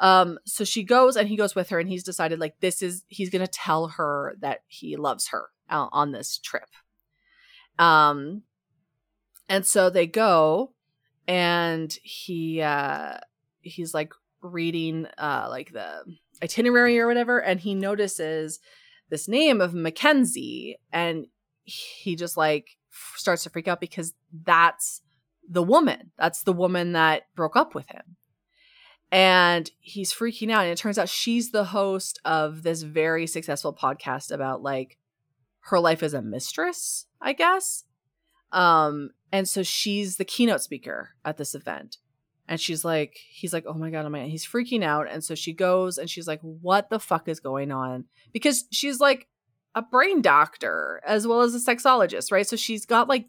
Um 0.00 0.38
so 0.44 0.64
she 0.64 0.82
goes 0.82 1.16
and 1.16 1.28
he 1.28 1.36
goes 1.36 1.54
with 1.54 1.68
her 1.68 1.78
and 1.78 1.88
he's 1.88 2.02
decided 2.02 2.40
like 2.40 2.58
this 2.58 2.82
is 2.82 3.04
he's 3.06 3.30
going 3.30 3.44
to 3.44 3.50
tell 3.50 3.86
her 3.86 4.34
that 4.40 4.62
he 4.66 4.96
loves 4.96 5.28
her 5.28 5.50
uh, 5.70 5.86
on 5.92 6.10
this 6.10 6.38
trip. 6.38 6.68
Um 7.78 8.42
and 9.48 9.66
so 9.66 9.90
they 9.90 10.06
go 10.06 10.72
and 11.26 11.96
he 12.02 12.60
uh 12.60 13.18
he's 13.60 13.94
like 13.94 14.12
reading 14.42 15.06
uh 15.18 15.46
like 15.48 15.72
the 15.72 16.04
itinerary 16.42 16.98
or 16.98 17.06
whatever 17.06 17.40
and 17.40 17.60
he 17.60 17.74
notices 17.74 18.60
this 19.10 19.28
name 19.28 19.60
of 19.60 19.74
Mackenzie 19.74 20.78
and 20.92 21.26
he 21.64 22.16
just 22.16 22.36
like 22.36 22.76
starts 23.16 23.42
to 23.44 23.50
freak 23.50 23.68
out 23.68 23.80
because 23.80 24.14
that's 24.44 25.02
the 25.48 25.62
woman. 25.62 26.10
That's 26.18 26.42
the 26.42 26.52
woman 26.52 26.92
that 26.92 27.24
broke 27.34 27.56
up 27.56 27.74
with 27.74 27.88
him. 27.88 28.16
And 29.10 29.70
he's 29.80 30.12
freaking 30.12 30.50
out. 30.50 30.62
And 30.62 30.72
it 30.72 30.78
turns 30.78 30.98
out 30.98 31.08
she's 31.08 31.50
the 31.50 31.64
host 31.64 32.20
of 32.24 32.62
this 32.62 32.82
very 32.82 33.26
successful 33.26 33.74
podcast 33.74 34.32
about 34.32 34.62
like 34.62 34.98
her 35.60 35.78
life 35.78 36.02
as 36.02 36.14
a 36.14 36.22
mistress, 36.22 37.06
I 37.20 37.32
guess. 37.32 37.84
Um, 38.54 39.10
and 39.32 39.46
so 39.46 39.62
she's 39.62 40.16
the 40.16 40.24
keynote 40.24 40.62
speaker 40.62 41.10
at 41.24 41.36
this 41.36 41.54
event. 41.54 41.98
And 42.48 42.60
she's 42.60 42.84
like, 42.84 43.18
he's 43.28 43.52
like, 43.52 43.64
oh 43.66 43.74
my 43.74 43.90
God, 43.90 44.06
oh 44.06 44.10
my 44.10 44.20
God. 44.20 44.28
He's 44.28 44.46
freaking 44.46 44.84
out. 44.84 45.10
And 45.10 45.22
so 45.24 45.34
she 45.34 45.52
goes 45.52 45.98
and 45.98 46.08
she's 46.08 46.28
like, 46.28 46.40
what 46.40 46.88
the 46.88 47.00
fuck 47.00 47.28
is 47.28 47.40
going 47.40 47.72
on? 47.72 48.04
Because 48.32 48.64
she's 48.70 49.00
like 49.00 49.28
a 49.74 49.82
brain 49.82 50.22
doctor 50.22 51.02
as 51.06 51.26
well 51.26 51.40
as 51.40 51.54
a 51.54 51.58
sexologist, 51.58 52.30
right? 52.30 52.46
So 52.46 52.56
she's 52.56 52.86
got 52.86 53.08
like 53.08 53.26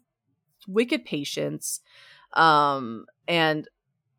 wicked 0.66 1.04
patients 1.04 1.80
um 2.32 3.06
and 3.28 3.68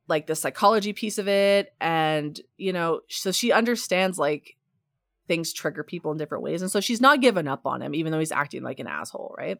like 0.07 0.27
the 0.27 0.35
psychology 0.35 0.93
piece 0.93 1.17
of 1.17 1.27
it 1.27 1.73
and 1.81 2.39
you 2.57 2.71
know 2.71 3.01
so 3.09 3.31
she 3.31 3.51
understands 3.51 4.17
like 4.17 4.55
things 5.27 5.51
trigger 5.51 5.83
people 5.83 6.11
in 6.11 6.17
different 6.17 6.43
ways 6.43 6.61
and 6.61 6.71
so 6.71 6.79
she's 6.79 7.01
not 7.01 7.21
given 7.21 7.47
up 7.47 7.65
on 7.65 7.81
him 7.81 7.93
even 7.93 8.11
though 8.11 8.19
he's 8.19 8.31
acting 8.31 8.63
like 8.63 8.79
an 8.79 8.87
asshole 8.87 9.35
right 9.37 9.59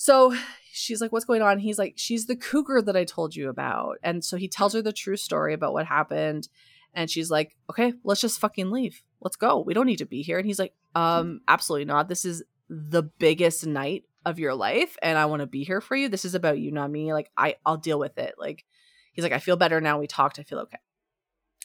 so 0.00 0.32
she's 0.72 1.00
like 1.00 1.10
what's 1.10 1.24
going 1.24 1.42
on? 1.42 1.58
He's 1.58 1.76
like 1.76 1.94
she's 1.96 2.26
the 2.26 2.36
cougar 2.36 2.80
that 2.80 2.96
i 2.96 3.02
told 3.04 3.34
you 3.34 3.48
about. 3.50 3.98
And 4.02 4.24
so 4.24 4.36
he 4.36 4.46
tells 4.46 4.72
her 4.72 4.80
the 4.80 4.92
true 4.92 5.16
story 5.16 5.52
about 5.52 5.72
what 5.72 5.86
happened. 5.86 6.48
And 6.94 7.10
she's 7.10 7.30
like 7.30 7.56
okay 7.68 7.92
let's 8.04 8.20
just 8.20 8.38
fucking 8.38 8.70
leave. 8.70 9.02
Let's 9.20 9.34
go. 9.36 9.58
We 9.60 9.74
don't 9.74 9.86
need 9.86 9.98
to 9.98 10.06
be 10.06 10.22
here. 10.22 10.38
And 10.38 10.46
he's 10.46 10.60
like 10.60 10.72
um 10.94 11.40
absolutely 11.48 11.84
not. 11.84 12.08
This 12.08 12.24
is 12.24 12.44
the 12.70 13.02
biggest 13.02 13.66
night 13.66 14.04
of 14.26 14.38
your 14.38 14.54
life 14.54 14.96
and 15.00 15.16
i 15.16 15.24
want 15.24 15.40
to 15.40 15.46
be 15.46 15.64
here 15.64 15.80
for 15.80 15.96
you. 15.96 16.08
This 16.08 16.24
is 16.24 16.36
about 16.36 16.60
you 16.60 16.70
not 16.70 16.92
me. 16.92 17.12
Like 17.12 17.32
i 17.36 17.56
i'll 17.66 17.76
deal 17.76 17.98
with 17.98 18.16
it. 18.18 18.36
Like 18.38 18.64
he's 19.12 19.24
like 19.24 19.32
i 19.32 19.40
feel 19.40 19.56
better 19.56 19.80
now. 19.80 19.98
We 19.98 20.06
talked. 20.06 20.38
I 20.38 20.44
feel 20.44 20.60
okay. 20.60 20.78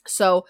So 0.08 0.48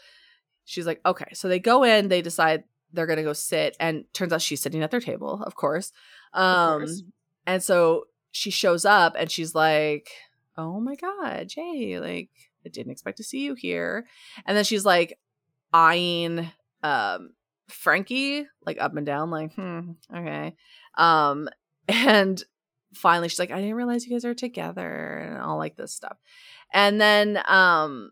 she's 0.63 0.87
like 0.87 1.01
okay. 1.05 1.33
So 1.33 1.49
they 1.49 1.59
go 1.59 1.83
in. 1.83 2.07
They 2.07 2.21
decide 2.21 2.63
they're 2.93 3.07
gonna 3.07 3.23
go 3.23 3.33
sit. 3.33 3.75
And 3.77 4.05
turns 4.13 4.31
out 4.31 4.41
she's 4.41 4.61
sitting 4.61 4.83
at 4.83 4.91
their 4.91 5.01
table 5.01 5.43
of 5.45 5.55
course. 5.55 5.91
Um 6.33 6.43
of 6.45 6.79
course. 6.79 7.03
And 7.45 7.63
so 7.63 8.05
she 8.31 8.49
shows 8.49 8.85
up 8.85 9.15
and 9.17 9.29
she's 9.29 9.53
like 9.53 10.09
oh 10.57 10.79
my 10.79 10.95
god 10.95 11.47
jay 11.47 11.99
like 11.99 12.29
i 12.65 12.69
didn't 12.69 12.91
expect 12.91 13.17
to 13.17 13.23
see 13.23 13.39
you 13.39 13.53
here 13.53 14.05
and 14.45 14.55
then 14.57 14.63
she's 14.63 14.85
like 14.85 15.19
eyeing 15.73 16.51
um 16.83 17.31
Frankie 17.73 18.47
like 18.65 18.79
up 18.79 18.95
and 18.95 19.05
down, 19.05 19.29
like, 19.29 19.53
hmm, 19.55 19.91
okay. 20.13 20.55
Um, 20.97 21.49
and 21.87 22.41
finally 22.93 23.27
she's 23.27 23.39
like, 23.39 23.51
I 23.51 23.59
didn't 23.59 23.75
realize 23.75 24.05
you 24.05 24.11
guys 24.11 24.25
are 24.25 24.33
together 24.33 25.17
and 25.17 25.41
all 25.41 25.57
like 25.57 25.75
this 25.75 25.91
stuff. 25.91 26.17
And 26.73 26.99
then 27.01 27.41
um 27.47 28.11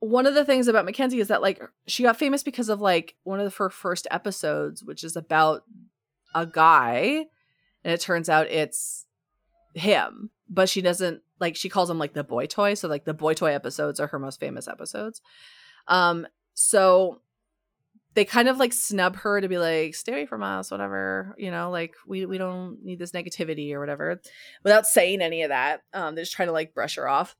one 0.00 0.26
of 0.26 0.34
the 0.34 0.44
things 0.44 0.68
about 0.68 0.84
Mackenzie 0.84 1.20
is 1.20 1.28
that 1.28 1.40
like 1.40 1.62
she 1.86 2.02
got 2.02 2.18
famous 2.18 2.42
because 2.42 2.68
of 2.68 2.80
like 2.80 3.14
one 3.24 3.40
of 3.40 3.56
her 3.56 3.70
first 3.70 4.06
episodes, 4.10 4.84
which 4.84 5.02
is 5.02 5.16
about 5.16 5.64
a 6.34 6.46
guy, 6.46 7.26
and 7.84 7.92
it 7.92 8.00
turns 8.00 8.28
out 8.28 8.48
it's 8.48 9.06
him, 9.74 10.30
but 10.48 10.68
she 10.68 10.82
doesn't 10.82 11.22
like 11.40 11.56
she 11.56 11.68
calls 11.68 11.90
him 11.90 11.98
like 11.98 12.14
the 12.14 12.24
boy 12.24 12.46
toy. 12.46 12.74
So 12.74 12.88
like 12.88 13.04
the 13.04 13.14
boy 13.14 13.34
toy 13.34 13.52
episodes 13.52 14.00
are 14.00 14.06
her 14.08 14.18
most 14.18 14.40
famous 14.40 14.68
episodes. 14.68 15.20
Um, 15.88 16.26
so 16.54 17.20
they 18.14 18.24
kind 18.24 18.48
of 18.48 18.58
like 18.58 18.72
snub 18.72 19.16
her 19.16 19.40
to 19.40 19.48
be 19.48 19.58
like, 19.58 19.94
stay 19.94 20.12
away 20.12 20.26
from 20.26 20.42
us, 20.42 20.70
whatever, 20.70 21.34
you 21.36 21.50
know, 21.50 21.70
like 21.70 21.94
we 22.06 22.26
we 22.26 22.38
don't 22.38 22.78
need 22.84 22.98
this 22.98 23.10
negativity 23.10 23.72
or 23.72 23.80
whatever, 23.80 24.20
without 24.62 24.86
saying 24.86 25.20
any 25.20 25.42
of 25.42 25.48
that. 25.48 25.82
Um, 25.92 26.14
they're 26.14 26.24
just 26.24 26.34
trying 26.34 26.48
to 26.48 26.52
like 26.52 26.74
brush 26.74 26.96
her 26.96 27.08
off. 27.08 27.34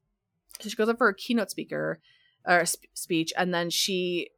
So 0.61 0.69
she 0.69 0.77
goes 0.77 0.89
up 0.89 0.99
for 0.99 1.09
a 1.09 1.15
keynote 1.15 1.51
speaker 1.51 2.01
or 2.45 2.67
sp- 2.67 2.91
speech, 2.95 3.33
and 3.37 3.55
then 3.55 3.71
she 3.71 4.31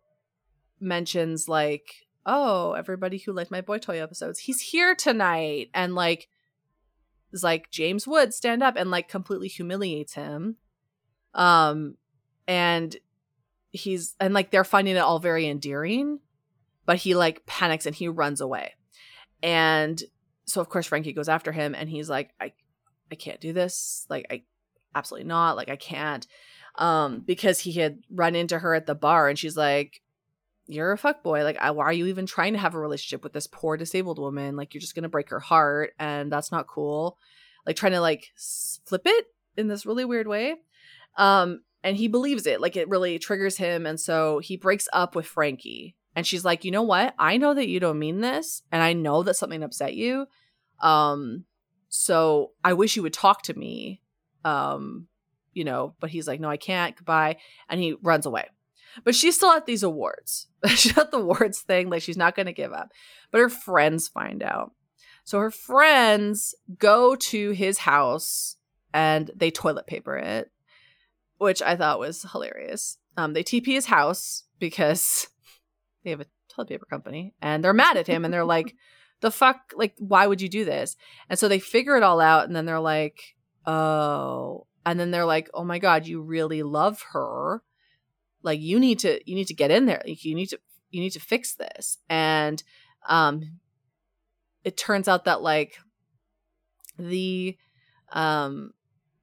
mentions 0.78 1.48
like, 1.48 2.05
oh, 2.26 2.72
everybody 2.72 3.18
who 3.18 3.32
liked 3.32 3.50
my 3.50 3.60
boy 3.60 3.78
toy 3.78 4.02
episodes, 4.02 4.40
he's 4.40 4.60
here 4.60 4.94
tonight, 4.94 5.70
and 5.72 5.94
like 5.94 6.28
is 7.32 7.42
like 7.42 7.70
James 7.70 8.06
Wood 8.06 8.34
stand 8.34 8.62
up 8.62 8.74
and 8.76 8.90
like 8.90 9.08
completely 9.08 9.48
humiliates 9.48 10.14
him. 10.14 10.56
Um, 11.34 11.96
and 12.46 12.96
he's 13.70 14.14
and 14.20 14.34
like 14.34 14.50
they're 14.50 14.64
finding 14.64 14.96
it 14.96 15.00
all 15.00 15.18
very 15.18 15.46
endearing 15.46 16.20
but 16.86 16.98
he 16.98 17.14
like 17.14 17.44
panics 17.46 17.84
and 17.84 17.94
he 17.94 18.08
runs 18.08 18.40
away. 18.40 18.74
And 19.42 20.02
so 20.46 20.60
of 20.60 20.68
course 20.68 20.86
frankie 20.86 21.12
goes 21.12 21.28
after 21.28 21.50
him 21.52 21.74
and 21.74 21.90
he's 21.90 22.08
like 22.08 22.30
i 22.40 22.52
i 23.10 23.16
can't 23.16 23.40
do 23.40 23.52
this. 23.52 24.06
Like 24.08 24.26
i 24.30 24.44
absolutely 24.94 25.28
not. 25.28 25.56
Like 25.56 25.68
i 25.68 25.76
can't. 25.76 26.26
Um 26.76 27.20
because 27.20 27.60
he 27.60 27.72
had 27.72 27.98
run 28.10 28.34
into 28.34 28.58
her 28.58 28.74
at 28.74 28.86
the 28.86 28.94
bar 28.94 29.28
and 29.28 29.38
she's 29.38 29.56
like 29.56 30.00
you're 30.68 30.92
a 30.92 30.98
fuck 30.98 31.22
boy 31.22 31.44
like 31.44 31.58
why 31.60 31.84
are 31.84 31.92
you 31.92 32.06
even 32.06 32.26
trying 32.26 32.52
to 32.54 32.58
have 32.58 32.74
a 32.74 32.78
relationship 32.78 33.22
with 33.22 33.32
this 33.32 33.46
poor 33.46 33.76
disabled 33.76 34.18
woman? 34.18 34.56
Like 34.56 34.74
you're 34.74 34.80
just 34.80 34.94
gonna 34.94 35.08
break 35.08 35.30
her 35.30 35.40
heart 35.40 35.94
and 35.98 36.30
that's 36.30 36.50
not 36.50 36.66
cool. 36.66 37.18
Like 37.64 37.76
trying 37.76 37.92
to 37.92 38.00
like 38.00 38.32
flip 38.36 39.02
it 39.04 39.26
in 39.56 39.68
this 39.68 39.86
really 39.86 40.04
weird 40.04 40.26
way. 40.26 40.56
Um 41.16 41.62
and 41.84 41.96
he 41.96 42.08
believes 42.08 42.46
it 42.46 42.60
like 42.60 42.76
it 42.76 42.88
really 42.88 43.18
triggers 43.18 43.56
him 43.56 43.86
and 43.86 44.00
so 44.00 44.40
he 44.40 44.56
breaks 44.56 44.88
up 44.92 45.14
with 45.14 45.26
frankie. 45.26 45.94
And 46.16 46.26
she's 46.26 46.44
like 46.44 46.64
you 46.64 46.70
know 46.70 46.82
what? 46.82 47.14
I 47.18 47.36
know 47.36 47.54
that 47.54 47.68
you 47.68 47.78
don't 47.78 47.98
mean 47.98 48.20
this 48.20 48.62
and 48.72 48.82
i 48.82 48.92
know 48.92 49.22
that 49.22 49.36
something 49.36 49.62
upset 49.62 49.94
you. 49.94 50.26
Um 50.80 51.44
so 51.88 52.52
i 52.64 52.72
wish 52.72 52.96
you 52.96 53.02
would 53.02 53.12
talk 53.14 53.42
to 53.42 53.54
me 53.54 54.02
um 54.44 55.06
you 55.52 55.64
know. 55.64 55.94
But 56.00 56.10
he's 56.10 56.26
like 56.26 56.40
no 56.40 56.50
i 56.50 56.56
can't. 56.56 56.96
Goodbye. 56.96 57.36
And 57.68 57.80
he 57.80 57.94
runs 58.02 58.26
away 58.26 58.46
but 59.04 59.14
she's 59.14 59.36
still 59.36 59.52
at 59.52 59.66
these 59.66 59.82
awards 59.82 60.48
she's 60.66 60.96
at 60.96 61.10
the 61.10 61.18
awards 61.18 61.60
thing 61.60 61.88
like 61.88 62.02
she's 62.02 62.16
not 62.16 62.34
going 62.34 62.46
to 62.46 62.52
give 62.52 62.72
up 62.72 62.90
but 63.30 63.40
her 63.40 63.48
friends 63.48 64.08
find 64.08 64.42
out 64.42 64.72
so 65.24 65.38
her 65.38 65.50
friends 65.50 66.54
go 66.78 67.16
to 67.16 67.50
his 67.50 67.78
house 67.78 68.56
and 68.94 69.30
they 69.34 69.50
toilet 69.50 69.86
paper 69.86 70.16
it 70.16 70.50
which 71.38 71.62
I 71.62 71.76
thought 71.76 71.98
was 71.98 72.26
hilarious. 72.32 72.98
Um, 73.16 73.32
they 73.32 73.42
TP 73.42 73.66
his 73.66 73.86
house 73.86 74.44
because 74.58 75.28
they 76.04 76.10
have 76.10 76.20
a 76.20 76.26
toilet 76.48 76.68
paper 76.68 76.86
company 76.86 77.34
and 77.40 77.62
they're 77.62 77.72
mad 77.72 77.96
at 77.96 78.06
him 78.06 78.24
and 78.24 78.32
they're 78.32 78.44
like, 78.44 78.74
the 79.20 79.30
fuck? 79.30 79.72
Like, 79.74 79.94
why 79.98 80.26
would 80.26 80.40
you 80.40 80.48
do 80.48 80.64
this? 80.64 80.96
And 81.28 81.38
so 81.38 81.48
they 81.48 81.58
figure 81.58 81.96
it 81.96 82.02
all 82.02 82.20
out 82.20 82.46
and 82.46 82.54
then 82.54 82.66
they're 82.66 82.80
like, 82.80 83.36
oh. 83.66 84.66
And 84.84 85.00
then 85.00 85.10
they're 85.10 85.26
like, 85.26 85.50
oh 85.52 85.64
my 85.64 85.78
God, 85.78 86.06
you 86.06 86.22
really 86.22 86.62
love 86.62 87.02
her. 87.12 87.62
Like 88.42 88.60
you 88.60 88.78
need 88.78 89.00
to 89.00 89.20
you 89.28 89.34
need 89.34 89.48
to 89.48 89.54
get 89.54 89.70
in 89.70 89.86
there. 89.86 90.02
Like, 90.06 90.24
you 90.24 90.34
need 90.34 90.50
to 90.50 90.58
you 90.90 91.00
need 91.00 91.10
to 91.10 91.20
fix 91.20 91.54
this. 91.54 91.98
And 92.08 92.62
um 93.08 93.58
it 94.64 94.76
turns 94.76 95.08
out 95.08 95.24
that 95.24 95.42
like 95.42 95.78
the 96.98 97.56
um 98.12 98.72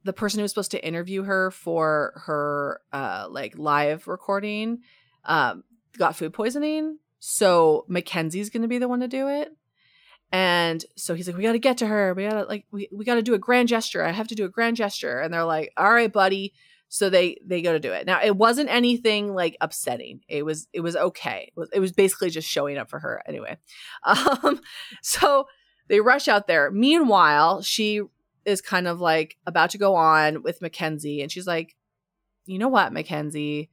the 0.03 0.13
person 0.13 0.39
who 0.39 0.43
was 0.43 0.51
supposed 0.51 0.71
to 0.71 0.85
interview 0.85 1.23
her 1.23 1.51
for 1.51 2.21
her 2.25 2.81
uh 2.91 3.27
like 3.29 3.57
live 3.57 4.07
recording 4.07 4.79
um 5.25 5.63
got 5.97 6.15
food 6.15 6.33
poisoning. 6.33 6.97
So 7.19 7.85
mackenzie's 7.87 8.49
gonna 8.49 8.67
be 8.67 8.79
the 8.79 8.87
one 8.87 8.99
to 8.99 9.07
do 9.07 9.29
it. 9.29 9.55
And 10.31 10.83
so 10.97 11.13
he's 11.13 11.27
like 11.27 11.37
we 11.37 11.43
gotta 11.43 11.59
get 11.59 11.77
to 11.77 11.87
her. 11.87 12.13
We 12.13 12.23
gotta 12.27 12.43
like 12.43 12.65
we, 12.71 12.89
we 12.91 13.05
gotta 13.05 13.21
do 13.21 13.35
a 13.35 13.39
grand 13.39 13.69
gesture. 13.69 14.03
I 14.03 14.11
have 14.11 14.27
to 14.29 14.35
do 14.35 14.45
a 14.45 14.49
grand 14.49 14.75
gesture. 14.75 15.19
And 15.19 15.33
they're 15.33 15.45
like 15.45 15.71
all 15.77 15.93
right 15.93 16.11
buddy 16.11 16.53
so 16.93 17.09
they 17.09 17.37
they 17.45 17.61
go 17.61 17.73
to 17.73 17.79
do 17.79 17.91
it. 17.91 18.05
Now 18.05 18.21
it 18.23 18.35
wasn't 18.35 18.69
anything 18.69 19.33
like 19.33 19.57
upsetting. 19.61 20.21
It 20.27 20.43
was 20.43 20.67
it 20.73 20.81
was 20.81 20.95
okay. 20.95 21.51
It 21.55 21.59
was, 21.59 21.69
it 21.73 21.79
was 21.79 21.91
basically 21.91 22.29
just 22.29 22.47
showing 22.47 22.77
up 22.77 22.89
for 22.89 22.99
her 22.99 23.23
anyway. 23.25 23.57
Um 24.05 24.61
so 25.01 25.47
they 25.87 25.99
rush 25.99 26.27
out 26.27 26.47
there. 26.47 26.69
Meanwhile 26.71 27.61
she 27.61 28.01
is 28.45 28.61
kind 28.61 28.87
of 28.87 28.99
like 28.99 29.37
about 29.47 29.69
to 29.71 29.77
go 29.77 29.95
on 29.95 30.43
with 30.43 30.61
Mackenzie, 30.61 31.21
and 31.21 31.31
she's 31.31 31.47
like, 31.47 31.75
"You 32.45 32.59
know 32.59 32.67
what, 32.67 32.93
Mackenzie? 32.93 33.69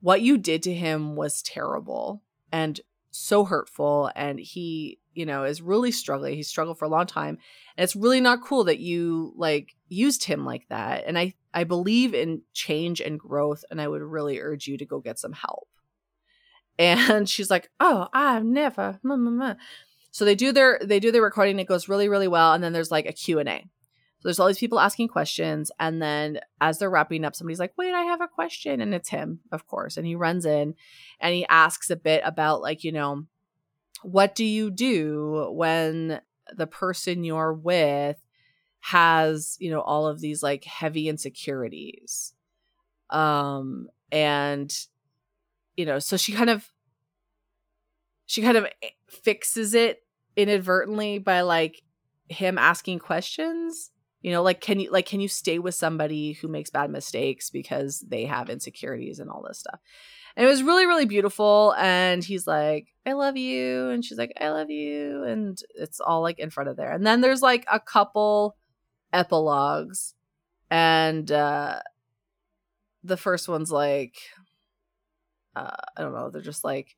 what 0.00 0.22
you 0.22 0.38
did 0.38 0.62
to 0.62 0.74
him 0.74 1.14
was 1.16 1.42
terrible 1.42 2.22
and 2.50 2.80
so 3.10 3.44
hurtful 3.44 4.10
and 4.16 4.40
he 4.40 4.98
you 5.14 5.26
know 5.26 5.44
is 5.44 5.62
really 5.62 5.92
struggling. 5.92 6.34
He 6.34 6.42
struggled 6.42 6.78
for 6.78 6.84
a 6.84 6.88
long 6.88 7.06
time. 7.06 7.38
And 7.76 7.84
it's 7.84 7.96
really 7.96 8.20
not 8.20 8.44
cool 8.44 8.64
that 8.64 8.78
you 8.78 9.32
like 9.36 9.74
used 9.88 10.24
him 10.24 10.44
like 10.44 10.66
that. 10.68 11.04
And 11.06 11.18
i 11.18 11.34
i 11.52 11.64
believe 11.64 12.14
in 12.14 12.42
change 12.52 13.00
and 13.00 13.18
growth 13.18 13.64
and 13.70 13.80
i 13.80 13.88
would 13.88 14.02
really 14.02 14.40
urge 14.40 14.66
you 14.66 14.78
to 14.78 14.86
go 14.86 15.00
get 15.00 15.18
some 15.18 15.32
help. 15.32 15.68
And 16.78 17.28
she's 17.28 17.50
like 17.50 17.70
oh 17.80 18.08
i've 18.12 18.44
never 18.44 18.98
mm, 19.04 19.18
mm, 19.18 19.38
mm. 19.38 19.56
so 20.10 20.24
they 20.24 20.34
do 20.34 20.52
their 20.52 20.80
they 20.82 21.00
do 21.00 21.12
their 21.12 21.22
recording. 21.22 21.58
It 21.58 21.68
goes 21.68 21.88
really 21.88 22.08
really 22.08 22.28
well. 22.28 22.52
And 22.52 22.62
then 22.64 22.72
there's 22.72 22.90
like 22.90 23.06
a 23.06 23.12
q&a 23.12 23.64
so 24.20 24.28
there's 24.28 24.38
all 24.38 24.48
these 24.48 24.58
people 24.58 24.78
asking 24.78 25.08
questions. 25.08 25.72
And 25.80 26.02
then 26.02 26.40
as 26.60 26.78
they're 26.78 26.90
wrapping 26.90 27.24
up, 27.24 27.34
somebody's 27.34 27.58
like, 27.58 27.72
wait, 27.78 27.94
I 27.94 28.02
have 28.02 28.20
a 28.20 28.28
question. 28.28 28.82
And 28.82 28.94
it's 28.94 29.08
him, 29.08 29.40
of 29.50 29.66
course. 29.66 29.96
And 29.96 30.06
he 30.06 30.14
runs 30.14 30.44
in 30.44 30.74
and 31.20 31.34
he 31.34 31.46
asks 31.48 31.88
a 31.88 31.96
bit 31.96 32.20
about, 32.22 32.60
like, 32.60 32.84
you 32.84 32.92
know, 32.92 33.24
what 34.02 34.34
do 34.34 34.44
you 34.44 34.70
do 34.70 35.48
when 35.52 36.20
the 36.52 36.66
person 36.66 37.24
you're 37.24 37.52
with 37.52 38.16
has, 38.80 39.56
you 39.60 39.70
know, 39.70 39.80
all 39.80 40.06
of 40.06 40.20
these 40.20 40.42
like 40.42 40.64
heavy 40.64 41.08
insecurities? 41.08 42.32
Um, 43.10 43.88
and, 44.10 44.72
you 45.76 45.84
know, 45.84 45.98
so 45.98 46.16
she 46.16 46.32
kind 46.32 46.50
of, 46.50 46.70
she 48.26 48.42
kind 48.42 48.56
of 48.56 48.66
fixes 49.08 49.74
it 49.74 50.02
inadvertently 50.36 51.18
by 51.18 51.40
like 51.40 51.82
him 52.28 52.56
asking 52.56 53.00
questions 53.00 53.90
you 54.22 54.30
know 54.30 54.42
like 54.42 54.60
can 54.60 54.80
you 54.80 54.90
like 54.90 55.06
can 55.06 55.20
you 55.20 55.28
stay 55.28 55.58
with 55.58 55.74
somebody 55.74 56.32
who 56.32 56.48
makes 56.48 56.70
bad 56.70 56.90
mistakes 56.90 57.50
because 57.50 58.00
they 58.08 58.24
have 58.24 58.48
insecurities 58.48 59.18
and 59.18 59.30
all 59.30 59.44
this 59.46 59.58
stuff 59.58 59.80
and 60.36 60.46
it 60.46 60.48
was 60.48 60.62
really 60.62 60.86
really 60.86 61.06
beautiful 61.06 61.74
and 61.78 62.24
he's 62.24 62.46
like 62.46 62.88
i 63.06 63.12
love 63.12 63.36
you 63.36 63.88
and 63.90 64.04
she's 64.04 64.18
like 64.18 64.32
i 64.40 64.48
love 64.50 64.70
you 64.70 65.24
and 65.24 65.58
it's 65.74 66.00
all 66.00 66.22
like 66.22 66.38
in 66.38 66.50
front 66.50 66.68
of 66.68 66.76
there. 66.76 66.92
And 66.92 67.06
then 67.06 67.20
there's 67.20 67.42
like 67.42 67.64
a 67.70 67.80
couple 67.80 68.56
epilogues 69.12 70.14
and 70.70 71.30
uh 71.32 71.80
the 73.02 73.16
first 73.16 73.48
one's 73.48 73.72
like 73.72 74.14
uh 75.56 75.74
i 75.96 76.02
don't 76.02 76.14
know 76.14 76.30
they're 76.30 76.42
just 76.42 76.64
like 76.64 76.96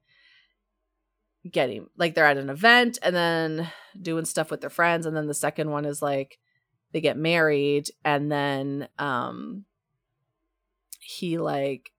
getting 1.50 1.86
like 1.96 2.14
they're 2.14 2.26
at 2.26 2.36
an 2.36 2.50
event 2.50 2.98
and 3.02 3.16
then 3.16 3.70
doing 4.00 4.24
stuff 4.24 4.50
with 4.50 4.60
their 4.60 4.70
friends 4.70 5.06
and 5.06 5.16
then 5.16 5.26
the 5.26 5.34
second 5.34 5.70
one 5.70 5.84
is 5.84 6.02
like 6.02 6.38
they 6.92 7.00
get 7.00 7.16
married 7.16 7.88
and 8.04 8.30
then 8.30 8.88
um 8.98 9.64
he 11.00 11.38
like 11.38 11.90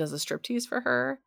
does 0.00 0.12
a 0.12 0.16
striptease 0.16 0.66
for 0.66 0.80
her. 0.80 1.20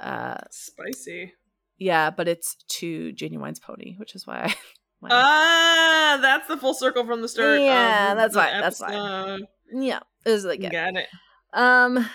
Uh 0.00 0.38
spicy. 0.50 1.32
Yeah 1.78 2.10
but 2.10 2.26
it's 2.26 2.56
to 2.68 3.12
Ginuwine's 3.12 3.60
pony 3.60 3.94
which 3.98 4.14
is 4.14 4.26
why 4.26 4.54
I 5.04 5.08
ah 5.10 6.18
that's 6.20 6.48
the 6.48 6.56
full 6.56 6.74
circle 6.74 7.04
from 7.06 7.22
the 7.22 7.28
start 7.28 7.60
yeah 7.60 8.14
that's 8.14 8.34
fine 8.34 8.60
that's 8.60 8.80
why. 8.80 9.38
yeah 9.72 10.00
it 10.24 10.30
was 10.30 10.44
like 10.44 10.60
got 10.60 10.96
it. 10.96 11.08
Um 11.52 12.08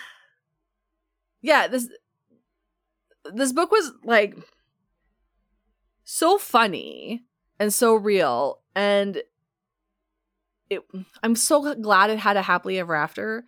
yeah 1.40 1.68
this 1.68 1.88
this 3.32 3.52
book 3.52 3.70
was 3.70 3.92
like 4.04 4.36
so 6.04 6.38
funny 6.38 7.22
and 7.58 7.72
so 7.72 7.94
real 7.94 8.58
and 8.74 9.22
it 10.70 10.82
I'm 11.22 11.36
so 11.36 11.74
glad 11.74 12.10
it 12.10 12.18
had 12.18 12.36
a 12.36 12.42
happily 12.42 12.78
ever 12.78 12.94
after, 12.94 13.44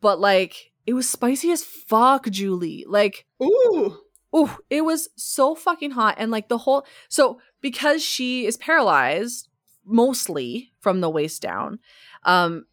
but 0.00 0.20
like 0.20 0.72
it 0.86 0.94
was 0.94 1.08
spicy 1.08 1.50
as 1.50 1.64
fuck, 1.64 2.28
Julie. 2.30 2.84
Like 2.88 3.26
ooh. 3.42 3.98
Ooh, 4.36 4.50
it 4.68 4.84
was 4.84 5.08
so 5.16 5.54
fucking 5.54 5.92
hot 5.92 6.16
and 6.18 6.30
like 6.30 6.48
the 6.48 6.58
whole 6.58 6.84
so 7.08 7.40
because 7.60 8.02
she 8.04 8.46
is 8.46 8.56
paralyzed 8.56 9.48
mostly 9.84 10.72
from 10.80 11.00
the 11.00 11.10
waist 11.10 11.40
down, 11.40 11.78
um 12.24 12.66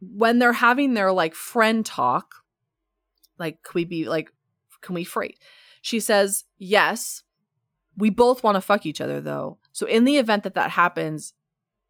when 0.00 0.38
they're 0.38 0.54
having 0.54 0.94
their 0.94 1.12
like 1.12 1.34
friend 1.34 1.84
talk, 1.84 2.36
like 3.38 3.62
can 3.62 3.72
we 3.74 3.84
be 3.84 4.08
like 4.08 4.32
can 4.80 4.94
we 4.94 5.04
freight? 5.04 5.38
She 5.80 6.00
says, 6.00 6.44
"Yes. 6.58 7.22
We 7.96 8.08
both 8.08 8.42
want 8.42 8.54
to 8.56 8.60
fuck 8.60 8.86
each 8.86 9.00
other 9.00 9.20
though. 9.20 9.58
So 9.72 9.86
in 9.86 10.04
the 10.04 10.16
event 10.16 10.44
that 10.44 10.54
that 10.54 10.70
happens, 10.70 11.34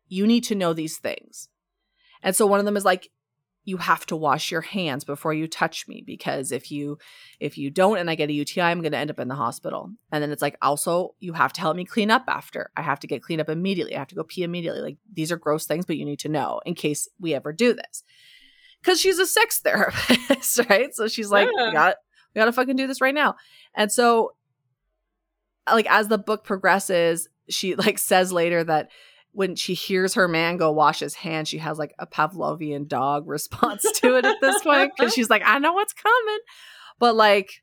you 0.08 0.26
need 0.26 0.44
to 0.44 0.54
know 0.54 0.72
these 0.72 0.98
things. 0.98 1.48
And 2.22 2.34
so 2.34 2.46
one 2.46 2.58
of 2.58 2.66
them 2.66 2.76
is 2.76 2.84
like, 2.84 3.10
you 3.64 3.76
have 3.76 4.04
to 4.06 4.16
wash 4.16 4.50
your 4.50 4.60
hands 4.60 5.04
before 5.04 5.32
you 5.32 5.46
touch 5.46 5.86
me 5.86 6.02
because 6.04 6.50
if 6.50 6.70
you 6.70 6.98
if 7.38 7.56
you 7.56 7.70
don't 7.70 7.98
and 7.98 8.10
I 8.10 8.14
get 8.16 8.28
a 8.28 8.32
UTI, 8.32 8.62
I'm 8.62 8.80
going 8.80 8.92
to 8.92 8.98
end 8.98 9.10
up 9.10 9.20
in 9.20 9.28
the 9.28 9.36
hospital. 9.36 9.90
And 10.10 10.22
then 10.22 10.32
it's 10.32 10.42
like 10.42 10.56
also 10.60 11.14
you 11.20 11.32
have 11.34 11.52
to 11.54 11.60
help 11.60 11.76
me 11.76 11.84
clean 11.84 12.10
up 12.10 12.24
after. 12.26 12.70
I 12.76 12.82
have 12.82 12.98
to 13.00 13.06
get 13.06 13.22
cleaned 13.22 13.40
up 13.40 13.48
immediately. 13.48 13.94
I 13.94 14.00
have 14.00 14.08
to 14.08 14.14
go 14.14 14.24
pee 14.24 14.42
immediately. 14.42 14.80
Like 14.80 14.96
these 15.12 15.30
are 15.30 15.36
gross 15.36 15.66
things, 15.66 15.86
but 15.86 15.96
you 15.96 16.04
need 16.04 16.18
to 16.20 16.28
know 16.28 16.60
in 16.66 16.74
case 16.74 17.08
we 17.20 17.34
ever 17.34 17.52
do 17.52 17.72
this. 17.72 18.02
Cuz 18.82 19.00
she's 19.00 19.20
a 19.20 19.26
sex 19.26 19.60
therapist, 19.60 20.60
right? 20.68 20.92
So 20.94 21.06
she's 21.06 21.30
like, 21.30 21.48
yeah. 21.56 21.66
we 21.66 21.72
got 21.72 21.96
we 22.34 22.40
got 22.40 22.46
to 22.46 22.52
fucking 22.52 22.76
do 22.76 22.86
this 22.86 23.00
right 23.00 23.14
now. 23.14 23.36
And 23.74 23.92
so 23.92 24.34
like 25.70 25.86
as 25.88 26.08
the 26.08 26.18
book 26.18 26.44
progresses, 26.44 27.28
she 27.48 27.76
like 27.76 27.98
says 27.98 28.32
later 28.32 28.64
that 28.64 28.90
when 29.32 29.56
she 29.56 29.74
hears 29.74 30.14
her 30.14 30.28
man 30.28 30.56
go 30.56 30.70
wash 30.70 31.00
his 31.00 31.14
hands, 31.14 31.48
she 31.48 31.58
has 31.58 31.78
like 31.78 31.94
a 31.98 32.06
Pavlovian 32.06 32.86
dog 32.86 33.26
response 33.26 33.82
to 34.00 34.16
it 34.16 34.24
at 34.24 34.40
this 34.40 34.62
point 34.62 34.92
because 34.96 35.12
she's 35.12 35.30
like, 35.30 35.42
I 35.44 35.58
know 35.58 35.72
what's 35.72 35.94
coming. 35.94 36.38
But 36.98 37.16
like, 37.16 37.62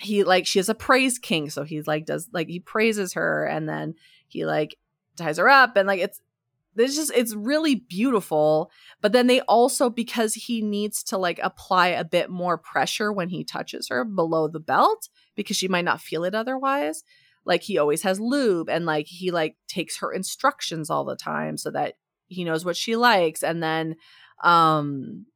he 0.00 0.22
like 0.22 0.46
she 0.46 0.58
has 0.60 0.68
a 0.68 0.74
praise 0.74 1.18
kink, 1.18 1.50
so 1.50 1.64
he 1.64 1.82
like 1.82 2.06
does 2.06 2.28
like 2.32 2.48
he 2.48 2.60
praises 2.60 3.14
her 3.14 3.44
and 3.44 3.68
then 3.68 3.94
he 4.28 4.46
like 4.46 4.76
ties 5.16 5.38
her 5.38 5.48
up 5.48 5.76
and 5.76 5.88
like 5.88 6.00
it's 6.00 6.20
it's 6.76 6.94
just 6.94 7.12
it's 7.14 7.34
really 7.34 7.74
beautiful 7.74 8.70
but 9.00 9.12
then 9.12 9.26
they 9.26 9.40
also 9.42 9.90
because 9.90 10.34
he 10.34 10.62
needs 10.62 11.02
to 11.02 11.18
like 11.18 11.40
apply 11.42 11.88
a 11.88 12.04
bit 12.04 12.30
more 12.30 12.56
pressure 12.56 13.12
when 13.12 13.28
he 13.28 13.42
touches 13.42 13.88
her 13.88 14.04
below 14.04 14.48
the 14.48 14.60
belt 14.60 15.08
because 15.34 15.56
she 15.56 15.68
might 15.68 15.84
not 15.84 16.00
feel 16.00 16.24
it 16.24 16.34
otherwise 16.34 17.02
like 17.48 17.62
he 17.62 17.78
always 17.78 18.02
has 18.02 18.20
lube 18.20 18.68
and 18.68 18.84
like 18.84 19.06
he 19.08 19.30
like 19.32 19.56
takes 19.66 19.98
her 19.98 20.12
instructions 20.12 20.90
all 20.90 21.04
the 21.04 21.16
time 21.16 21.56
so 21.56 21.70
that 21.70 21.94
he 22.28 22.44
knows 22.44 22.64
what 22.64 22.76
she 22.76 22.94
likes. 22.94 23.42
And 23.42 23.62
then 23.62 23.96
um 24.44 25.26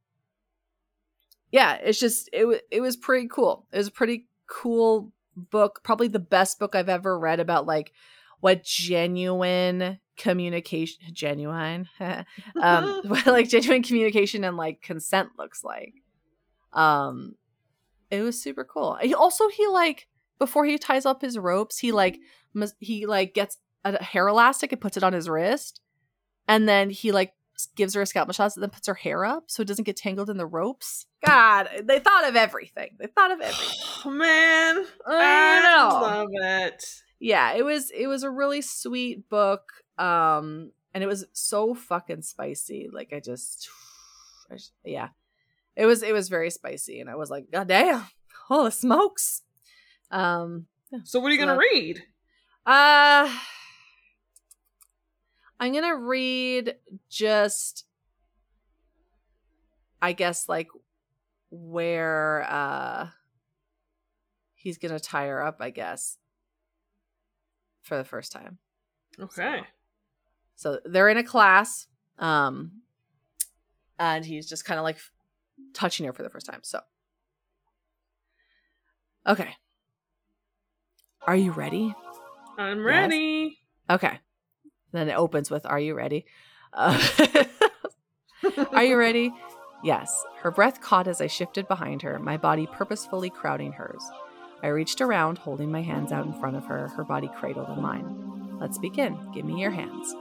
yeah 1.50 1.74
it's 1.82 1.98
just 1.98 2.28
it, 2.32 2.62
it 2.70 2.80
was 2.80 2.96
pretty 2.96 3.26
cool. 3.28 3.66
It 3.72 3.78
was 3.78 3.88
a 3.88 3.92
pretty 3.92 4.26
cool 4.46 5.10
book 5.34 5.80
probably 5.82 6.08
the 6.08 6.18
best 6.18 6.58
book 6.58 6.74
i've 6.74 6.90
ever 6.90 7.18
read 7.18 7.40
about 7.40 7.64
like 7.64 7.90
what 8.40 8.62
genuine 8.62 9.98
communication 10.18 10.98
genuine? 11.12 11.88
Um 12.60 13.00
like 13.26 13.48
genuine 13.48 13.82
communication 13.82 14.44
and 14.44 14.56
like 14.56 14.82
consent 14.82 15.30
looks 15.38 15.64
like. 15.64 15.94
Um 16.74 17.36
it 18.10 18.20
was 18.20 18.40
super 18.40 18.64
cool. 18.64 18.98
He 19.00 19.14
also 19.14 19.48
he 19.48 19.66
like 19.68 20.06
before 20.43 20.64
he 20.64 20.76
ties 20.76 21.07
up 21.07 21.22
his 21.22 21.38
ropes, 21.38 21.78
he 21.78 21.93
like 21.93 22.18
he 22.80 23.07
like 23.07 23.32
gets 23.32 23.59
a 23.84 24.03
hair 24.03 24.26
elastic 24.26 24.72
and 24.72 24.80
puts 24.80 24.97
it 24.97 25.05
on 25.05 25.12
his 25.12 25.28
wrist, 25.28 25.80
and 26.49 26.68
then 26.68 26.90
he 26.90 27.12
like 27.12 27.32
gives 27.76 27.95
her 27.95 28.03
a 28.03 28.07
scalp 28.07 28.26
massage 28.26 28.57
and 28.57 28.62
then 28.64 28.70
puts 28.70 28.88
her 28.88 28.95
hair 28.95 29.24
up 29.24 29.45
so 29.47 29.61
it 29.61 29.68
doesn't 29.68 29.84
get 29.84 29.97
tangled 29.97 30.28
in 30.28 30.38
the 30.38 30.47
ropes. 30.47 31.07
God, 31.24 31.68
they 31.84 32.01
thought 32.01 32.28
of 32.28 32.34
everything. 32.34 32.97
They 32.99 33.07
thought 33.07 33.30
of 33.30 33.40
everything. 33.40 33.76
Oh, 34.05 34.11
man, 34.11 34.84
I, 35.07 35.62
I 35.64 36.01
love 36.01 36.28
it. 36.32 36.84
Yeah, 37.20 37.53
it 37.53 37.64
was 37.64 37.93
it 37.97 38.09
was 38.09 38.24
a 38.24 38.30
really 38.30 38.62
sweet 38.62 39.28
book, 39.28 39.62
um, 39.97 40.72
and 40.93 41.05
it 41.05 41.07
was 41.07 41.24
so 41.32 41.72
fucking 41.72 42.22
spicy. 42.22 42.90
Like 42.93 43.12
I 43.12 43.20
just, 43.20 43.68
I 44.51 44.57
just 44.57 44.72
yeah, 44.84 45.11
it 45.76 45.86
was 45.86 46.03
it 46.03 46.12
was 46.12 46.28
very 46.28 46.51
spicy, 46.51 46.99
and 46.99 47.09
I 47.09 47.14
was 47.14 47.30
like, 47.30 47.45
God 47.53 47.68
damn, 47.68 48.09
holy 48.49 48.72
smokes. 48.72 49.43
Um, 50.12 50.66
so 51.04 51.18
what 51.20 51.30
are 51.30 51.34
you 51.34 51.40
gonna 51.40 51.58
read? 51.58 52.02
Uh 52.66 53.34
I'm 55.58 55.72
gonna 55.72 55.96
read 55.96 56.76
just 57.08 57.84
I 60.00 60.12
guess 60.12 60.48
like 60.48 60.68
where 61.50 62.44
uh 62.48 63.08
he's 64.54 64.78
gonna 64.78 65.00
tie 65.00 65.26
her 65.26 65.42
up, 65.42 65.56
I 65.60 65.70
guess. 65.70 66.18
For 67.82 67.96
the 67.96 68.04
first 68.04 68.30
time. 68.30 68.58
Okay. 69.18 69.62
So, 70.54 70.74
so 70.74 70.80
they're 70.84 71.08
in 71.08 71.16
a 71.16 71.24
class, 71.24 71.88
um, 72.18 72.82
and 73.98 74.24
he's 74.24 74.48
just 74.48 74.64
kind 74.64 74.78
of 74.78 74.84
like 74.84 74.98
touching 75.74 76.06
her 76.06 76.12
for 76.12 76.22
the 76.22 76.30
first 76.30 76.46
time. 76.46 76.60
So, 76.62 76.80
okay. 79.26 79.56
Are 81.27 81.37
you 81.37 81.53
ready? 81.53 81.95
I'm 82.59 82.85
ready. 82.85 83.59
Yes? 83.89 83.97
Okay. 83.97 84.18
Then 84.93 85.09
it 85.09 85.14
opens 85.14 85.51
with 85.51 85.64
Are 85.66 85.79
you 85.79 85.95
ready? 85.95 86.27
Uh, 86.73 87.01
are 88.73 88.85
you 88.85 88.97
ready? 88.97 89.33
Yes, 89.85 90.25
her 90.43 90.51
breath 90.51 90.81
caught 90.81 91.09
as 91.09 91.20
I 91.20 91.27
shifted 91.27 91.66
behind 91.66 92.03
her, 92.03 92.18
my 92.18 92.37
body 92.37 92.68
purposefully 92.70 93.31
crowding 93.31 93.73
hers. 93.73 94.03
I 94.62 94.68
reached 94.68 95.01
around, 95.01 95.39
holding 95.39 95.73
my 95.73 95.83
hands 95.83 96.12
out 96.12 96.25
in 96.25 96.33
front 96.35 96.57
of 96.57 96.64
her, 96.66 96.89
her 96.89 97.05
body 97.05 97.29
cradled 97.37 97.68
in 97.68 97.83
mine. 97.83 98.59
Let's 98.61 98.79
begin. 98.79 99.18
Give 99.35 99.45
me 99.45 99.61
your 99.61 99.73
hands. 99.73 100.14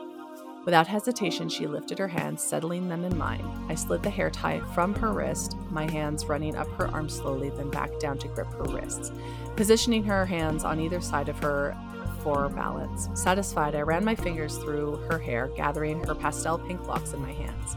Without 0.63 0.85
hesitation, 0.87 1.49
she 1.49 1.65
lifted 1.65 1.97
her 1.97 2.07
hands, 2.07 2.43
settling 2.43 2.87
them 2.87 3.03
in 3.03 3.17
mine. 3.17 3.43
I 3.67 3.75
slid 3.75 4.03
the 4.03 4.11
hair 4.11 4.29
tie 4.29 4.59
from 4.73 4.93
her 4.95 5.11
wrist, 5.11 5.57
my 5.71 5.89
hands 5.89 6.25
running 6.25 6.55
up 6.55 6.67
her 6.73 6.87
arm 6.89 7.09
slowly, 7.09 7.49
then 7.49 7.71
back 7.71 7.99
down 7.99 8.19
to 8.19 8.27
grip 8.27 8.51
her 8.53 8.65
wrists, 8.65 9.11
positioning 9.55 10.03
her 10.03 10.25
hands 10.25 10.63
on 10.63 10.79
either 10.79 11.01
side 11.01 11.29
of 11.29 11.39
her 11.39 11.75
for 12.23 12.47
balance. 12.49 13.09
Satisfied, 13.15 13.73
I 13.73 13.81
ran 13.81 14.05
my 14.05 14.13
fingers 14.13 14.57
through 14.57 14.97
her 15.09 15.17
hair, 15.17 15.47
gathering 15.55 16.03
her 16.03 16.13
pastel 16.13 16.59
pink 16.59 16.87
locks 16.87 17.13
in 17.13 17.21
my 17.21 17.31
hands. 17.31 17.75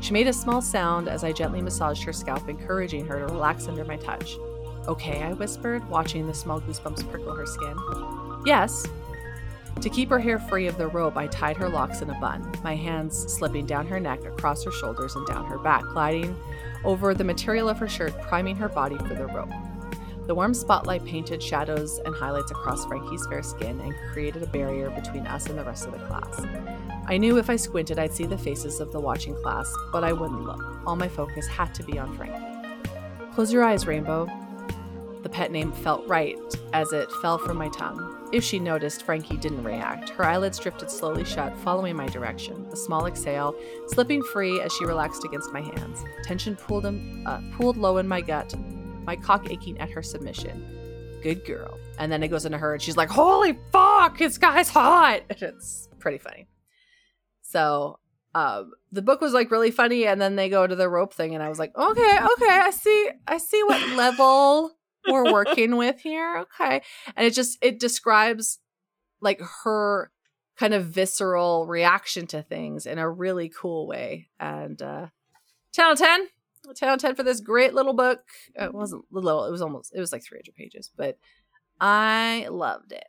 She 0.00 0.14
made 0.14 0.26
a 0.26 0.32
small 0.32 0.62
sound 0.62 1.08
as 1.08 1.24
I 1.24 1.32
gently 1.32 1.60
massaged 1.60 2.02
her 2.04 2.12
scalp, 2.14 2.48
encouraging 2.48 3.06
her 3.06 3.18
to 3.18 3.26
relax 3.26 3.68
under 3.68 3.84
my 3.84 3.96
touch. 3.96 4.36
Okay, 4.88 5.22
I 5.22 5.34
whispered, 5.34 5.88
watching 5.90 6.26
the 6.26 6.34
small 6.34 6.60
goosebumps 6.60 7.08
prickle 7.10 7.36
her 7.36 7.46
skin. 7.46 7.76
Yes. 8.44 8.86
To 9.80 9.90
keep 9.90 10.10
her 10.10 10.20
hair 10.20 10.38
free 10.38 10.66
of 10.68 10.78
the 10.78 10.86
rope, 10.86 11.16
I 11.16 11.26
tied 11.26 11.56
her 11.56 11.68
locks 11.68 12.02
in 12.02 12.10
a 12.10 12.20
bun, 12.20 12.52
my 12.62 12.76
hands 12.76 13.32
slipping 13.32 13.66
down 13.66 13.86
her 13.88 13.98
neck, 13.98 14.24
across 14.24 14.62
her 14.64 14.70
shoulders, 14.70 15.16
and 15.16 15.26
down 15.26 15.44
her 15.46 15.58
back, 15.58 15.82
gliding 15.92 16.36
over 16.84 17.14
the 17.14 17.24
material 17.24 17.68
of 17.68 17.78
her 17.78 17.88
shirt, 17.88 18.16
priming 18.22 18.56
her 18.56 18.68
body 18.68 18.96
for 18.98 19.14
the 19.14 19.26
rope. 19.26 19.50
The 20.26 20.36
warm 20.36 20.54
spotlight 20.54 21.04
painted 21.04 21.42
shadows 21.42 21.98
and 22.04 22.14
highlights 22.14 22.52
across 22.52 22.86
Frankie's 22.86 23.26
fair 23.26 23.42
skin 23.42 23.80
and 23.80 23.92
created 24.12 24.42
a 24.44 24.46
barrier 24.46 24.88
between 24.90 25.26
us 25.26 25.46
and 25.46 25.58
the 25.58 25.64
rest 25.64 25.86
of 25.86 25.92
the 25.92 26.06
class. 26.06 26.46
I 27.08 27.16
knew 27.16 27.38
if 27.38 27.50
I 27.50 27.56
squinted, 27.56 27.98
I'd 27.98 28.14
see 28.14 28.26
the 28.26 28.38
faces 28.38 28.78
of 28.78 28.92
the 28.92 29.00
watching 29.00 29.34
class, 29.42 29.72
but 29.90 30.04
I 30.04 30.12
wouldn't 30.12 30.44
look. 30.44 30.62
All 30.86 30.94
my 30.94 31.08
focus 31.08 31.48
had 31.48 31.74
to 31.74 31.82
be 31.82 31.98
on 31.98 32.16
Frankie. 32.16 32.88
Close 33.34 33.52
your 33.52 33.64
eyes, 33.64 33.86
Rainbow. 33.86 34.28
The 35.22 35.28
pet 35.28 35.50
name 35.50 35.72
felt 35.72 36.06
right 36.06 36.38
as 36.72 36.92
it 36.92 37.10
fell 37.20 37.38
from 37.38 37.56
my 37.56 37.68
tongue. 37.70 38.11
If 38.32 38.42
she 38.42 38.58
noticed, 38.58 39.02
Frankie 39.02 39.36
didn't 39.36 39.62
react. 39.62 40.08
Her 40.08 40.24
eyelids 40.24 40.58
drifted 40.58 40.90
slowly 40.90 41.22
shut, 41.22 41.54
following 41.58 41.94
my 41.94 42.06
direction. 42.06 42.66
A 42.72 42.76
small 42.76 43.04
exhale, 43.04 43.54
slipping 43.88 44.22
free 44.22 44.58
as 44.58 44.72
she 44.72 44.86
relaxed 44.86 45.22
against 45.24 45.52
my 45.52 45.60
hands. 45.60 46.02
Tension 46.24 46.56
pooled, 46.56 46.86
in, 46.86 47.26
uh, 47.26 47.42
low 47.60 47.98
in 47.98 48.08
my 48.08 48.22
gut, 48.22 48.54
my 49.04 49.16
cock 49.16 49.50
aching 49.50 49.78
at 49.78 49.90
her 49.90 50.02
submission. 50.02 51.20
Good 51.22 51.44
girl. 51.44 51.78
And 51.98 52.10
then 52.10 52.22
it 52.22 52.28
goes 52.28 52.46
into 52.46 52.56
her, 52.56 52.72
and 52.72 52.80
she's 52.82 52.96
like, 52.96 53.10
"Holy 53.10 53.58
fuck, 53.70 54.16
this 54.16 54.38
guy's 54.38 54.70
hot!" 54.70 55.22
It's 55.30 55.90
pretty 55.98 56.18
funny. 56.18 56.48
So 57.42 57.98
um, 58.34 58.72
the 58.90 59.02
book 59.02 59.20
was 59.20 59.34
like 59.34 59.50
really 59.50 59.70
funny, 59.70 60.06
and 60.06 60.18
then 60.18 60.36
they 60.36 60.48
go 60.48 60.66
to 60.66 60.74
the 60.74 60.88
rope 60.88 61.12
thing, 61.12 61.34
and 61.34 61.42
I 61.42 61.50
was 61.50 61.58
like, 61.58 61.76
"Okay, 61.76 62.00
okay, 62.00 62.48
I 62.48 62.70
see, 62.70 63.10
I 63.28 63.36
see 63.36 63.62
what 63.62 63.94
level 63.94 64.72
we're 65.08 65.32
working 65.32 65.76
with 65.76 66.00
here. 66.00 66.38
Okay. 66.38 66.82
And 67.16 67.26
it 67.26 67.34
just 67.34 67.58
it 67.62 67.78
describes 67.80 68.58
like 69.20 69.40
her 69.64 70.10
kind 70.56 70.74
of 70.74 70.86
visceral 70.86 71.66
reaction 71.66 72.26
to 72.28 72.42
things 72.42 72.86
in 72.86 72.98
a 72.98 73.08
really 73.08 73.48
cool 73.48 73.86
way. 73.86 74.28
And 74.38 74.80
uh 74.80 75.06
10 75.72 75.84
out 75.84 75.92
of 75.92 75.98
10. 75.98 76.26
10 76.74 76.88
out 76.88 76.94
of 76.94 77.00
10 77.00 77.14
for 77.16 77.22
this 77.22 77.40
great 77.40 77.74
little 77.74 77.94
book. 77.94 78.20
It 78.54 78.72
wasn't 78.72 79.04
little, 79.10 79.44
it 79.46 79.50
was 79.50 79.62
almost 79.62 79.92
it 79.94 80.00
was 80.00 80.12
like 80.12 80.24
300 80.24 80.54
pages, 80.54 80.90
but 80.96 81.18
I 81.80 82.46
loved 82.50 82.92
it. 82.92 83.04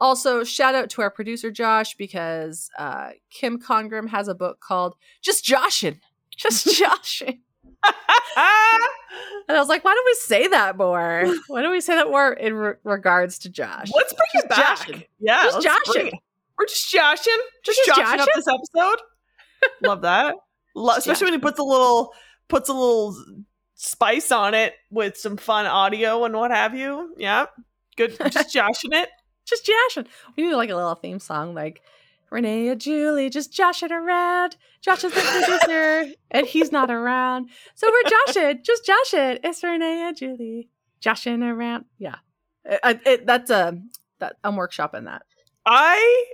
Also, 0.00 0.42
shout 0.42 0.74
out 0.74 0.90
to 0.90 1.02
our 1.02 1.10
producer 1.10 1.50
Josh 1.50 1.94
because 1.94 2.68
uh, 2.76 3.10
Kim 3.30 3.60
Congram 3.60 4.08
has 4.08 4.26
a 4.26 4.34
book 4.34 4.58
called 4.60 4.96
Just 5.22 5.44
Joshin. 5.44 6.00
Just 6.36 6.66
Joshin. 6.80 7.38
and 7.84 7.94
I 8.36 9.58
was 9.58 9.68
like, 9.68 9.84
why 9.84 9.92
don't 9.94 10.04
we 10.06 10.14
say 10.14 10.48
that 10.48 10.76
more? 10.76 11.26
Why 11.48 11.62
don't 11.62 11.72
we 11.72 11.80
say 11.80 11.94
that 11.96 12.08
more 12.08 12.32
in 12.32 12.54
re- 12.54 12.74
regards 12.84 13.38
to 13.40 13.48
Josh? 13.50 13.90
Let's 13.94 14.12
bring 14.12 14.28
Just 14.34 14.44
it 14.44 14.48
back. 14.48 14.78
joshing. 14.78 15.04
Yeah, 15.20 15.42
Just 15.44 15.62
joshing. 15.62 16.12
We're 16.58 16.66
just 16.66 16.90
joshing, 16.90 17.38
just, 17.64 17.80
Just 17.84 17.98
joshing 17.98 18.20
up 18.20 18.28
this 18.34 18.46
episode. 18.46 19.00
Love 19.82 20.02
that. 20.02 20.34
Lo- 20.74 20.94
especially 20.96 21.26
when 21.26 21.34
he 21.34 21.38
puts 21.40 21.58
a 21.58 21.62
little 21.64 22.12
puts 22.48 22.68
a 22.68 22.72
little 22.72 23.16
spice 23.74 24.30
on 24.30 24.54
it 24.54 24.74
with 24.90 25.16
some 25.16 25.36
fun 25.36 25.66
audio 25.66 26.24
and 26.24 26.34
what 26.34 26.50
have 26.50 26.74
you. 26.74 27.14
Yeah, 27.18 27.46
good. 27.96 28.16
Just 28.30 28.52
joshing 28.52 28.92
it. 28.92 29.08
Just 29.44 29.66
joshing. 29.66 30.06
We 30.36 30.44
need 30.44 30.54
like 30.54 30.70
a 30.70 30.76
little 30.76 30.94
theme 30.94 31.18
song 31.18 31.54
like 31.54 31.82
Renee 32.32 32.68
and 32.68 32.80
Julie 32.80 33.30
just 33.30 33.52
joshing 33.52 33.92
around. 33.92 34.56
Josh 34.80 35.04
is 35.04 35.12
the 35.12 35.20
producer 35.20 36.12
and 36.30 36.46
he's 36.46 36.72
not 36.72 36.90
around. 36.90 37.50
So 37.74 37.88
we're 37.90 38.10
joshing, 38.10 38.60
just 38.64 38.84
joshing. 38.86 39.38
It's 39.44 39.62
Renee 39.62 40.08
and 40.08 40.16
Julie 40.16 40.68
joshing 41.00 41.42
around. 41.42 41.84
Yeah. 41.98 42.16
I- 42.68 42.78
I- 42.82 43.00
it- 43.04 43.26
that's 43.26 43.50
a, 43.50 43.78
that, 44.18 44.36
I'm 44.42 44.54
workshopping 44.56 45.04
that. 45.04 45.22
I 45.66 46.24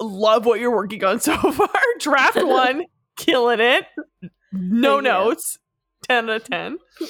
love 0.00 0.44
what 0.46 0.58
you're 0.60 0.74
working 0.74 1.02
on 1.04 1.20
so 1.20 1.36
far. 1.52 1.68
Draft 2.00 2.42
one, 2.44 2.84
killing 3.16 3.60
it. 3.60 3.84
No 4.52 4.96
you. 4.96 5.02
notes. 5.02 5.58
10 6.08 6.28
out 6.30 6.36
of 6.36 6.44
10. 6.44 6.78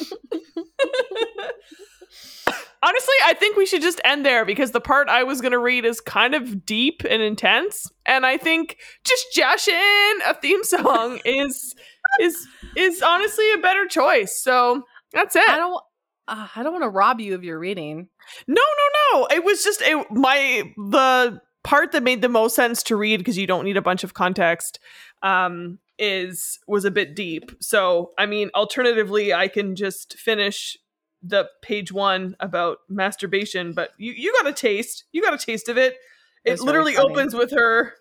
Honestly, 2.87 3.14
I 3.24 3.34
think 3.34 3.57
we 3.57 3.66
should 3.66 3.82
just 3.82 4.01
end 4.05 4.24
there 4.24 4.45
because 4.45 4.70
the 4.70 4.80
part 4.80 5.09
I 5.09 5.24
was 5.24 5.41
going 5.41 5.51
to 5.51 5.59
read 5.59 5.84
is 5.84 6.01
kind 6.01 6.37
of 6.37 6.64
deep 6.64 7.03
and 7.09 7.20
intense. 7.20 7.91
And 8.05 8.24
I 8.24 8.37
think 8.37 8.76
just 9.03 9.26
Joshin, 9.37 10.12
a 10.24 10.34
theme 10.41 10.62
song, 10.62 11.18
is 11.24 11.74
is 12.20 12.47
is 12.76 13.03
honestly 13.03 13.51
a 13.53 13.59
better 13.59 13.87
choice. 13.87 14.41
So 14.41 14.84
that's 15.12 15.34
it. 15.34 15.49
I 15.49 15.57
don't, 15.57 15.82
uh, 16.28 16.47
I 16.55 16.62
don't 16.62 16.72
want 16.72 16.84
to 16.84 16.89
rob 16.89 17.20
you 17.20 17.34
of 17.34 17.43
your 17.43 17.59
reading. 17.59 18.09
No, 18.47 18.62
no, 18.62 19.18
no. 19.18 19.26
It 19.32 19.43
was 19.43 19.64
just 19.64 19.82
a, 19.82 20.05
my 20.12 20.72
the 20.76 21.41
part 21.64 21.91
that 21.91 22.05
made 22.05 22.22
the 22.22 22.28
most 22.28 22.55
sense 22.55 22.84
to 22.84 22.95
read 22.95 23.16
because 23.16 23.37
you 23.37 23.49
don't 23.49 23.64
need 23.64 23.76
a 23.76 23.82
bunch 23.82 24.05
of 24.05 24.14
context. 24.14 24.78
Um, 25.24 25.80
is 25.99 26.61
was 26.68 26.84
a 26.84 26.91
bit 26.93 27.16
deep. 27.16 27.51
So 27.61 28.12
I 28.16 28.26
mean, 28.26 28.51
alternatively, 28.55 29.34
I 29.34 29.49
can 29.49 29.74
just 29.74 30.16
finish 30.16 30.76
the 31.23 31.49
page 31.62 31.93
one 31.93 32.37
about 32.41 32.79
masturbation. 32.89 33.73
But 33.73 33.91
you 33.99 34.12
you 34.12 34.33
got 34.43 34.47
a 34.49 34.53
taste. 34.53 35.05
You 35.12 35.23
got 35.23 35.35
a 35.35 35.39
taste 35.39 35.69
of 35.69 35.77
it. 35.79 35.97
It 36.45 36.61
literally 36.61 36.97
opens 36.97 37.35
with 37.35 37.51
her, 37.51 37.95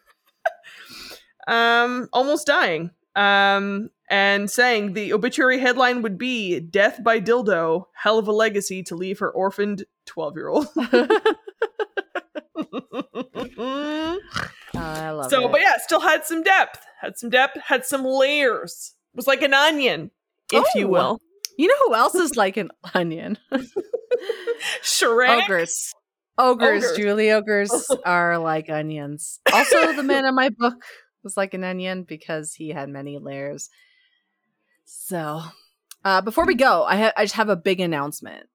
um, 1.47 2.07
almost 2.13 2.45
dying. 2.47 2.91
Um, 3.15 3.89
and 4.09 4.51
saying 4.51 4.93
the 4.93 5.13
obituary 5.13 5.57
headline 5.59 6.01
would 6.03 6.17
be 6.17 6.59
"Death 6.59 7.03
by 7.03 7.19
Dildo: 7.19 7.85
Hell 7.93 8.19
of 8.19 8.27
a 8.27 8.31
Legacy 8.31 8.83
to 8.83 8.95
Leave 8.95 9.19
Her 9.19 9.31
Orphaned 9.31 9.85
12 10.05 10.35
year 10.35 10.49
old." 10.49 10.67
I 14.77 15.09
love 15.11 15.29
so, 15.29 15.45
it. 15.47 15.51
but 15.51 15.61
yeah, 15.61 15.73
still 15.77 16.01
had 16.01 16.25
some 16.25 16.43
depth, 16.43 16.85
had 17.01 17.17
some 17.17 17.29
depth, 17.29 17.57
had 17.61 17.85
some 17.85 18.03
layers. 18.03 18.93
It 19.13 19.17
was 19.17 19.27
like 19.27 19.41
an 19.41 19.53
onion, 19.53 20.11
if 20.51 20.65
you 20.75 20.87
Oh. 20.87 20.89
will. 20.89 21.21
You 21.57 21.67
know 21.67 21.75
who 21.87 21.95
else 21.95 22.15
is 22.15 22.35
like 22.35 22.57
an 22.57 22.69
onion? 22.93 23.37
Shrek. 24.81 25.43
Ogres. 25.43 25.93
Ogres, 26.37 26.83
Ogres. 26.83 26.97
Julie 26.97 27.31
ogres 27.31 27.89
are 28.05 28.37
like 28.37 28.69
onions. 28.69 29.39
Also, 29.53 29.93
the 29.93 30.03
man 30.03 30.25
in 30.25 30.35
my 30.35 30.49
book 30.49 30.75
was 31.23 31.37
like 31.37 31.53
an 31.53 31.63
onion 31.63 32.03
because 32.03 32.53
he 32.53 32.69
had 32.69 32.89
many 32.89 33.17
layers. 33.19 33.69
So, 34.83 35.41
uh, 36.03 36.21
before 36.21 36.45
we 36.45 36.55
go, 36.55 36.83
I 36.83 36.97
ha- 36.97 37.13
I 37.15 37.23
just 37.23 37.35
have 37.35 37.49
a 37.49 37.55
big 37.55 37.79
announcement. 37.79 38.47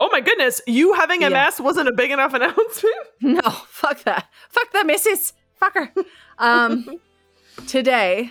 Oh 0.00 0.08
my 0.10 0.20
goodness, 0.20 0.60
you 0.66 0.94
having 0.94 1.22
Yeah. 1.22 1.28
MS 1.46 1.60
wasn't 1.60 1.88
a 1.88 1.92
big 1.92 2.10
enough 2.10 2.34
announcement. 2.34 2.94
No, 3.20 3.40
fuck 3.68 4.02
that. 4.04 4.26
Fuck 4.48 4.72
that, 4.72 4.86
missus. 4.86 5.32
Fuck 5.54 5.74
her. 5.74 5.92
Um, 6.38 6.98
today, 7.66 8.30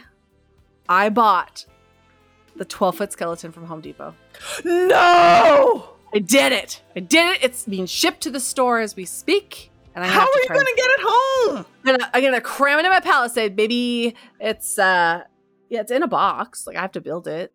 I 0.90 1.10
bought 1.10 1.66
the 2.60 2.66
12 2.66 2.98
foot 2.98 3.12
skeleton 3.12 3.52
from 3.52 3.66
Home 3.66 3.82
Depot. 3.82 4.14
No. 4.64 5.90
I 6.14 6.20
did 6.20 6.52
it. 6.52 6.84
I 6.96 7.00
did 7.00 7.36
it. 7.36 7.44
It's 7.44 7.66
being 7.66 7.86
shipped 7.86 8.22
to 8.22 8.30
the 8.30 8.40
store 8.40 8.80
as 8.80 8.96
we 8.96 9.06
speak. 9.06 9.72
And 9.96 10.04
I 10.04 10.08
How 10.08 10.20
have 10.20 10.30
are 10.30 10.34
to 10.34 10.40
you 10.44 10.50
going 10.50 10.66
to 10.66 10.74
get 10.76 10.86
it 10.86 11.00
home? 11.02 11.66
I'm 11.86 11.98
gonna, 11.98 12.12
I'm 12.14 12.24
gonna 12.24 12.42
cram 12.42 12.80
it 12.80 12.86
in 12.86 12.92
my 12.92 13.00
palisade, 13.00 13.56
Maybe 13.56 14.16
It's 14.40 14.78
uh, 14.78 15.24
yeah, 15.70 15.82
it's 15.82 15.92
in 15.92 16.04
a 16.04 16.08
box. 16.08 16.68
Like 16.68 16.76
I 16.76 16.82
have 16.82 16.92
to 16.94 17.02
build 17.02 17.28
it. 17.28 17.54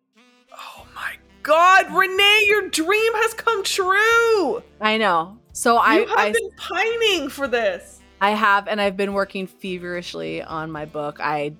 Oh 0.51 0.85
my 0.93 1.13
God, 1.43 1.93
Renee, 1.93 2.43
your 2.47 2.69
dream 2.69 3.13
has 3.15 3.33
come 3.33 3.63
true. 3.63 4.63
I 4.81 4.97
know. 4.97 5.37
So 5.53 5.77
I, 5.77 5.99
you 5.99 6.07
have 6.07 6.17
I, 6.17 6.31
been 6.31 6.51
pining 6.57 7.29
for 7.29 7.47
this. 7.47 8.01
I 8.19 8.31
have, 8.31 8.67
and 8.67 8.81
I've 8.81 8.97
been 8.97 9.13
working 9.13 9.45
feverishly 9.45 10.41
on 10.41 10.71
my 10.71 10.85
book. 10.85 11.19
I 11.19 11.53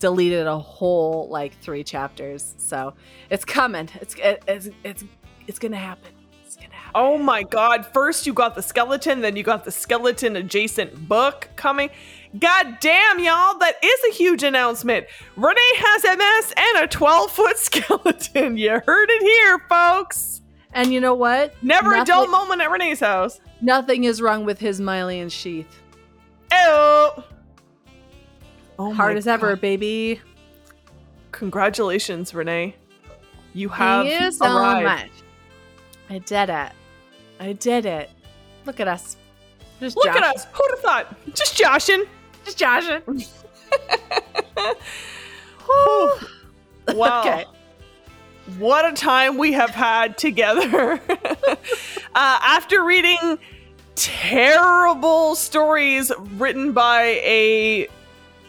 deleted 0.00 0.46
a 0.46 0.58
whole 0.58 1.28
like 1.28 1.56
three 1.60 1.84
chapters, 1.84 2.54
so 2.58 2.94
it's 3.30 3.44
coming. 3.44 3.88
It's 4.00 4.14
it, 4.16 4.42
it's 4.48 4.68
it's 4.82 5.04
it's 5.46 5.58
gonna 5.60 5.76
happen. 5.76 6.10
So 6.48 6.60
gonna 6.60 6.74
happen. 6.74 6.92
Oh 6.94 7.16
my 7.16 7.44
god. 7.44 7.86
First 7.86 8.26
you 8.26 8.32
got 8.32 8.56
the 8.56 8.62
skeleton, 8.62 9.20
then 9.20 9.36
you 9.36 9.44
got 9.44 9.64
the 9.64 9.70
skeleton 9.70 10.34
adjacent 10.34 11.08
book 11.08 11.48
coming. 11.54 11.90
God 12.38 12.78
damn, 12.80 13.18
y'all, 13.18 13.58
that 13.58 13.74
is 13.82 14.00
a 14.10 14.16
huge 14.16 14.42
announcement. 14.42 15.06
Renee 15.36 15.72
has 15.76 16.04
MS 16.04 16.54
and 16.56 16.84
a 16.84 16.88
12 16.88 17.30
foot 17.30 17.58
skeleton. 17.58 18.56
You 18.56 18.80
heard 18.84 19.10
it 19.10 19.22
here, 19.22 19.58
folks. 19.68 20.42
And 20.72 20.92
you 20.92 21.00
know 21.00 21.14
what? 21.14 21.54
Never 21.62 21.94
a 21.94 22.04
dull 22.04 22.28
moment 22.28 22.62
at 22.62 22.70
Renee's 22.70 23.00
house. 23.00 23.40
Nothing 23.60 24.04
is 24.04 24.22
wrong 24.22 24.44
with 24.44 24.58
his 24.58 24.80
myelin 24.80 25.30
sheath. 25.30 25.66
Ew. 26.52 27.24
Oh 28.80 28.94
Hard 28.94 29.18
as 29.18 29.26
ever, 29.26 29.56
baby. 29.56 30.22
Congratulations, 31.32 32.32
Renee. 32.32 32.74
You 33.52 33.68
have 33.68 34.06
Thank 34.06 34.22
you 34.22 34.32
so 34.32 34.56
arrived. 34.56 34.84
much. 34.86 35.10
I 36.08 36.18
did 36.18 36.48
it. 36.48 36.72
I 37.38 37.52
did 37.52 37.84
it. 37.84 38.08
Look 38.64 38.80
at 38.80 38.88
us. 38.88 39.18
Just 39.80 39.96
Look 39.96 40.06
joshing. 40.06 40.22
at 40.22 40.34
us. 40.34 40.46
Who'd 40.54 40.70
have 40.70 40.80
thought? 40.80 41.34
Just 41.34 41.58
joshing. 41.58 42.04
Just 42.46 42.56
joshing. 42.56 43.02
Wow. 46.88 47.20
Okay. 47.20 47.44
What 48.58 48.84
a 48.84 48.92
time 48.92 49.38
we 49.38 49.52
have 49.52 49.70
had 49.70 50.18
together. 50.18 51.00
uh, 51.08 51.56
after 52.14 52.82
reading 52.82 53.38
terrible 53.94 55.36
stories 55.36 56.10
written 56.36 56.72
by 56.72 57.02
a 57.22 57.86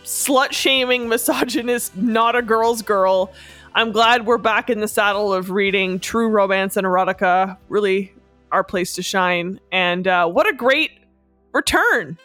slut 0.03 0.51
shaming 0.51 1.07
misogynist, 1.09 1.95
not 1.95 2.35
a 2.35 2.41
girl's 2.41 2.81
girl, 2.81 3.31
I'm 3.73 3.91
glad 3.91 4.25
we're 4.25 4.37
back 4.37 4.69
in 4.69 4.79
the 4.81 4.87
saddle 4.87 5.33
of 5.33 5.49
reading 5.51 5.99
true 5.99 6.27
romance 6.27 6.75
and 6.75 6.85
erotica. 6.85 7.57
Really, 7.69 8.13
our 8.51 8.63
place 8.65 8.95
to 8.95 9.01
shine. 9.01 9.59
And 9.71 10.07
uh, 10.07 10.27
what 10.27 10.45
a 10.47 10.53
great 10.53 10.91
return 11.53 12.17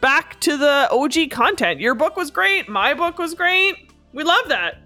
back 0.00 0.40
to 0.40 0.56
the 0.56 0.88
OG 0.90 1.30
content. 1.30 1.80
Your 1.80 1.94
book 1.94 2.16
was 2.16 2.30
great. 2.32 2.68
My 2.68 2.94
book 2.94 3.18
was 3.18 3.34
great. 3.34 3.92
We 4.12 4.24
love 4.24 4.48
that. 4.48 4.78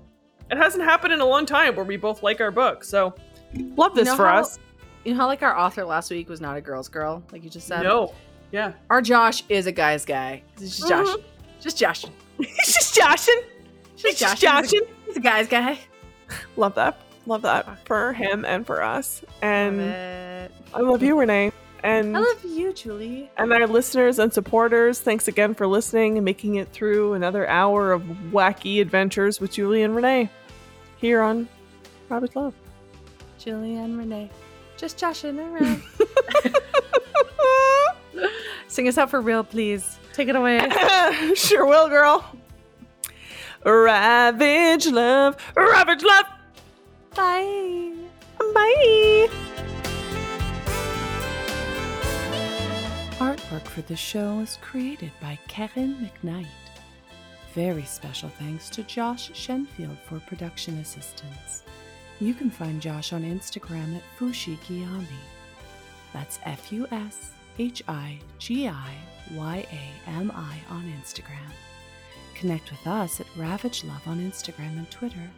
It 0.51 0.59
hasn't 0.59 0.85
happened 0.85 1.15
in 1.15 1.21
a 1.21 1.25
long 1.27 1.47
time 1.47 1.77
where 1.77 1.85
we 1.85 1.97
both 1.97 2.23
like 2.23 2.41
our 2.43 2.51
book. 2.51 2.85
So, 2.85 3.15
love 3.77 3.95
this 3.95 4.05
You 4.07 4.13
know 4.13 4.17
for 4.17 4.27
how- 4.29 4.41
us. 4.41 4.59
You 5.05 5.13
know 5.15 5.21
how 5.21 5.27
like 5.27 5.43
our 5.43 5.59
author 5.59 5.85
last 5.85 6.11
week 6.11 6.29
was 6.29 6.41
not 6.43 6.57
a 6.57 6.61
girl's 6.61 6.89
girl, 6.89 7.23
like 7.33 7.43
you 7.43 7.49
just 7.51 7.67
said. 7.67 7.83
No. 7.85 8.13
Yeah. 8.53 8.73
Our 8.91 9.01
Josh 9.01 9.43
is 9.49 9.67
a 9.67 9.73
guy's 9.73 10.05
guy. 10.05 10.43
Just 10.59 10.83
Mhm. 10.83 10.89
joshing. 10.91 11.25
Just 11.61 11.79
joshing. 11.79 12.11
He's 12.43 12.75
just 12.75 12.95
joshing. 12.95 13.41
He's 13.97 14.19
just 14.19 14.41
joshing. 14.41 14.81
He's 15.07 15.17
a 15.17 15.21
guy's 15.21 15.49
guy. 15.49 15.79
Love 16.57 16.75
that. 16.75 17.01
Love 17.27 17.43
that 17.43 17.87
for 17.87 18.13
him 18.13 18.45
and 18.45 18.67
for 18.67 18.83
us. 18.83 19.23
And 19.43 19.81
it. 19.81 20.53
I 20.75 20.81
love 20.81 21.03
you, 21.03 21.19
Renee. 21.19 21.53
And 21.85 22.17
I 22.17 22.21
love 22.21 22.45
you, 22.45 22.73
Julie. 22.73 23.31
and 23.37 23.53
our 23.53 23.67
listeners 23.67 24.19
and 24.21 24.33
supporters, 24.33 25.01
thanks 25.01 25.27
again 25.27 25.53
for 25.55 25.67
listening 25.67 26.17
and 26.17 26.25
making 26.25 26.55
it 26.55 26.69
through 26.73 27.15
another 27.15 27.47
hour 27.49 27.93
of 27.93 28.03
wacky 28.31 28.81
adventures 28.81 29.41
with 29.41 29.53
Julie 29.53 29.83
and 29.83 29.95
Renee 29.97 30.31
here 30.99 31.21
on 31.21 31.49
Ravage 32.09 32.37
Love. 32.37 32.55
Julie 33.39 33.77
and 33.77 33.99
Renee. 33.99 34.31
Just 34.77 34.97
joshing 34.97 35.39
around. 35.41 35.83
Sing 38.69 38.87
us 38.89 38.97
out 38.97 39.11
for 39.11 39.21
real, 39.21 39.43
please. 39.45 39.99
Take 40.13 40.29
it 40.29 40.37
away. 40.37 40.69
sure 41.35 41.67
will, 41.67 41.89
girl. 41.89 42.25
Ravage 43.65 44.87
love, 44.87 45.37
ravage 45.57 46.03
love. 46.03 46.27
Bye. 47.15 47.95
Bye. 48.39 49.29
Artwork 53.19 53.65
for 53.69 53.83
the 53.83 53.95
show 53.95 54.41
is 54.41 54.59
created 54.61 55.13
by 55.21 55.39
Karen 55.47 56.11
McKnight. 56.25 56.47
Very 57.55 57.85
special 57.85 58.31
thanks 58.31 58.69
to 58.71 58.83
Josh 58.83 59.31
Shenfield 59.31 59.99
for 60.09 60.19
production 60.21 60.79
assistance. 60.79 61.63
You 62.19 62.35
can 62.35 62.51
find 62.51 62.81
Josh 62.81 63.13
on 63.13 63.23
Instagram 63.23 63.97
at 63.97 64.03
Fushigiyami. 64.19 65.07
That's 66.13 66.41
F 66.45 66.73
U 66.73 66.87
S 66.91 67.31
H 67.59 67.83
I 67.87 68.19
G 68.39 68.69
I 68.69 68.95
Y 69.35 69.67
A 69.71 69.93
M 70.11 70.31
I 70.35 70.61
on 70.71 70.85
Instagram. 71.01 71.53
Connect 72.35 72.71
with 72.71 72.87
us 72.87 73.21
at 73.21 73.27
Ravage 73.37 73.85
Love 73.85 74.07
on 74.07 74.19
Instagram 74.19 74.77
and 74.79 74.91
Twitter, 74.91 75.31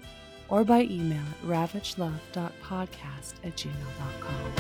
or 0.49 0.65
by 0.65 0.83
email 0.83 1.21
at 1.21 1.43
ravagelove.podcast 1.47 3.35
at 3.45 3.57
gmail.com. 3.57 4.55